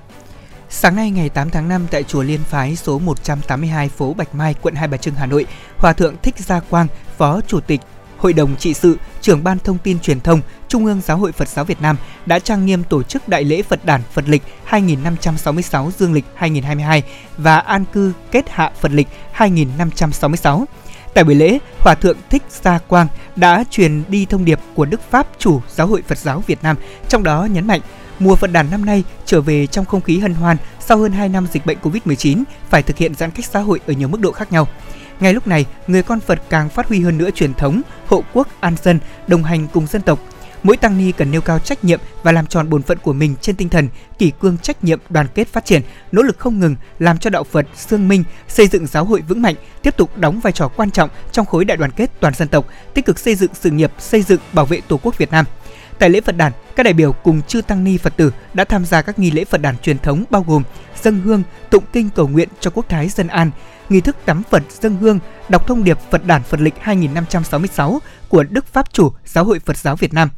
[0.69, 4.55] Sáng nay ngày 8 tháng 5 tại chùa Liên Phái số 182 phố Bạch Mai,
[4.61, 5.45] quận Hai Bà Trưng, Hà Nội,
[5.77, 6.87] Hòa thượng Thích Gia Quang,
[7.17, 7.81] Phó Chủ tịch
[8.17, 11.47] Hội đồng trị sự, trưởng ban thông tin truyền thông, Trung ương Giáo hội Phật
[11.47, 15.91] giáo Việt Nam đã trang nghiêm tổ chức Đại lễ Phật đản Phật lịch 2566
[15.97, 17.03] Dương lịch 2022
[17.37, 20.65] và an cư kết hạ Phật lịch 2566.
[21.13, 25.01] Tại buổi lễ, Hòa thượng Thích Gia Quang đã truyền đi thông điệp của Đức
[25.09, 26.77] Pháp chủ Giáo hội Phật giáo Việt Nam,
[27.09, 27.81] trong đó nhấn mạnh
[28.19, 31.29] mùa Phật đàn năm nay trở về trong không khí hân hoan sau hơn 2
[31.29, 34.31] năm dịch bệnh Covid-19 phải thực hiện giãn cách xã hội ở nhiều mức độ
[34.31, 34.67] khác nhau.
[35.19, 38.47] Ngay lúc này, người con Phật càng phát huy hơn nữa truyền thống hộ quốc
[38.59, 40.19] an dân, đồng hành cùng dân tộc.
[40.63, 43.35] Mỗi tăng ni cần nêu cao trách nhiệm và làm tròn bổn phận của mình
[43.41, 45.81] trên tinh thần kỷ cương trách nhiệm, đoàn kết phát triển,
[46.11, 49.41] nỗ lực không ngừng làm cho đạo Phật xương minh, xây dựng giáo hội vững
[49.41, 52.47] mạnh, tiếp tục đóng vai trò quan trọng trong khối đại đoàn kết toàn dân
[52.47, 55.45] tộc, tích cực xây dựng sự nghiệp xây dựng bảo vệ Tổ quốc Việt Nam.
[55.99, 58.85] Tại lễ Phật đản, các đại biểu cùng chư tăng ni Phật tử đã tham
[58.85, 60.63] gia các nghi lễ Phật đản truyền thống bao gồm
[61.03, 63.51] dâng hương, tụng kinh cầu nguyện cho quốc thái dân an,
[63.89, 65.19] nghi thức tắm Phật dâng hương,
[65.49, 69.77] đọc thông điệp Phật đản Phật lịch 2566 của Đức Pháp chủ Giáo hội Phật
[69.77, 70.30] giáo Việt Nam.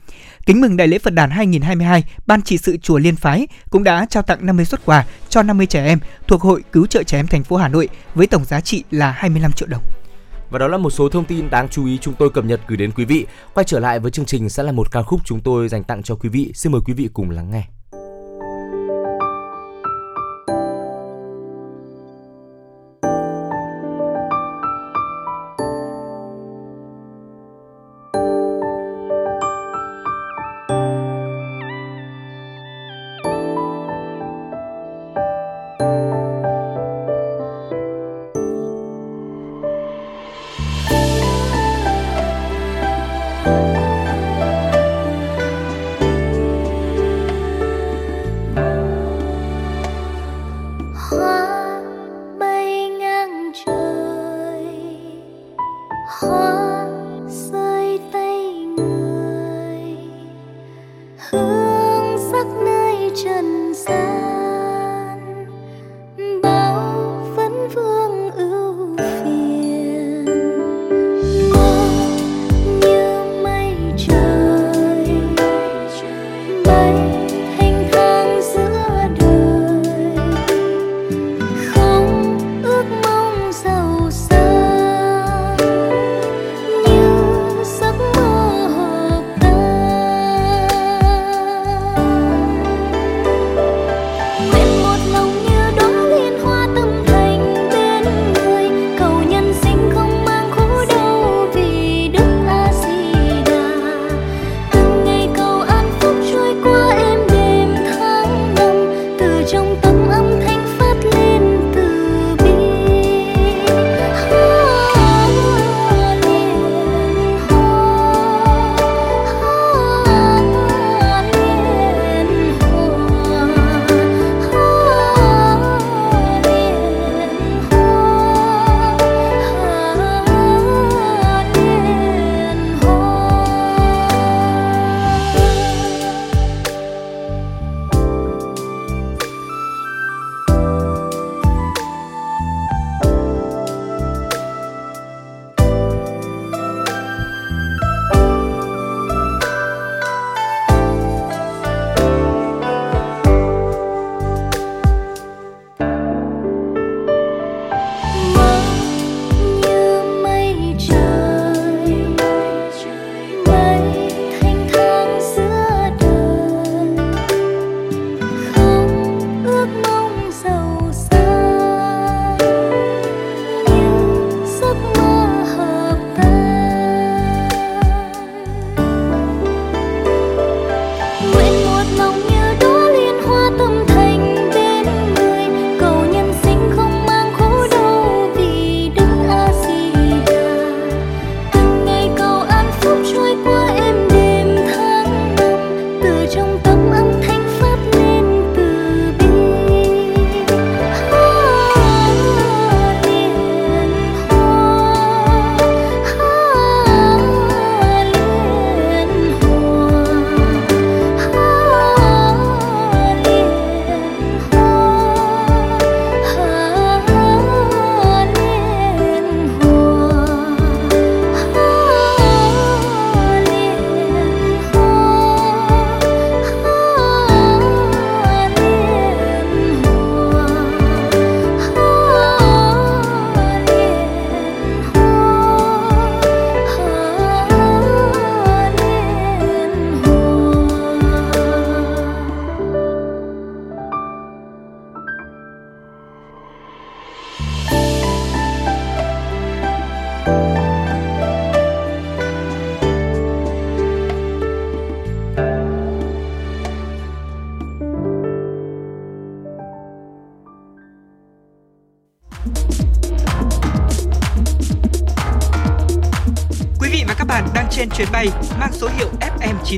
[0.45, 4.05] Kính mừng Đại lễ Phật đản 2022, Ban trị sự chùa Liên Phái cũng đã
[4.09, 7.27] trao tặng 50 xuất quà cho 50 trẻ em thuộc Hội Cứu trợ trẻ em
[7.27, 9.81] thành phố Hà Nội với tổng giá trị là 25 triệu đồng.
[10.49, 12.77] Và đó là một số thông tin đáng chú ý chúng tôi cập nhật gửi
[12.77, 13.25] đến quý vị.
[13.53, 16.03] Quay trở lại với chương trình sẽ là một ca khúc chúng tôi dành tặng
[16.03, 16.51] cho quý vị.
[16.55, 17.76] Xin mời quý vị cùng lắng nghe.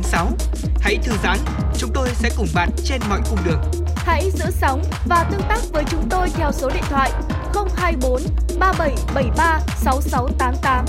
[0.01, 0.27] FM96.
[0.81, 1.37] Hãy thư giãn,
[1.77, 3.61] chúng tôi sẽ cùng bạn trên mọi cung đường.
[3.95, 7.11] Hãy giữ sóng và tương tác với chúng tôi theo số điện thoại
[7.75, 8.21] 024
[8.59, 10.85] 3773 6688.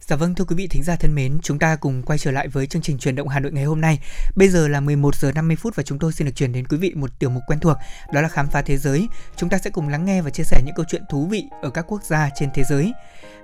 [0.00, 2.48] Dạ vâng thưa quý vị thính giả thân mến, chúng ta cùng quay trở lại
[2.48, 3.98] với chương trình truyền động Hà Nội ngày hôm nay.
[4.36, 6.76] Bây giờ là 11 giờ 50 phút và chúng tôi xin được chuyển đến quý
[6.76, 7.76] vị một tiểu mục quen thuộc,
[8.12, 9.08] đó là khám phá thế giới.
[9.36, 11.70] Chúng ta sẽ cùng lắng nghe và chia sẻ những câu chuyện thú vị ở
[11.70, 12.92] các quốc gia trên thế giới.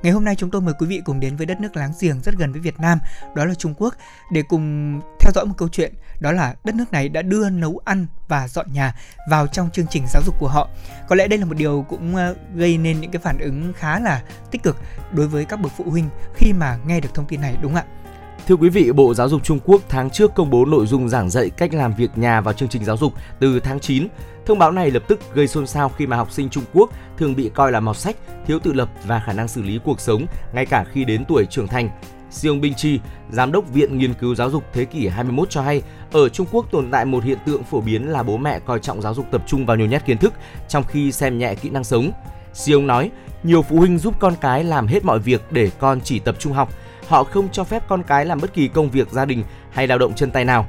[0.03, 2.21] Ngày hôm nay chúng tôi mời quý vị cùng đến với đất nước láng giềng
[2.21, 2.99] rất gần với Việt Nam,
[3.35, 3.95] đó là Trung Quốc
[4.33, 7.81] để cùng theo dõi một câu chuyện, đó là đất nước này đã đưa nấu
[7.85, 8.95] ăn và dọn nhà
[9.31, 10.69] vào trong chương trình giáo dục của họ.
[11.09, 14.01] Có lẽ đây là một điều cũng ờ, gây nên những cái phản ứng khá
[14.01, 14.77] là tích cực
[15.13, 17.83] đối với các bậc phụ huynh khi mà nghe được thông tin này đúng không
[17.83, 18.02] ạ?
[18.47, 21.31] Thưa quý vị, Bộ Giáo dục Trung Quốc tháng trước công bố nội dung giảng
[21.31, 24.09] dạy cách làm việc nhà vào chương trình giáo dục từ tháng 9.
[24.47, 27.35] Thông báo này lập tức gây xôn xao khi mà học sinh Trung Quốc thường
[27.37, 28.17] bị coi là mọt sách,
[28.47, 31.47] thiếu tự lập và khả năng xử lý cuộc sống ngay cả khi đến tuổi
[31.47, 31.91] trưởng thành.
[32.31, 33.01] Siêu Binh Chi,
[33.31, 35.83] Giám đốc Viện Nghiên cứu Giáo dục Thế kỷ 21 cho hay,
[36.13, 39.03] ở Trung Quốc tồn tại một hiện tượng phổ biến là bố mẹ coi trọng
[39.03, 40.33] giáo dục tập trung vào nhiều nhát kiến thức,
[40.69, 42.11] trong khi xem nhẹ kỹ năng sống.
[42.55, 43.11] Siêu nói,
[43.43, 46.53] nhiều phụ huynh giúp con cái làm hết mọi việc để con chỉ tập trung
[46.53, 46.73] học.
[47.09, 49.99] Họ không cho phép con cái làm bất kỳ công việc gia đình hay lao
[49.99, 50.67] động chân tay nào.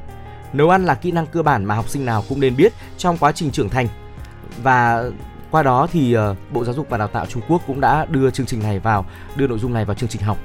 [0.54, 3.18] Nấu ăn là kỹ năng cơ bản mà học sinh nào cũng nên biết trong
[3.18, 3.88] quá trình trưởng thành.
[4.64, 5.04] Và
[5.52, 8.32] qua đó thì ờ, Bộ Giáo dục và Đào tạo Trung Quốc cũng đã đưa
[8.32, 9.06] chương trình này vào,
[9.36, 10.38] đưa nội dung này vào chương trình học.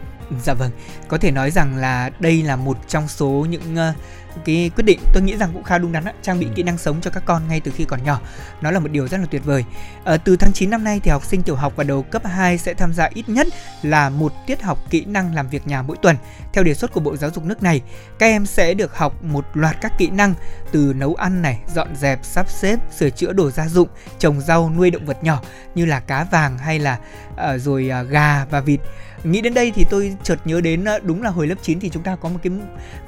[0.43, 0.71] Dạ vâng,
[1.09, 3.97] có thể nói rằng là đây là một trong số những uh,
[4.45, 6.53] cái quyết định tôi nghĩ rằng cũng khá đúng đắn á, trang bị Ừ.
[6.55, 8.21] kỹ năng sống cho các con ngay từ khi còn nhỏ.
[8.61, 9.65] Nó là một điều rất là tuyệt vời.
[10.05, 12.59] Ờ, từ tháng 9 năm nay thì học sinh tiểu học và đầu cấp 2
[12.59, 13.47] sẽ tham gia ít nhất
[13.83, 16.17] là một tiết học kỹ năng làm việc nhà mỗi tuần.
[16.53, 17.81] Theo đề xuất của Bộ Giáo dục nước này,
[18.19, 20.35] các em sẽ được học một loạt các kỹ năng
[20.73, 23.89] từ nấu ăn này, dọn dẹp, sắp xếp, sửa chữa đồ gia dụng,
[24.19, 25.43] trồng rau, nuôi động vật nhỏ
[25.75, 26.99] như là cá vàng hay là
[27.37, 28.81] ờ, rồi à, gà và vịt.
[29.25, 31.89] Nghĩ đến đây thì tôi chợt nhớ đến ờ, đúng là hồi lớp 9 thì
[31.91, 32.53] chúng ta có một cái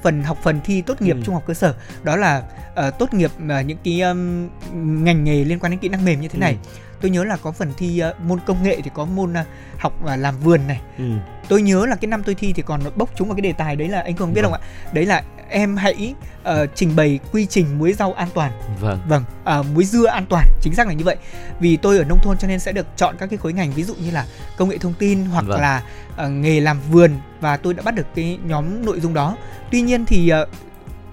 [0.02, 1.22] phần học phần thi tốt nghiệp Ừ.
[1.24, 2.42] trung học cơ sở đó là
[2.74, 4.48] ờ, tốt nghiệp ờ, những cái um,
[5.04, 6.52] ngành nghề liên quan đến kỹ năng mềm như thế này.
[6.64, 6.68] Ừ.
[7.00, 9.44] Tôi nhớ là có phần thi ờ, môn công nghệ thì có môn ờ,
[9.78, 10.80] học ờ, làm vườn này.
[10.98, 11.04] Ừ.
[11.48, 13.76] Tôi nhớ là cái năm tôi thi thì còn bốc trúng vào cái đề tài
[13.76, 14.52] đấy là anh không biết Vâng.
[14.52, 14.66] không ạ?
[14.92, 18.52] Đấy là em hãy ờ, trình bày quy trình muối rau an toàn.
[18.81, 18.98] Vâng.
[19.09, 21.16] Vâng, à, muối dưa an toàn, chính xác là như vậy.
[21.60, 23.82] Vì tôi ở nông thôn cho nên sẽ được chọn các cái khối ngành ví
[23.82, 25.60] dụ như là công nghệ thông tin hoặc Vâng.
[25.60, 25.82] là
[26.16, 27.10] ờ, nghề làm vườn
[27.40, 29.36] và tôi đã bắt được cái nhóm nội dung đó.
[29.70, 30.47] Tuy nhiên thì ờ,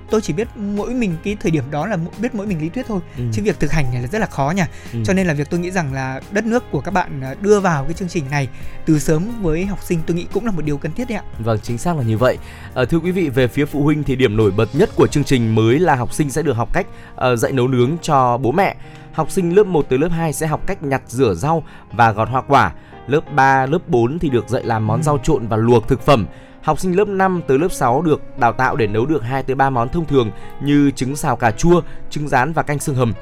[0.09, 2.85] tôi chỉ biết mỗi mình cái thời điểm đó là biết mỗi mình lý thuyết
[2.87, 3.23] thôi Ừ.
[3.33, 4.99] chứ việc thực hành này là rất là khó nha Ừ.
[5.05, 7.59] cho nên là việc tôi nghĩ rằng là đất nước của các bạn ờ, đưa
[7.59, 8.47] vào cái chương trình này
[8.85, 11.23] từ sớm với học sinh tôi nghĩ cũng là một điều cần thiết đấy ạ
[11.39, 12.37] Vâng, chính xác là như vậy.
[12.75, 15.23] À, thưa quý vị, về phía phụ huynh thì điểm nổi bật nhất của chương
[15.23, 18.51] trình mới là học sinh sẽ được học cách ờ, dạy nấu nướng cho bố
[18.51, 18.75] mẹ.
[19.13, 22.29] Học sinh lớp 1 tới lớp 2 sẽ học cách nhặt rửa rau và gọt
[22.29, 22.71] hoa quả.
[23.07, 26.25] Lớp 3, lớp 4 thì được dạy làm món rau trộn và luộc thực phẩm.
[26.67, 29.55] Học sinh lớp 5 tới lớp 6 được đào tạo để nấu được 2 tới
[29.55, 30.31] 3 món thông thường
[30.61, 33.13] như trứng xào cà chua, trứng rán và canh xương hầm.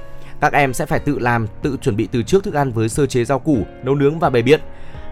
[0.41, 3.05] Các em sẽ phải tự làm, tự chuẩn bị từ trước thức ăn với sơ
[3.05, 4.61] chế rau củ, nấu nướng và bày biện.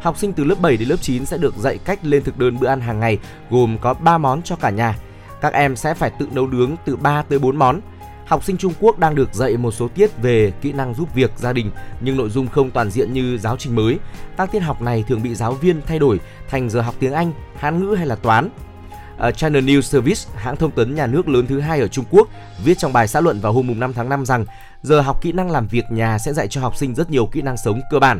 [0.02, 2.60] Học sinh từ lớp 7 đến lớp 9 sẽ được dạy cách lên thực đơn
[2.60, 3.20] bữa ăn hàng ngày
[3.50, 4.98] gồm có 3 món cho cả nhà.
[5.42, 7.80] Các em sẽ phải tự nấu nướng từ 3 tới 4 món.
[8.26, 11.32] Học sinh Trung Quốc đang được dạy một số tiết về kỹ năng giúp việc
[11.38, 11.72] gia đình
[12.02, 14.00] nhưng nội dung không toàn diện như giáo trình mới.
[14.38, 16.20] Các tiết học này thường bị giáo viên thay đổi
[16.50, 18.50] thành giờ học tiếng Anh, Hán ngữ hay là toán.
[19.18, 22.28] Ở Channel News Service, hãng thông tấn nhà nước lớn thứ hai ở Trung Quốc,
[22.64, 24.46] viết trong bài xã luận vào hôm 5 tháng 5 rằng
[24.82, 27.42] giờ học kỹ năng làm việc nhà sẽ dạy cho học sinh rất nhiều kỹ
[27.42, 28.20] năng sống cơ bản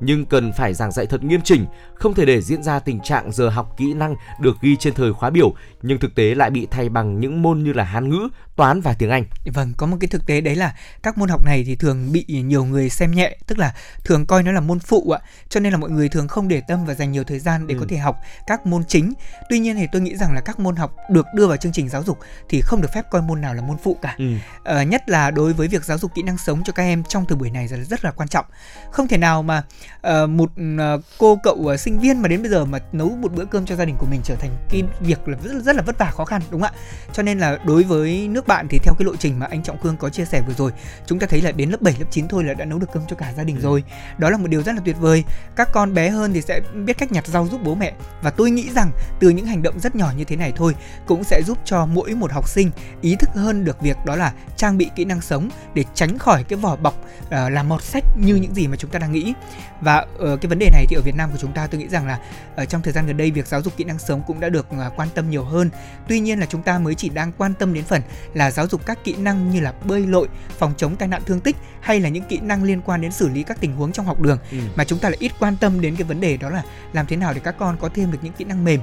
[0.00, 3.32] nhưng cần phải giảng dạy thật nghiêm chỉnh, không thể để diễn ra tình trạng
[3.32, 6.66] giờ học kỹ năng được ghi trên thời khóa biểu nhưng thực tế lại bị
[6.70, 9.24] thay bằng những môn như là Hán ngữ, toán và tiếng Anh.
[9.44, 12.24] Vâng, có một cái thực tế đấy là các môn học này thì thường bị
[12.28, 13.74] nhiều người xem nhẹ, tức là
[14.04, 15.20] thường coi nó là môn phụ ạ.
[15.48, 17.74] Cho nên là mọi người thường không để tâm và dành nhiều thời gian để
[17.74, 17.80] Ừ.
[17.80, 19.12] có thể học các môn chính.
[19.50, 21.88] Tuy nhiên thì tôi nghĩ rằng là các môn học được đưa vào chương trình
[21.88, 22.18] giáo dục
[22.48, 24.14] thì không được phép coi môn nào là môn phụ cả.
[24.18, 24.24] Ừ.
[24.64, 27.24] Ờ, nhất là đối với việc giáo dục kỹ năng sống cho các em trong
[27.26, 28.44] thời buổi này là rất là quan trọng.
[28.90, 29.62] Không thể nào mà
[30.00, 33.32] ờ, một ờ, cô cậu ờ, sinh viên mà đến bây giờ mà nấu một
[33.34, 35.82] bữa cơm cho gia đình của mình trở thành cái việc là rất, rất là
[35.82, 36.80] vất vả khó khăn đúng không ạ?
[37.12, 39.78] Cho nên là đối với nước bạn thì theo cái lộ trình mà anh Trọng
[39.78, 40.72] Cương có chia sẻ vừa rồi,
[41.06, 43.02] chúng ta thấy là đến lớp 7 lớp 9 thôi là đã nấu được cơm
[43.08, 43.84] cho cả gia đình rồi.
[44.18, 45.24] Đó là một điều rất là tuyệt vời.
[45.56, 47.92] Các con bé hơn thì sẽ biết cách nhặt rau giúp bố mẹ
[48.22, 48.90] và tôi nghĩ rằng
[49.20, 50.74] từ những hành động rất nhỏ như thế này thôi
[51.06, 52.70] cũng sẽ giúp cho mỗi một học sinh
[53.00, 56.44] ý thức hơn được việc đó là trang bị kỹ năng sống để tránh khỏi
[56.44, 59.34] cái vỏ bọc uh, làm mọt sách như những gì mà chúng ta đang nghĩ
[59.80, 61.88] và ở cái vấn đề này thì ở Việt Nam của chúng ta tôi nghĩ
[61.88, 62.18] rằng là
[62.56, 64.66] ở trong thời gian gần đây việc giáo dục kỹ năng sống cũng đã được
[64.70, 65.70] à, quan tâm nhiều hơn.
[66.08, 68.02] Tuy nhiên là chúng ta mới chỉ đang quan tâm đến phần
[68.34, 70.28] là giáo dục các kỹ năng như là bơi lội,
[70.58, 73.28] phòng chống tai nạn thương tích hay là những kỹ năng liên quan đến xử
[73.28, 74.58] lý các tình huống trong học đường ừ.
[74.76, 76.62] mà chúng ta lại ít quan tâm đến cái vấn đề đó là
[76.92, 78.80] làm thế nào để các con có thêm được những kỹ năng mềm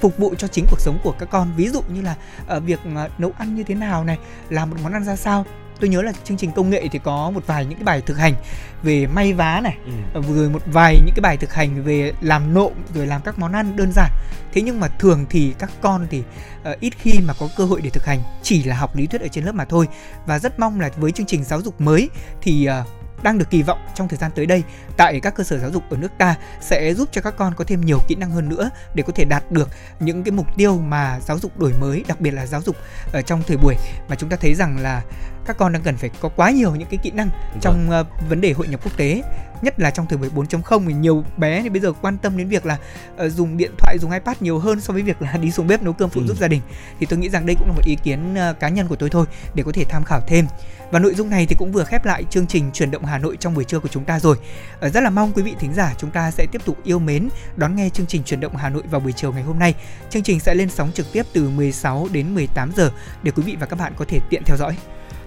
[0.00, 2.16] phục vụ cho chính cuộc sống của các con ví dụ như là
[2.56, 4.18] uh, việc uh, nấu ăn như thế nào này
[4.48, 5.44] làm một món ăn ra sao
[5.80, 8.18] tôi nhớ là chương trình công nghệ thì có một vài những cái bài thực
[8.18, 8.34] hành
[8.82, 9.76] về may vá này
[10.14, 10.22] ừ.
[10.34, 13.52] rồi một vài những cái bài thực hành về làm nộm rồi làm các món
[13.52, 14.10] ăn đơn giản.
[14.52, 16.22] Thế nhưng mà thường thì các con thì
[16.70, 19.20] uh, ít khi mà có cơ hội để thực hành chỉ là học lý thuyết
[19.20, 19.88] ở trên lớp mà thôi.
[20.26, 22.86] Và rất mong là với chương trình giáo dục mới thì uh,
[23.22, 24.62] đang được kỳ vọng trong thời gian tới đây
[24.96, 27.64] tại các cơ sở giáo dục ở nước ta sẽ giúp cho các con có
[27.64, 29.68] thêm nhiều kỹ năng hơn nữa để có thể đạt được
[30.00, 32.76] những cái mục tiêu mà giáo dục đổi mới đặc biệt là giáo dục
[33.12, 33.74] ở trong thời buổi.
[34.08, 35.02] Mà chúng ta thấy rằng là
[35.46, 37.30] các con đang cần phải có quá nhiều những cái kỹ năng
[37.60, 39.22] trong uh, vấn đề hội nhập quốc tế
[39.62, 42.48] nhất là trong thời buổi 4.0 thì nhiều bé thì bây giờ quan tâm đến
[42.48, 42.78] việc là
[43.24, 45.82] uh, dùng điện thoại dùng ipad nhiều hơn so với việc là đi xuống bếp
[45.82, 46.26] nấu cơm phụ ừ.
[46.26, 46.60] giúp gia đình
[47.00, 49.10] thì tôi nghĩ rằng đây cũng là một ý kiến uh, cá nhân của tôi
[49.10, 50.46] thôi để có thể tham khảo thêm
[50.90, 53.36] và nội dung này thì cũng vừa khép lại chương trình chuyển động Hà Nội
[53.40, 54.36] trong buổi trưa của chúng ta rồi.
[54.80, 57.28] Ờ, rất là mong quý vị thính giả chúng ta sẽ tiếp tục yêu mến
[57.56, 59.74] đón nghe chương trình chuyển động Hà Nội vào buổi chiều ngày hôm nay.
[60.10, 62.90] Chương trình sẽ lên sóng trực tiếp từ 16 đến 18 giờ
[63.22, 64.76] để quý vị và các bạn có thể tiện theo dõi.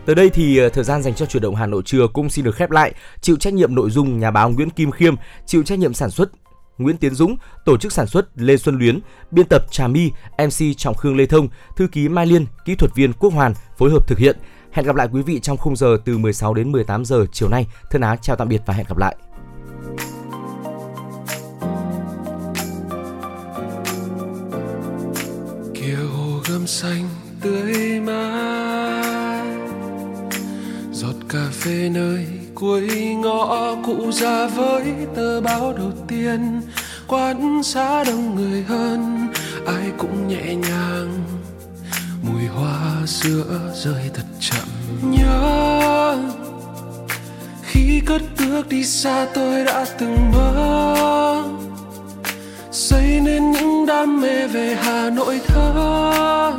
[0.06, 2.46] Tới đây thì ờ, thời gian dành cho chuyển động Hà Nội trưa cũng xin
[2.46, 2.94] được khép lại.
[3.22, 5.16] Chịu trách nhiệm nội dung nhà báo Nguyễn Kim Khiêm,
[5.46, 6.30] chịu trách nhiệm sản xuất
[6.78, 9.00] Nguyễn Tiến Dũng, tổ chức sản xuất Lê Xuân Luyến,
[9.32, 12.96] biên tập Trà My, MC Trọng Khương Lê Thông, thư ký Mai Liên, kỹ thuật
[12.96, 14.38] viên Quốc Hoàn phối hợp thực hiện.
[14.72, 17.68] Hẹn gặp lại quý vị trong khung giờ từ 16 đến 18 giờ chiều nay.
[17.92, 19.16] Thân ái chào tạm biệt và hẹn gặp lại.
[25.74, 27.10] Kia hồ gươm xanh
[27.42, 28.53] tươi mát
[31.34, 34.84] cà phê nơi cuối ngõ cụ già với
[35.16, 36.62] tờ báo đầu tiên.
[37.08, 39.28] Quán xá đông người hơn,
[39.66, 41.24] ai cũng nhẹ nhàng.
[42.22, 44.68] Mùi hoa sữa rơi thật chậm.
[45.12, 46.18] Nhớ,
[47.62, 51.44] khi cất bước đi xa tôi đã từng mơ.
[52.72, 56.54] Xây nên những đam mê về hà nội thơ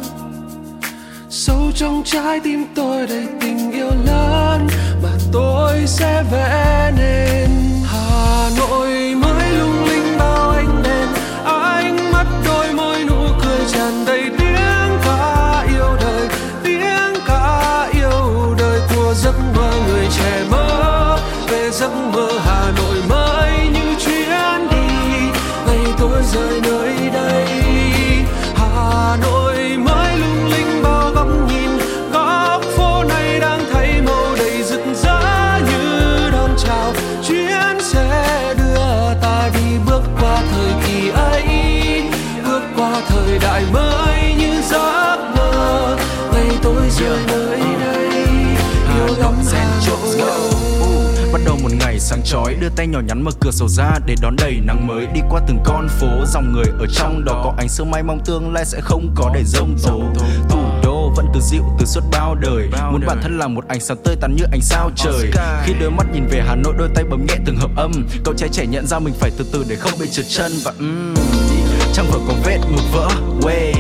[1.34, 4.66] sâu trong trái tim tôi đầy tình yêu lớn,
[5.02, 7.50] mà tôi sẽ vẽ nên
[7.84, 9.03] hà nội.
[52.34, 55.06] Chói đưa tay nhỏ nhắn mở cửa sổ ra để đón đầy nắng mới.
[55.14, 58.20] Đi qua từng con phố dòng người ở trong đó có ánh sương mai mong
[58.24, 60.02] tương lai sẽ không có để rông tố.
[60.48, 62.68] Thủ đô vẫn cứ dịu từ suốt bao đời.
[62.92, 65.30] Muốn bản thân là một ánh sáng tươi tắn như ánh sao trời.
[65.64, 67.92] khi đôi mắt nhìn về hà nội đôi tay bấm nhẹ từng hợp âm.
[68.24, 70.72] Cậu trai trẻ nhận ra mình phải từ từ để không bị trượt chân và
[70.78, 71.14] um,
[71.92, 73.08] trong vở có vết ngược vỡ.
[73.40, 73.74] Way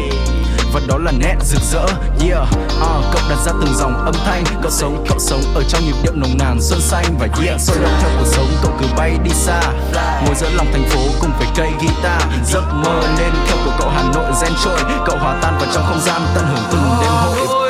[0.74, 1.86] và đó là nét rực rỡ.
[2.20, 4.44] Yeah uh, cậu đặt ra từng dòng âm thanh.
[4.62, 7.04] Cậu sống cậu sống ở trong nhịp điệu nồng nàn xuân xanh.
[7.18, 9.60] Và yeah sôi động theo cuộc sống cậu cứ bay đi xa.
[10.26, 12.22] Ngồi giữa lòng thành phố cùng với cây guitar.
[12.44, 14.78] Giấc mơ nên theo của cậu hà nội gen trôi.
[15.06, 17.63] Cậu hòa tan vào trong không gian tận hưởng từng đêm hội.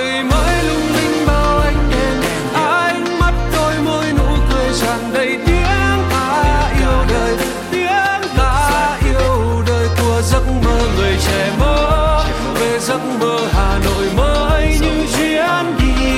[12.94, 16.14] Giấc mơ hà nội mới như chuyến đi.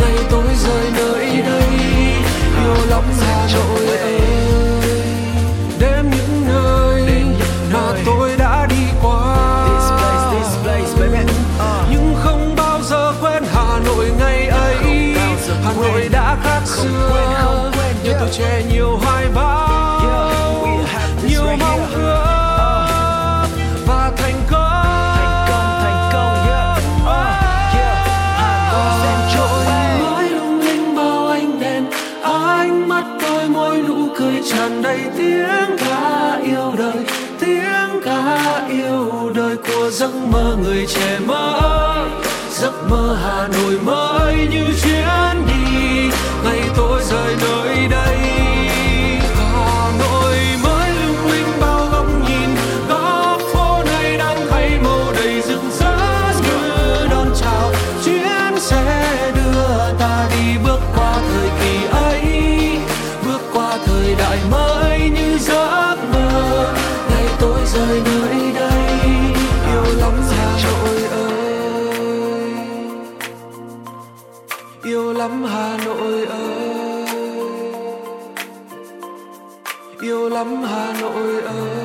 [0.00, 1.68] Ngày tôi rời nơi đây
[2.64, 4.20] yêu lắm hà nội ơi.
[5.80, 7.24] Đêm những nơi
[7.72, 9.36] mà tôi đã đi qua.
[11.90, 15.14] Nhưng không bao giờ quên Hà Nội ngày ấy.
[15.64, 17.70] Hà Nội đã khác xưa.
[18.04, 18.62] nhưng tôi trẻ
[40.38, 42.08] mơ, người trẻ mơ
[42.50, 46.10] giấc mơ hà nội mới như chuyến đi.
[46.44, 47.77] Ngày tôi rời nơi
[75.08, 77.06] yêu lắm hà nội ơi.
[80.00, 81.77] Yêu lắm hà nội ơi.